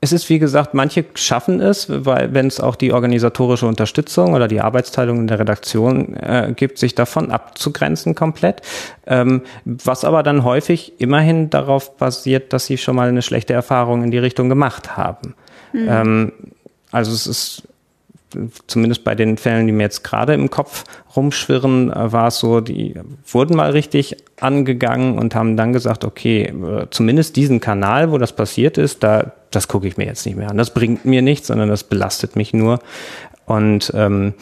es 0.00 0.12
ist 0.12 0.28
wie 0.30 0.38
gesagt, 0.38 0.72
manche 0.72 1.04
schaffen 1.14 1.60
es, 1.60 1.86
weil 1.88 2.32
wenn 2.32 2.46
es 2.46 2.60
auch 2.60 2.76
die 2.76 2.92
organisatorische 2.92 3.66
Unterstützung 3.66 4.32
oder 4.32 4.48
die 4.48 4.60
Arbeitsteilung 4.60 5.18
in 5.18 5.26
der 5.26 5.40
Redaktion 5.40 6.14
äh, 6.14 6.52
gibt, 6.56 6.78
sich 6.78 6.94
davon 6.94 7.30
abzugrenzen 7.30 8.14
komplett. 8.14 8.62
Ähm, 9.06 9.42
was 9.64 10.04
aber 10.04 10.22
dann 10.22 10.44
häufig 10.44 10.94
immerhin 10.98 11.50
darauf 11.50 11.96
basiert, 11.96 12.52
dass 12.52 12.66
sie 12.66 12.78
schon 12.78 12.96
mal 12.96 13.08
eine 13.08 13.22
schlechte 13.22 13.52
Erfahrung 13.52 14.04
in 14.04 14.10
die 14.10 14.18
Richtung 14.18 14.48
gemacht 14.48 14.96
haben. 14.96 15.34
Mhm. 15.72 15.88
Ähm, 15.88 16.32
also 16.90 17.12
es 17.12 17.26
ist 17.26 17.62
zumindest 18.66 19.04
bei 19.04 19.14
den 19.14 19.36
Fällen, 19.36 19.66
die 19.66 19.72
mir 19.72 19.84
jetzt 19.84 20.04
gerade 20.04 20.34
im 20.34 20.50
Kopf 20.50 20.84
rumschwirren, 21.16 21.92
äh, 21.92 22.12
war 22.12 22.28
es 22.28 22.38
so, 22.38 22.60
die 22.60 22.94
wurden 23.26 23.56
mal 23.56 23.70
richtig 23.70 24.16
angegangen 24.40 25.18
und 25.18 25.34
haben 25.34 25.56
dann 25.56 25.72
gesagt, 25.72 26.04
okay, 26.04 26.44
äh, 26.44 26.86
zumindest 26.90 27.36
diesen 27.36 27.60
Kanal, 27.60 28.10
wo 28.12 28.18
das 28.18 28.32
passiert 28.32 28.78
ist, 28.78 29.02
da, 29.02 29.32
das 29.50 29.68
gucke 29.68 29.88
ich 29.88 29.96
mir 29.96 30.06
jetzt 30.06 30.24
nicht 30.26 30.36
mehr 30.36 30.50
an. 30.50 30.56
Das 30.56 30.72
bringt 30.74 31.04
mir 31.04 31.22
nichts, 31.22 31.48
sondern 31.48 31.68
das 31.68 31.84
belastet 31.84 32.36
mich 32.36 32.52
nur. 32.52 32.80
Und 33.46 33.92
ähm, 33.94 34.34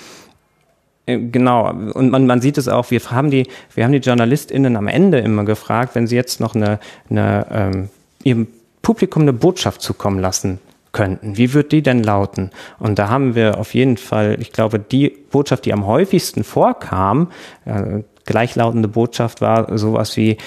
äh, 1.07 1.19
Genau, 1.19 1.71
und 1.71 2.11
man, 2.11 2.27
man 2.27 2.41
sieht 2.41 2.59
es 2.59 2.69
auch, 2.69 2.91
wir 2.91 3.01
haben 3.11 3.31
die, 3.31 3.47
wir 3.75 3.85
haben 3.85 3.93
die 3.93 3.99
JournalistInnen 3.99 4.77
am 4.77 4.89
Ende 4.89 5.19
immer 5.19 5.45
gefragt, 5.45 5.95
wenn 5.95 6.07
sie 6.07 6.17
jetzt 6.17 6.41
noch 6.41 6.55
eine, 6.55 6.79
eine 7.09 7.47
ähm, 7.51 7.89
ihrem 8.23 8.49
Publikum 8.83 9.23
eine 9.23 9.33
Botschaft 9.33 9.81
zukommen 9.81 10.19
lassen 10.19 10.61
könnten. 10.99 11.37
Wie 11.37 11.55
wird 11.55 11.71
die 11.71 11.81
denn 11.81 12.03
lauten? 12.03 12.51
Und 12.81 12.99
da 12.99 13.09
haben 13.09 13.37
wir 13.37 13.59
auf 13.59 13.73
jeden 13.73 13.99
Fall, 13.99 14.37
ich 14.41 14.51
glaube, 14.51 14.81
die 14.81 15.11
Botschaft, 15.31 15.65
die 15.65 15.73
am 15.73 15.87
häufigsten 15.87 16.43
vorkam, 16.43 17.31
äh, 17.67 18.03
gleichlautende 18.27 18.89
Botschaft 18.89 19.41
war 19.41 19.79
sowas 19.79 20.17
wie, 20.17 20.39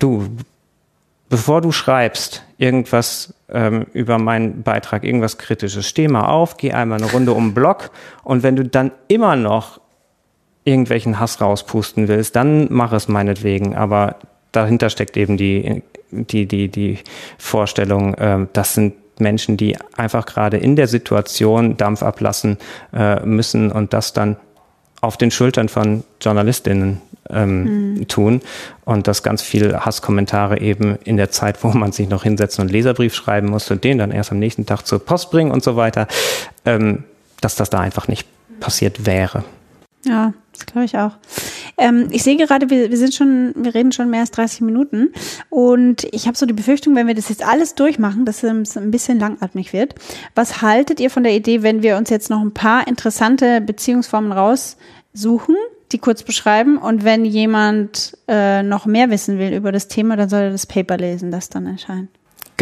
du, 0.00 0.26
bevor 1.28 1.60
du 1.60 1.70
schreibst 1.70 2.42
irgendwas 2.58 3.32
ähm, 3.48 3.86
über 3.92 4.18
meinen 4.18 4.64
Beitrag, 4.64 5.04
irgendwas 5.04 5.38
Kritisches, 5.38 5.86
steh 5.86 6.08
mal 6.08 6.26
auf, 6.26 6.56
geh 6.56 6.72
einmal 6.72 7.00
eine 7.00 7.12
Runde 7.12 7.32
um 7.32 7.50
den 7.50 7.54
Block 7.54 7.92
und 8.24 8.42
wenn 8.42 8.56
du 8.56 8.64
dann 8.64 8.90
immer 9.06 9.36
noch 9.36 9.80
irgendwelchen 10.64 11.20
Hass 11.20 11.40
rauspusten 11.40 12.08
willst, 12.08 12.34
dann 12.34 12.66
mach 12.70 12.92
es 12.92 13.06
meinetwegen, 13.06 13.76
aber 13.76 14.16
dahinter 14.50 14.90
steckt 14.90 15.16
eben 15.16 15.36
die, 15.36 15.84
die, 16.10 16.46
die, 16.46 16.68
die 16.68 16.98
Vorstellung, 17.38 18.14
äh, 18.14 18.48
das 18.52 18.74
sind 18.74 18.94
Menschen, 19.18 19.56
die 19.56 19.76
einfach 19.96 20.26
gerade 20.26 20.56
in 20.56 20.76
der 20.76 20.88
Situation 20.88 21.76
Dampf 21.76 22.02
ablassen 22.02 22.58
äh, 22.92 23.24
müssen 23.24 23.70
und 23.70 23.92
das 23.92 24.12
dann 24.12 24.36
auf 25.00 25.16
den 25.16 25.30
Schultern 25.30 25.68
von 25.68 26.04
Journalistinnen 26.20 27.00
ähm, 27.28 27.94
mhm. 27.94 28.08
tun 28.08 28.40
und 28.84 29.08
dass 29.08 29.22
ganz 29.22 29.42
viel 29.42 29.76
Hasskommentare 29.76 30.60
eben 30.60 30.96
in 31.04 31.16
der 31.16 31.30
Zeit, 31.30 31.62
wo 31.64 31.68
man 31.68 31.92
sich 31.92 32.08
noch 32.08 32.22
hinsetzen 32.22 32.62
und 32.62 32.68
einen 32.68 32.74
Leserbrief 32.74 33.14
schreiben 33.14 33.48
musste 33.48 33.74
und 33.74 33.84
den 33.84 33.98
dann 33.98 34.12
erst 34.12 34.30
am 34.32 34.38
nächsten 34.38 34.64
Tag 34.64 34.86
zur 34.86 35.04
Post 35.04 35.30
bringen 35.30 35.50
und 35.50 35.62
so 35.62 35.76
weiter, 35.76 36.06
ähm, 36.64 37.04
dass 37.40 37.56
das 37.56 37.68
da 37.70 37.80
einfach 37.80 38.08
nicht 38.08 38.26
passiert 38.60 39.04
wäre. 39.04 39.44
Ja, 40.04 40.32
das 40.52 40.66
glaube 40.66 40.84
ich 40.84 40.96
auch. 40.96 41.12
Ähm, 41.82 42.08
ich 42.10 42.22
sehe 42.22 42.36
gerade, 42.36 42.70
wir, 42.70 42.90
wir 42.90 42.96
sind 42.96 43.14
schon, 43.14 43.52
wir 43.56 43.74
reden 43.74 43.92
schon 43.92 44.10
mehr 44.10 44.20
als 44.20 44.30
30 44.30 44.60
Minuten 44.62 45.12
und 45.50 46.04
ich 46.12 46.26
habe 46.26 46.36
so 46.36 46.46
die 46.46 46.52
Befürchtung, 46.52 46.94
wenn 46.94 47.06
wir 47.06 47.14
das 47.14 47.28
jetzt 47.28 47.44
alles 47.44 47.74
durchmachen, 47.74 48.24
dass 48.24 48.42
es 48.42 48.76
ein 48.76 48.90
bisschen 48.90 49.18
langatmig 49.18 49.72
wird. 49.72 49.94
Was 50.34 50.62
haltet 50.62 51.00
ihr 51.00 51.10
von 51.10 51.24
der 51.24 51.34
Idee, 51.34 51.62
wenn 51.62 51.82
wir 51.82 51.96
uns 51.96 52.10
jetzt 52.10 52.30
noch 52.30 52.40
ein 52.40 52.54
paar 52.54 52.86
interessante 52.86 53.60
Beziehungsformen 53.60 54.32
raussuchen, 54.32 55.56
die 55.90 55.98
kurz 55.98 56.22
beschreiben 56.22 56.78
und 56.78 57.04
wenn 57.04 57.24
jemand 57.24 58.16
äh, 58.28 58.62
noch 58.62 58.86
mehr 58.86 59.10
wissen 59.10 59.38
will 59.38 59.52
über 59.52 59.72
das 59.72 59.88
Thema, 59.88 60.16
dann 60.16 60.28
soll 60.28 60.40
er 60.40 60.50
das 60.50 60.66
Paper 60.66 60.96
lesen, 60.96 61.30
das 61.30 61.48
dann 61.48 61.66
erscheint. 61.66 62.08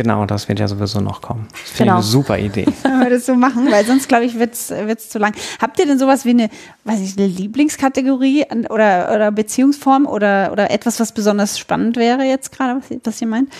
Genau, 0.02 0.24
das 0.24 0.48
wird 0.48 0.58
ja 0.58 0.66
sowieso 0.66 1.00
noch 1.00 1.20
kommen. 1.20 1.46
Das 1.50 1.72
finde 1.72 1.82
genau. 1.82 1.94
eine 1.96 2.02
super 2.02 2.38
Idee. 2.38 2.64
Wenn 2.82 3.00
wir 3.00 3.10
das 3.10 3.26
so 3.26 3.34
machen, 3.34 3.70
weil 3.70 3.84
sonst, 3.84 4.08
glaube 4.08 4.24
ich, 4.24 4.38
wird's 4.38 4.70
wird's 4.70 5.10
zu 5.10 5.18
lang. 5.18 5.34
Habt 5.60 5.78
ihr 5.78 5.84
denn 5.84 5.98
sowas 5.98 6.24
wie 6.24 6.30
eine, 6.30 6.48
weiß 6.84 7.00
ich, 7.00 7.18
eine 7.18 7.26
Lieblingskategorie 7.26 8.46
oder, 8.70 9.12
oder 9.14 9.30
Beziehungsform 9.30 10.06
oder, 10.06 10.52
oder 10.52 10.70
etwas, 10.70 11.00
was 11.00 11.12
besonders 11.12 11.58
spannend 11.58 11.98
wäre 11.98 12.24
jetzt 12.24 12.50
gerade, 12.50 12.80
was, 12.80 12.98
was 13.04 13.20
ihr 13.20 13.26
meint? 13.26 13.50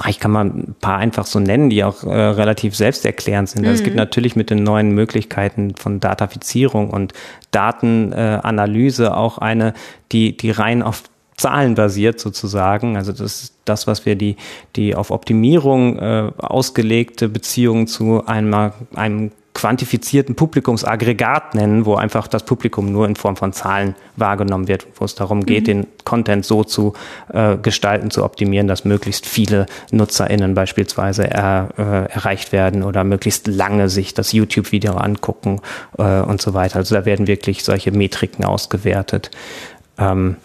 Ah, 0.00 0.08
ich 0.08 0.18
kann 0.18 0.32
mal 0.32 0.46
ein 0.46 0.74
paar 0.80 0.98
einfach 0.98 1.26
so 1.26 1.38
nennen, 1.38 1.70
die 1.70 1.84
auch 1.84 2.02
äh, 2.02 2.08
relativ 2.08 2.74
selbsterklärend 2.74 3.48
sind. 3.48 3.62
Mhm. 3.62 3.68
Also 3.68 3.78
es 3.78 3.84
gibt 3.84 3.94
mhm. 3.94 4.00
natürlich 4.00 4.34
mit 4.34 4.50
den 4.50 4.64
neuen 4.64 4.90
Möglichkeiten 4.90 5.76
von 5.76 6.00
Datafizierung 6.00 6.90
und 6.90 7.12
Datenanalyse 7.52 9.04
äh, 9.04 9.08
auch 9.10 9.38
eine, 9.38 9.72
die, 10.10 10.36
die 10.36 10.50
rein 10.50 10.82
auf 10.82 11.04
zahlenbasiert 11.38 12.20
sozusagen. 12.20 12.96
Also 12.96 13.12
das 13.12 13.42
ist 13.42 13.54
das, 13.64 13.86
was 13.86 14.04
wir 14.04 14.16
die, 14.16 14.36
die 14.76 14.94
auf 14.94 15.10
Optimierung 15.10 15.98
äh, 15.98 16.30
ausgelegte 16.36 17.28
Beziehung 17.28 17.86
zu 17.86 18.26
einem, 18.26 18.72
einem 18.94 19.30
quantifizierten 19.54 20.36
Publikumsaggregat 20.36 21.56
nennen, 21.56 21.84
wo 21.84 21.96
einfach 21.96 22.28
das 22.28 22.44
Publikum 22.44 22.92
nur 22.92 23.06
in 23.06 23.16
Form 23.16 23.34
von 23.34 23.52
Zahlen 23.52 23.96
wahrgenommen 24.14 24.68
wird, 24.68 24.86
wo 24.94 25.04
es 25.04 25.16
darum 25.16 25.44
geht, 25.44 25.62
mhm. 25.62 25.66
den 25.66 25.86
Content 26.04 26.44
so 26.44 26.62
zu 26.62 26.92
äh, 27.32 27.56
gestalten, 27.56 28.12
zu 28.12 28.24
optimieren, 28.24 28.68
dass 28.68 28.84
möglichst 28.84 29.26
viele 29.26 29.66
NutzerInnen 29.90 30.54
beispielsweise 30.54 31.28
er, 31.28 31.70
äh, 31.76 31.82
erreicht 32.12 32.52
werden 32.52 32.84
oder 32.84 33.02
möglichst 33.02 33.48
lange 33.48 33.88
sich 33.88 34.14
das 34.14 34.32
YouTube-Video 34.32 34.94
angucken 34.94 35.60
äh, 35.98 36.20
und 36.20 36.40
so 36.40 36.54
weiter. 36.54 36.76
Also 36.76 36.94
da 36.94 37.04
werden 37.04 37.26
wirklich 37.26 37.64
solche 37.64 37.90
Metriken 37.90 38.44
ausgewertet. 38.44 39.32
Ähm, 39.98 40.36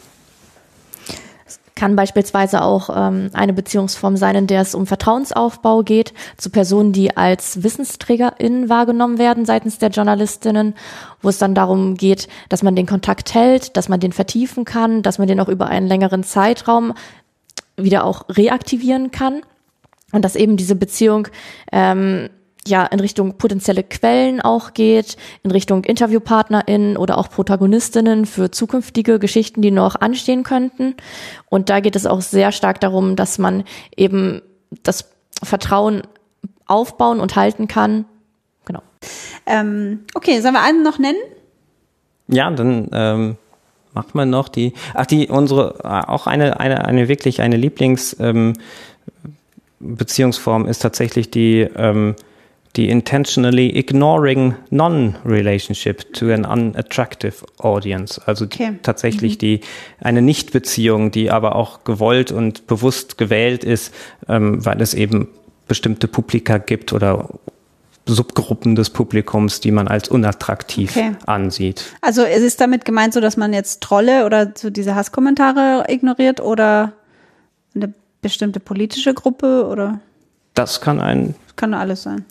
kann 1.84 1.98
beispielsweise 1.98 2.62
auch 2.62 2.90
ähm, 2.96 3.30
eine 3.34 3.52
Beziehungsform 3.52 4.16
sein, 4.16 4.38
in 4.38 4.48
der 4.48 4.62
es 4.62 4.74
um 4.74 4.88
Vertrauensaufbau 4.88 5.84
geht 5.84 6.14
zu 6.38 6.50
Personen, 6.50 6.94
die 6.94 7.18
als 7.18 7.62
WissensträgerInnen 7.62 8.70
wahrgenommen 8.70 9.18
werden 9.18 9.44
seitens 9.44 9.80
der 9.80 9.90
Journalistinnen, 9.90 10.76
wo 11.22 11.28
es 11.28 11.40
dann 11.40 11.54
darum 11.54 11.96
geht, 11.96 12.30
dass 12.48 12.64
man 12.64 12.78
den 12.78 12.86
Kontakt 12.86 13.34
hält, 13.34 13.76
dass 13.76 13.90
man 13.90 14.00
den 14.00 14.14
vertiefen 14.14 14.64
kann, 14.64 15.02
dass 15.02 15.20
man 15.20 15.28
den 15.28 15.42
auch 15.42 15.50
über 15.50 15.68
einen 15.68 15.88
längeren 15.88 16.24
Zeitraum 16.24 16.94
wieder 17.76 18.06
auch 18.06 18.30
reaktivieren 18.30 19.12
kann. 19.12 19.42
Und 20.14 20.24
dass 20.24 20.38
eben 20.38 20.56
diese 20.56 20.76
Beziehung 20.76 21.28
ähm, 21.74 22.30
ja 22.68 22.86
in 22.86 23.00
Richtung 23.00 23.38
potenzielle 23.38 23.84
Quellen 23.84 24.42
auch 24.42 24.74
geht, 24.74 25.18
in 25.44 25.52
Richtung 25.52 25.84
InterviewpartnerInnen 25.84 26.98
oder 26.98 27.18
auch 27.18 27.30
Protagonistinnen 27.30 28.26
für 28.26 28.52
zukünftige 28.52 29.20
Geschichten, 29.20 29.62
die 29.62 29.72
noch 29.72 29.96
anstehen 29.96 30.44
könnten. 30.44 30.96
Und 31.50 31.70
da 31.70 31.80
geht 31.80 31.96
es 31.96 32.06
auch 32.06 32.22
sehr 32.22 32.52
stark 32.52 32.80
darum, 32.80 33.16
dass 33.16 33.38
man 33.38 33.64
eben 33.96 34.42
das 34.84 35.10
Vertrauen 35.42 36.04
aufbauen 36.66 37.20
und 37.20 37.36
halten 37.36 37.68
kann. 37.68 38.06
Genau. 38.66 38.82
Ähm, 39.46 40.06
okay, 40.14 40.40
sollen 40.40 40.54
wir 40.54 40.64
einen 40.64 40.84
noch 40.84 41.00
nennen? 41.00 41.20
Ja, 42.28 42.50
dann 42.50 42.90
ähm, 42.94 43.38
macht 43.94 44.16
man 44.16 44.30
noch 44.30 44.48
die, 44.48 44.74
ach 44.94 45.06
die 45.06 45.28
unsere 45.28 46.10
auch 46.10 46.26
eine 46.26 46.60
eine 46.60 46.86
eine 46.86 47.08
wirklich 47.08 47.42
eine 47.42 47.58
Lieblings 47.58 48.16
ähm, 48.20 48.54
Beziehungsform 49.80 50.66
ist 50.66 50.80
tatsächlich 50.80 51.30
die 51.30 51.68
ähm, 51.76 52.16
die 52.76 52.90
intentionally 52.90 53.78
ignoring 53.78 54.56
non-relationship 54.72 56.12
to 56.14 56.32
an 56.34 56.44
unattractive 56.46 57.46
audience. 57.60 58.20
Also 58.26 58.46
Okay. 58.46 58.80
tatsächlich 58.82 59.38
die 59.38 59.62
eine 60.02 60.22
Nichtbeziehung, 60.22 61.12
die 61.12 61.30
aber 61.30 61.56
auch 61.56 61.84
gewollt 61.84 62.32
und 62.32 62.66
bewusst 62.68 63.18
gewählt 63.18 63.64
ist, 63.64 63.94
ähm, 64.28 64.66
weil 64.66 64.82
es 64.82 64.94
eben 64.94 65.28
bestimmte 65.68 66.08
Publika 66.08 66.58
gibt 66.58 66.94
oder 66.94 67.30
Subgruppen 68.06 68.76
des 68.76 68.90
Publikums, 68.90 69.62
die 69.62 69.72
man 69.72 69.88
als 69.88 70.10
unattraktiv 70.10 70.92
Okay. 70.98 71.12
ansieht. 71.26 71.86
Also 72.02 72.24
es 72.24 72.42
ist 72.42 72.60
damit 72.60 72.84
gemeint 72.86 73.14
so, 73.14 73.22
dass 73.22 73.38
man 73.38 73.54
jetzt 73.54 73.82
Trolle 73.82 74.26
oder 74.26 74.52
so 74.56 74.70
diese 74.70 74.96
Hasskommentare 74.96 75.86
ignoriert 75.88 76.42
oder 76.42 76.92
eine 77.76 77.94
bestimmte 78.22 78.60
politische 78.60 79.14
Gruppe 79.14 79.66
oder 79.68 80.00
Das 80.54 80.82
kann 80.82 81.00
ein 81.00 81.36
kann 81.56 81.74
alles 81.76 82.04
sein. 82.04 82.26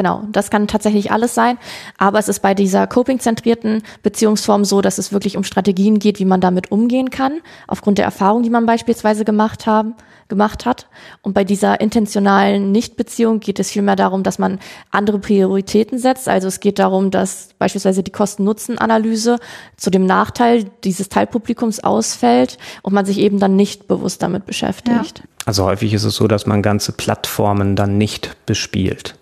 Genau, 0.00 0.22
das 0.32 0.50
kann 0.50 0.66
tatsächlich 0.66 1.12
alles 1.12 1.34
sein. 1.34 1.58
Aber 1.98 2.18
es 2.18 2.30
ist 2.30 2.40
bei 2.40 2.54
dieser 2.54 2.86
coping-zentrierten 2.86 3.82
Beziehungsform 4.02 4.64
so, 4.64 4.80
dass 4.80 4.96
es 4.96 5.12
wirklich 5.12 5.36
um 5.36 5.44
Strategien 5.44 5.98
geht, 5.98 6.18
wie 6.20 6.24
man 6.24 6.40
damit 6.40 6.72
umgehen 6.72 7.10
kann, 7.10 7.42
aufgrund 7.66 7.98
der 7.98 8.06
Erfahrung, 8.06 8.42
die 8.42 8.48
man 8.48 8.64
beispielsweise 8.64 9.26
gemacht 9.26 9.66
haben, 9.66 9.94
gemacht 10.30 10.64
hat. 10.64 10.86
Und 11.20 11.34
bei 11.34 11.44
dieser 11.44 11.82
intentionalen 11.82 12.72
Nichtbeziehung 12.72 13.40
geht 13.40 13.60
es 13.60 13.72
vielmehr 13.72 13.94
darum, 13.94 14.22
dass 14.22 14.38
man 14.38 14.58
andere 14.90 15.18
Prioritäten 15.18 15.98
setzt. 15.98 16.30
Also 16.30 16.48
es 16.48 16.60
geht 16.60 16.78
darum, 16.78 17.10
dass 17.10 17.50
beispielsweise 17.58 18.02
die 18.02 18.10
Kosten-Nutzen-Analyse 18.10 19.38
zu 19.76 19.90
dem 19.90 20.06
Nachteil 20.06 20.64
dieses 20.82 21.10
Teilpublikums 21.10 21.80
ausfällt 21.80 22.56
und 22.80 22.94
man 22.94 23.04
sich 23.04 23.18
eben 23.18 23.38
dann 23.38 23.54
nicht 23.54 23.86
bewusst 23.86 24.22
damit 24.22 24.46
beschäftigt. 24.46 25.24
Also 25.44 25.66
häufig 25.66 25.92
ist 25.92 26.04
es 26.04 26.14
so, 26.14 26.26
dass 26.26 26.46
man 26.46 26.62
ganze 26.62 26.92
Plattformen 26.92 27.76
dann 27.76 27.98
nicht 27.98 28.34
bespielt 28.46 29.16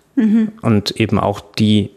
und 0.61 0.91
eben 0.91 1.19
auch 1.19 1.39
die 1.39 1.91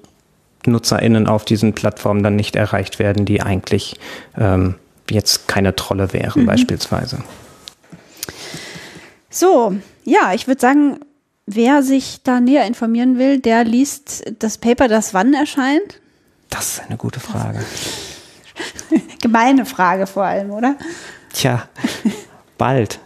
NutzerInnen 0.66 1.26
auf 1.26 1.44
diesen 1.44 1.72
Plattformen 1.72 2.22
dann 2.22 2.36
nicht 2.36 2.56
erreicht 2.56 2.98
werden, 2.98 3.24
die 3.24 3.42
eigentlich 3.42 3.98
ähm, 4.36 4.76
jetzt 5.10 5.48
keine 5.48 5.74
Trolle 5.74 6.12
wären 6.12 6.46
beispielsweise. 6.46 7.18
So, 9.30 9.74
ja, 10.04 10.34
ich 10.34 10.46
würde 10.46 10.60
sagen, 10.60 11.00
wer 11.46 11.82
sich 11.82 12.22
da 12.22 12.40
näher 12.40 12.66
informieren 12.66 13.18
will, 13.18 13.40
der 13.40 13.64
liest 13.64 14.24
das 14.38 14.58
Paper, 14.58 14.88
das 14.88 15.14
wann 15.14 15.34
erscheint. 15.34 16.00
Das 16.50 16.74
ist 16.74 16.82
eine 16.86 16.96
gute 16.96 17.18
Frage. 17.20 17.60
Gemeine 19.22 19.64
Frage 19.64 20.06
vor 20.06 20.24
allem, 20.24 20.50
oder? 20.50 20.76
Tja, 21.32 21.68
bald 22.58 23.00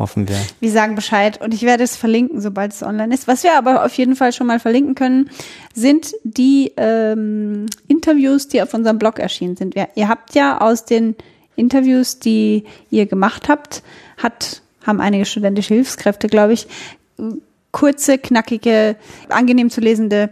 hoffen 0.00 0.28
wir. 0.28 0.36
Wir 0.58 0.70
sagen 0.72 0.96
Bescheid 0.96 1.40
und 1.40 1.54
ich 1.54 1.62
werde 1.62 1.84
es 1.84 1.94
verlinken, 1.94 2.40
sobald 2.40 2.72
es 2.72 2.82
online 2.82 3.14
ist. 3.14 3.28
Was 3.28 3.44
wir 3.44 3.56
aber 3.56 3.84
auf 3.84 3.94
jeden 3.94 4.16
Fall 4.16 4.32
schon 4.32 4.48
mal 4.48 4.58
verlinken 4.58 4.96
können, 4.96 5.30
sind 5.74 6.14
die 6.24 6.72
ähm, 6.76 7.66
Interviews, 7.86 8.48
die 8.48 8.62
auf 8.62 8.74
unserem 8.74 8.98
Blog 8.98 9.20
erschienen 9.20 9.56
sind. 9.56 9.76
Wir, 9.76 9.88
ihr 9.94 10.08
habt 10.08 10.34
ja 10.34 10.60
aus 10.60 10.84
den 10.86 11.14
Interviews, 11.54 12.18
die 12.18 12.64
ihr 12.90 13.06
gemacht 13.06 13.48
habt, 13.48 13.82
hat, 14.16 14.62
haben 14.84 15.00
einige 15.00 15.26
studentische 15.26 15.74
Hilfskräfte, 15.74 16.28
glaube 16.28 16.54
ich, 16.54 16.66
kurze, 17.70 18.18
knackige, 18.18 18.96
angenehm 19.28 19.70
zu 19.70 19.80
lesende 19.80 20.30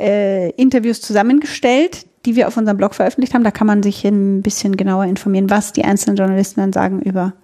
äh, 0.00 0.50
Interviews 0.52 1.02
zusammengestellt, 1.02 2.06
die 2.24 2.36
wir 2.36 2.48
auf 2.48 2.56
unserem 2.56 2.78
Blog 2.78 2.94
veröffentlicht 2.94 3.34
haben. 3.34 3.44
Da 3.44 3.50
kann 3.50 3.66
man 3.66 3.82
sich 3.82 4.04
ein 4.04 4.42
bisschen 4.42 4.76
genauer 4.76 5.04
informieren, 5.04 5.50
was 5.50 5.72
die 5.72 5.84
einzelnen 5.84 6.16
Journalisten 6.16 6.60
dann 6.60 6.72
sagen 6.72 7.00
über 7.02 7.34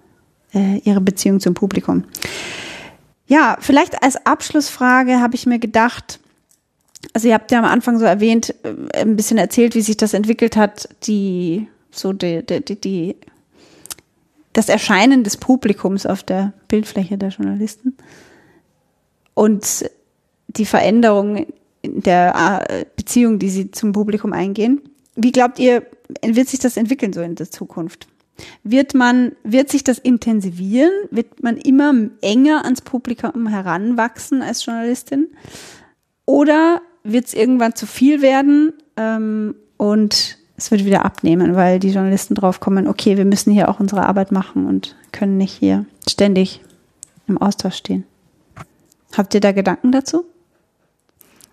äh, 0.57 0.77
ihre 0.83 1.01
Beziehung 1.01 1.39
zum 1.39 1.53
Publikum. 1.53 2.03
Ja, 3.27 3.57
vielleicht 3.59 4.01
als 4.01 4.25
Abschlussfrage 4.25 5.19
habe 5.19 5.35
ich 5.35 5.45
mir 5.45 5.59
gedacht, 5.59 6.19
also 7.13 7.27
ihr 7.27 7.33
habt 7.33 7.51
ja 7.51 7.59
am 7.59 7.65
Anfang 7.65 7.99
so 7.99 8.05
erwähnt, 8.05 8.55
äh, 8.63 9.01
ein 9.01 9.15
bisschen 9.15 9.37
erzählt, 9.37 9.75
wie 9.75 9.81
sich 9.81 9.97
das 9.97 10.13
entwickelt 10.13 10.55
hat, 10.55 10.89
die 11.03 11.67
so 11.91 12.13
die, 12.13 12.45
die, 12.45 12.63
die, 12.63 12.75
die 12.79 13.15
das 14.53 14.69
Erscheinen 14.69 15.23
des 15.23 15.37
Publikums 15.37 16.05
auf 16.05 16.23
der 16.23 16.53
Bildfläche 16.67 17.17
der 17.17 17.29
Journalisten 17.29 17.95
und 19.33 19.89
die 20.47 20.65
Veränderung 20.65 21.45
der 21.85 22.65
äh, 22.69 22.85
Beziehung, 22.95 23.39
die 23.39 23.49
sie 23.49 23.71
zum 23.71 23.91
Publikum 23.91 24.33
eingehen. 24.33 24.81
Wie 25.15 25.31
glaubt 25.31 25.59
ihr, 25.59 25.85
wird 26.23 26.47
sich 26.47 26.59
das 26.59 26.77
entwickeln 26.77 27.13
so 27.13 27.21
in 27.21 27.35
der 27.35 27.49
Zukunft? 27.51 28.07
Wird 28.63 28.93
man, 28.93 29.33
wird 29.43 29.69
sich 29.69 29.83
das 29.83 29.97
intensivieren? 29.97 30.91
Wird 31.11 31.43
man 31.43 31.57
immer 31.57 31.93
enger 32.21 32.63
ans 32.63 32.81
Publikum 32.81 33.47
heranwachsen 33.47 34.41
als 34.41 34.65
Journalistin? 34.65 35.27
Oder 36.25 36.81
wird 37.03 37.25
es 37.25 37.33
irgendwann 37.33 37.75
zu 37.75 37.85
viel 37.85 38.21
werden 38.21 38.73
ähm, 38.97 39.55
und 39.77 40.37
es 40.57 40.71
wird 40.71 40.85
wieder 40.85 41.05
abnehmen, 41.05 41.55
weil 41.55 41.79
die 41.79 41.91
Journalisten 41.91 42.33
drauf 42.33 42.59
kommen, 42.59 42.87
okay, 42.87 43.15
wir 43.15 43.25
müssen 43.25 43.53
hier 43.53 43.69
auch 43.69 43.79
unsere 43.79 44.05
Arbeit 44.05 44.31
machen 44.31 44.65
und 44.65 44.95
können 45.11 45.37
nicht 45.37 45.53
hier 45.53 45.85
ständig 46.09 46.61
im 47.27 47.37
Austausch 47.37 47.75
stehen. 47.75 48.05
Habt 49.15 49.33
ihr 49.35 49.39
da 49.39 49.51
Gedanken 49.51 49.91
dazu? 49.91 50.25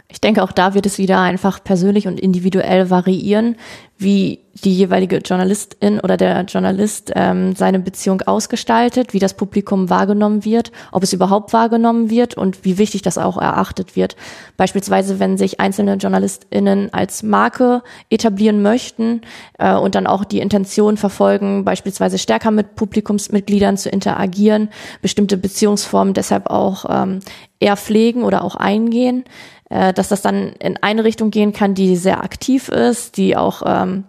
Ich 0.08 0.20
denke, 0.20 0.42
auch 0.42 0.52
da 0.52 0.74
wird 0.74 0.86
es 0.86 0.98
wieder 0.98 1.20
einfach 1.20 1.62
persönlich 1.62 2.06
und 2.06 2.20
individuell 2.20 2.88
variieren, 2.88 3.56
wie 3.98 4.40
die 4.62 4.72
jeweilige 4.72 5.18
Journalistin 5.18 5.98
oder 6.00 6.16
der 6.16 6.42
Journalist 6.42 7.12
ähm, 7.14 7.56
seine 7.56 7.80
Beziehung 7.80 8.22
ausgestaltet, 8.22 9.12
wie 9.12 9.18
das 9.18 9.34
Publikum 9.34 9.90
wahrgenommen 9.90 10.44
wird, 10.44 10.70
ob 10.92 11.02
es 11.02 11.12
überhaupt 11.12 11.52
wahrgenommen 11.52 12.08
wird 12.08 12.36
und 12.36 12.64
wie 12.64 12.78
wichtig 12.78 13.02
das 13.02 13.18
auch 13.18 13.36
erachtet 13.36 13.96
wird. 13.96 14.16
Beispielsweise, 14.56 15.18
wenn 15.18 15.36
sich 15.36 15.58
einzelne 15.60 15.94
JournalistInnen 15.96 16.94
als 16.94 17.22
Marke 17.22 17.82
etablieren 18.10 18.62
möchten 18.62 19.22
äh, 19.58 19.74
und 19.74 19.96
dann 19.96 20.06
auch 20.06 20.24
die 20.24 20.38
Intention 20.38 20.96
verfolgen, 20.96 21.64
beispielsweise 21.64 22.18
stärker 22.18 22.52
mit 22.52 22.76
Publikumsmitgliedern 22.76 23.76
zu 23.76 23.88
interagieren, 23.88 24.68
bestimmte 25.02 25.36
Beziehungsformen 25.36 26.14
deshalb 26.14 26.48
auch 26.48 26.84
ähm, 26.88 27.20
eher 27.58 27.76
pflegen 27.76 28.22
oder 28.22 28.44
auch 28.44 28.54
eingehen, 28.54 29.24
äh, 29.68 29.92
dass 29.92 30.08
das 30.08 30.22
dann 30.22 30.52
in 30.60 30.76
eine 30.80 31.02
Richtung 31.02 31.30
gehen 31.30 31.52
kann, 31.52 31.74
die 31.74 31.96
sehr 31.96 32.22
aktiv 32.22 32.68
ist, 32.68 33.16
die 33.16 33.36
auch 33.36 33.62
ähm, 33.66 34.04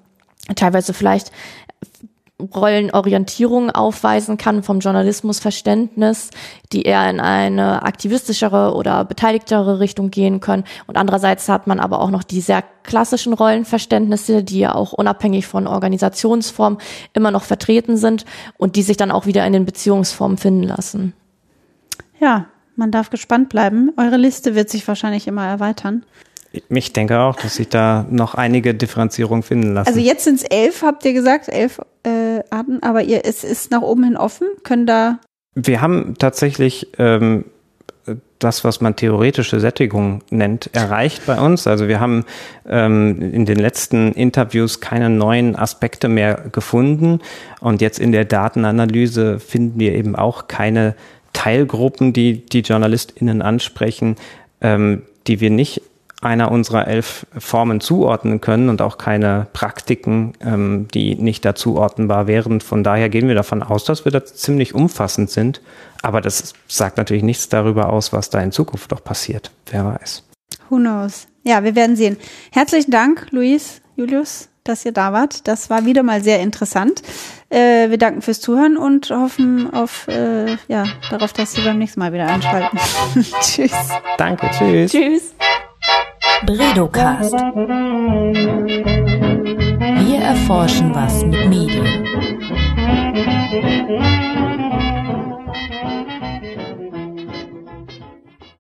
teilweise 0.55 0.93
vielleicht 0.93 1.31
Rollenorientierung 2.39 3.71
aufweisen 3.71 4.37
kann 4.37 4.61
vom 4.61 4.79
Journalismusverständnis, 4.79 6.31
die 6.73 6.81
eher 6.81 7.09
in 7.09 7.21
eine 7.21 7.83
aktivistischere 7.83 8.75
oder 8.75 9.05
beteiligtere 9.05 9.79
Richtung 9.79 10.11
gehen 10.11 10.41
können. 10.41 10.65
Und 10.85 10.97
andererseits 10.97 11.47
hat 11.47 11.65
man 11.65 11.79
aber 11.79 12.01
auch 12.01 12.11
noch 12.11 12.23
die 12.23 12.41
sehr 12.41 12.63
klassischen 12.83 13.31
Rollenverständnisse, 13.31 14.43
die 14.43 14.59
ja 14.59 14.75
auch 14.75 14.91
unabhängig 14.91 15.47
von 15.47 15.65
Organisationsform 15.65 16.77
immer 17.13 17.31
noch 17.31 17.43
vertreten 17.43 17.95
sind 17.95 18.25
und 18.57 18.75
die 18.75 18.83
sich 18.83 18.97
dann 18.97 19.11
auch 19.11 19.25
wieder 19.25 19.45
in 19.45 19.53
den 19.53 19.65
Beziehungsformen 19.65 20.37
finden 20.37 20.63
lassen. 20.63 21.13
Ja, 22.19 22.47
man 22.75 22.91
darf 22.91 23.09
gespannt 23.09 23.47
bleiben. 23.47 23.91
Eure 23.95 24.17
Liste 24.17 24.55
wird 24.55 24.69
sich 24.69 24.85
wahrscheinlich 24.87 25.27
immer 25.27 25.47
erweitern. 25.47 26.03
Ich 26.69 26.93
denke 26.93 27.19
auch, 27.19 27.35
dass 27.35 27.55
sich 27.55 27.69
da 27.69 28.05
noch 28.09 28.35
einige 28.35 28.73
Differenzierungen 28.73 29.43
finden 29.43 29.73
lassen. 29.73 29.87
Also 29.87 29.99
jetzt 29.99 30.23
sind 30.23 30.35
es 30.35 30.43
elf, 30.43 30.81
habt 30.81 31.05
ihr 31.05 31.13
gesagt, 31.13 31.49
elf 31.49 31.79
äh, 32.03 32.41
Arten, 32.49 32.81
aber 32.81 33.03
ihr, 33.03 33.25
es 33.25 33.43
ist 33.43 33.71
nach 33.71 33.81
oben 33.81 34.03
hin 34.03 34.17
offen. 34.17 34.47
Können 34.63 34.85
da 34.85 35.19
Wir 35.55 35.81
haben 35.81 36.15
tatsächlich 36.17 36.87
ähm, 36.97 37.45
das, 38.39 38.63
was 38.63 38.81
man 38.81 38.95
theoretische 38.95 39.59
Sättigung 39.59 40.21
nennt, 40.29 40.69
erreicht 40.73 41.25
bei 41.25 41.39
uns. 41.39 41.67
Also 41.67 41.87
wir 41.87 41.99
haben 41.99 42.25
ähm, 42.67 43.19
in 43.21 43.45
den 43.45 43.57
letzten 43.57 44.11
Interviews 44.11 44.81
keine 44.81 45.09
neuen 45.09 45.55
Aspekte 45.55 46.09
mehr 46.09 46.43
gefunden. 46.51 47.19
Und 47.61 47.81
jetzt 47.81 47.99
in 47.99 48.11
der 48.11 48.25
Datenanalyse 48.25 49.39
finden 49.39 49.79
wir 49.79 49.95
eben 49.95 50.15
auch 50.15 50.47
keine 50.47 50.95
Teilgruppen, 51.33 52.13
die 52.13 52.45
die 52.45 52.61
JournalistInnen 52.61 53.41
ansprechen, 53.41 54.15
ähm, 54.61 55.03
die 55.27 55.39
wir 55.39 55.49
nicht 55.49 55.81
einer 56.25 56.51
unserer 56.51 56.87
elf 56.87 57.27
Formen 57.37 57.79
zuordnen 57.79 58.41
können 58.41 58.69
und 58.69 58.81
auch 58.81 58.97
keine 58.97 59.47
Praktiken, 59.53 60.33
ähm, 60.41 60.87
die 60.93 61.15
nicht 61.15 61.45
dazuordnenbar 61.45 62.27
wären. 62.27 62.61
Von 62.61 62.83
daher 62.83 63.09
gehen 63.09 63.27
wir 63.27 63.35
davon 63.35 63.61
aus, 63.63 63.85
dass 63.85 64.05
wir 64.05 64.11
da 64.11 64.25
ziemlich 64.25 64.73
umfassend 64.73 65.29
sind. 65.29 65.61
Aber 66.01 66.21
das 66.21 66.53
sagt 66.67 66.97
natürlich 66.97 67.23
nichts 67.23 67.47
darüber 67.47 67.93
aus, 67.93 68.11
was 68.11 68.29
da 68.29 68.39
in 68.41 68.51
Zukunft 68.51 68.91
noch 68.91 69.03
passiert. 69.03 69.51
Wer 69.69 69.85
weiß. 69.85 70.23
Who 70.69 70.77
knows? 70.77 71.27
Ja, 71.43 71.63
wir 71.63 71.75
werden 71.75 71.95
sehen. 71.95 72.17
Herzlichen 72.51 72.91
Dank, 72.91 73.27
Luis, 73.29 73.81
Julius, 73.95 74.49
dass 74.63 74.83
ihr 74.83 74.91
da 74.93 75.13
wart. 75.13 75.47
Das 75.47 75.69
war 75.69 75.85
wieder 75.85 76.01
mal 76.01 76.23
sehr 76.23 76.39
interessant. 76.39 77.03
Äh, 77.49 77.91
wir 77.91 77.99
danken 77.99 78.23
fürs 78.23 78.41
Zuhören 78.41 78.77
und 78.77 79.11
hoffen 79.11 79.71
auf, 79.71 80.07
äh, 80.07 80.57
ja, 80.67 80.85
darauf, 81.11 81.33
dass 81.33 81.53
Sie 81.53 81.61
beim 81.61 81.77
nächsten 81.77 81.99
Mal 81.99 82.11
wieder 82.11 82.25
einschalten. 82.25 82.79
tschüss. 83.41 83.71
Danke, 84.17 84.49
tschüss. 84.57 84.91
Tschüss. 84.91 85.35
Bredocast. 86.43 87.33
Wir 90.01 90.19
erforschen 90.19 90.93
was 90.93 91.23
mit 91.23 91.47
Medien. 91.47 92.05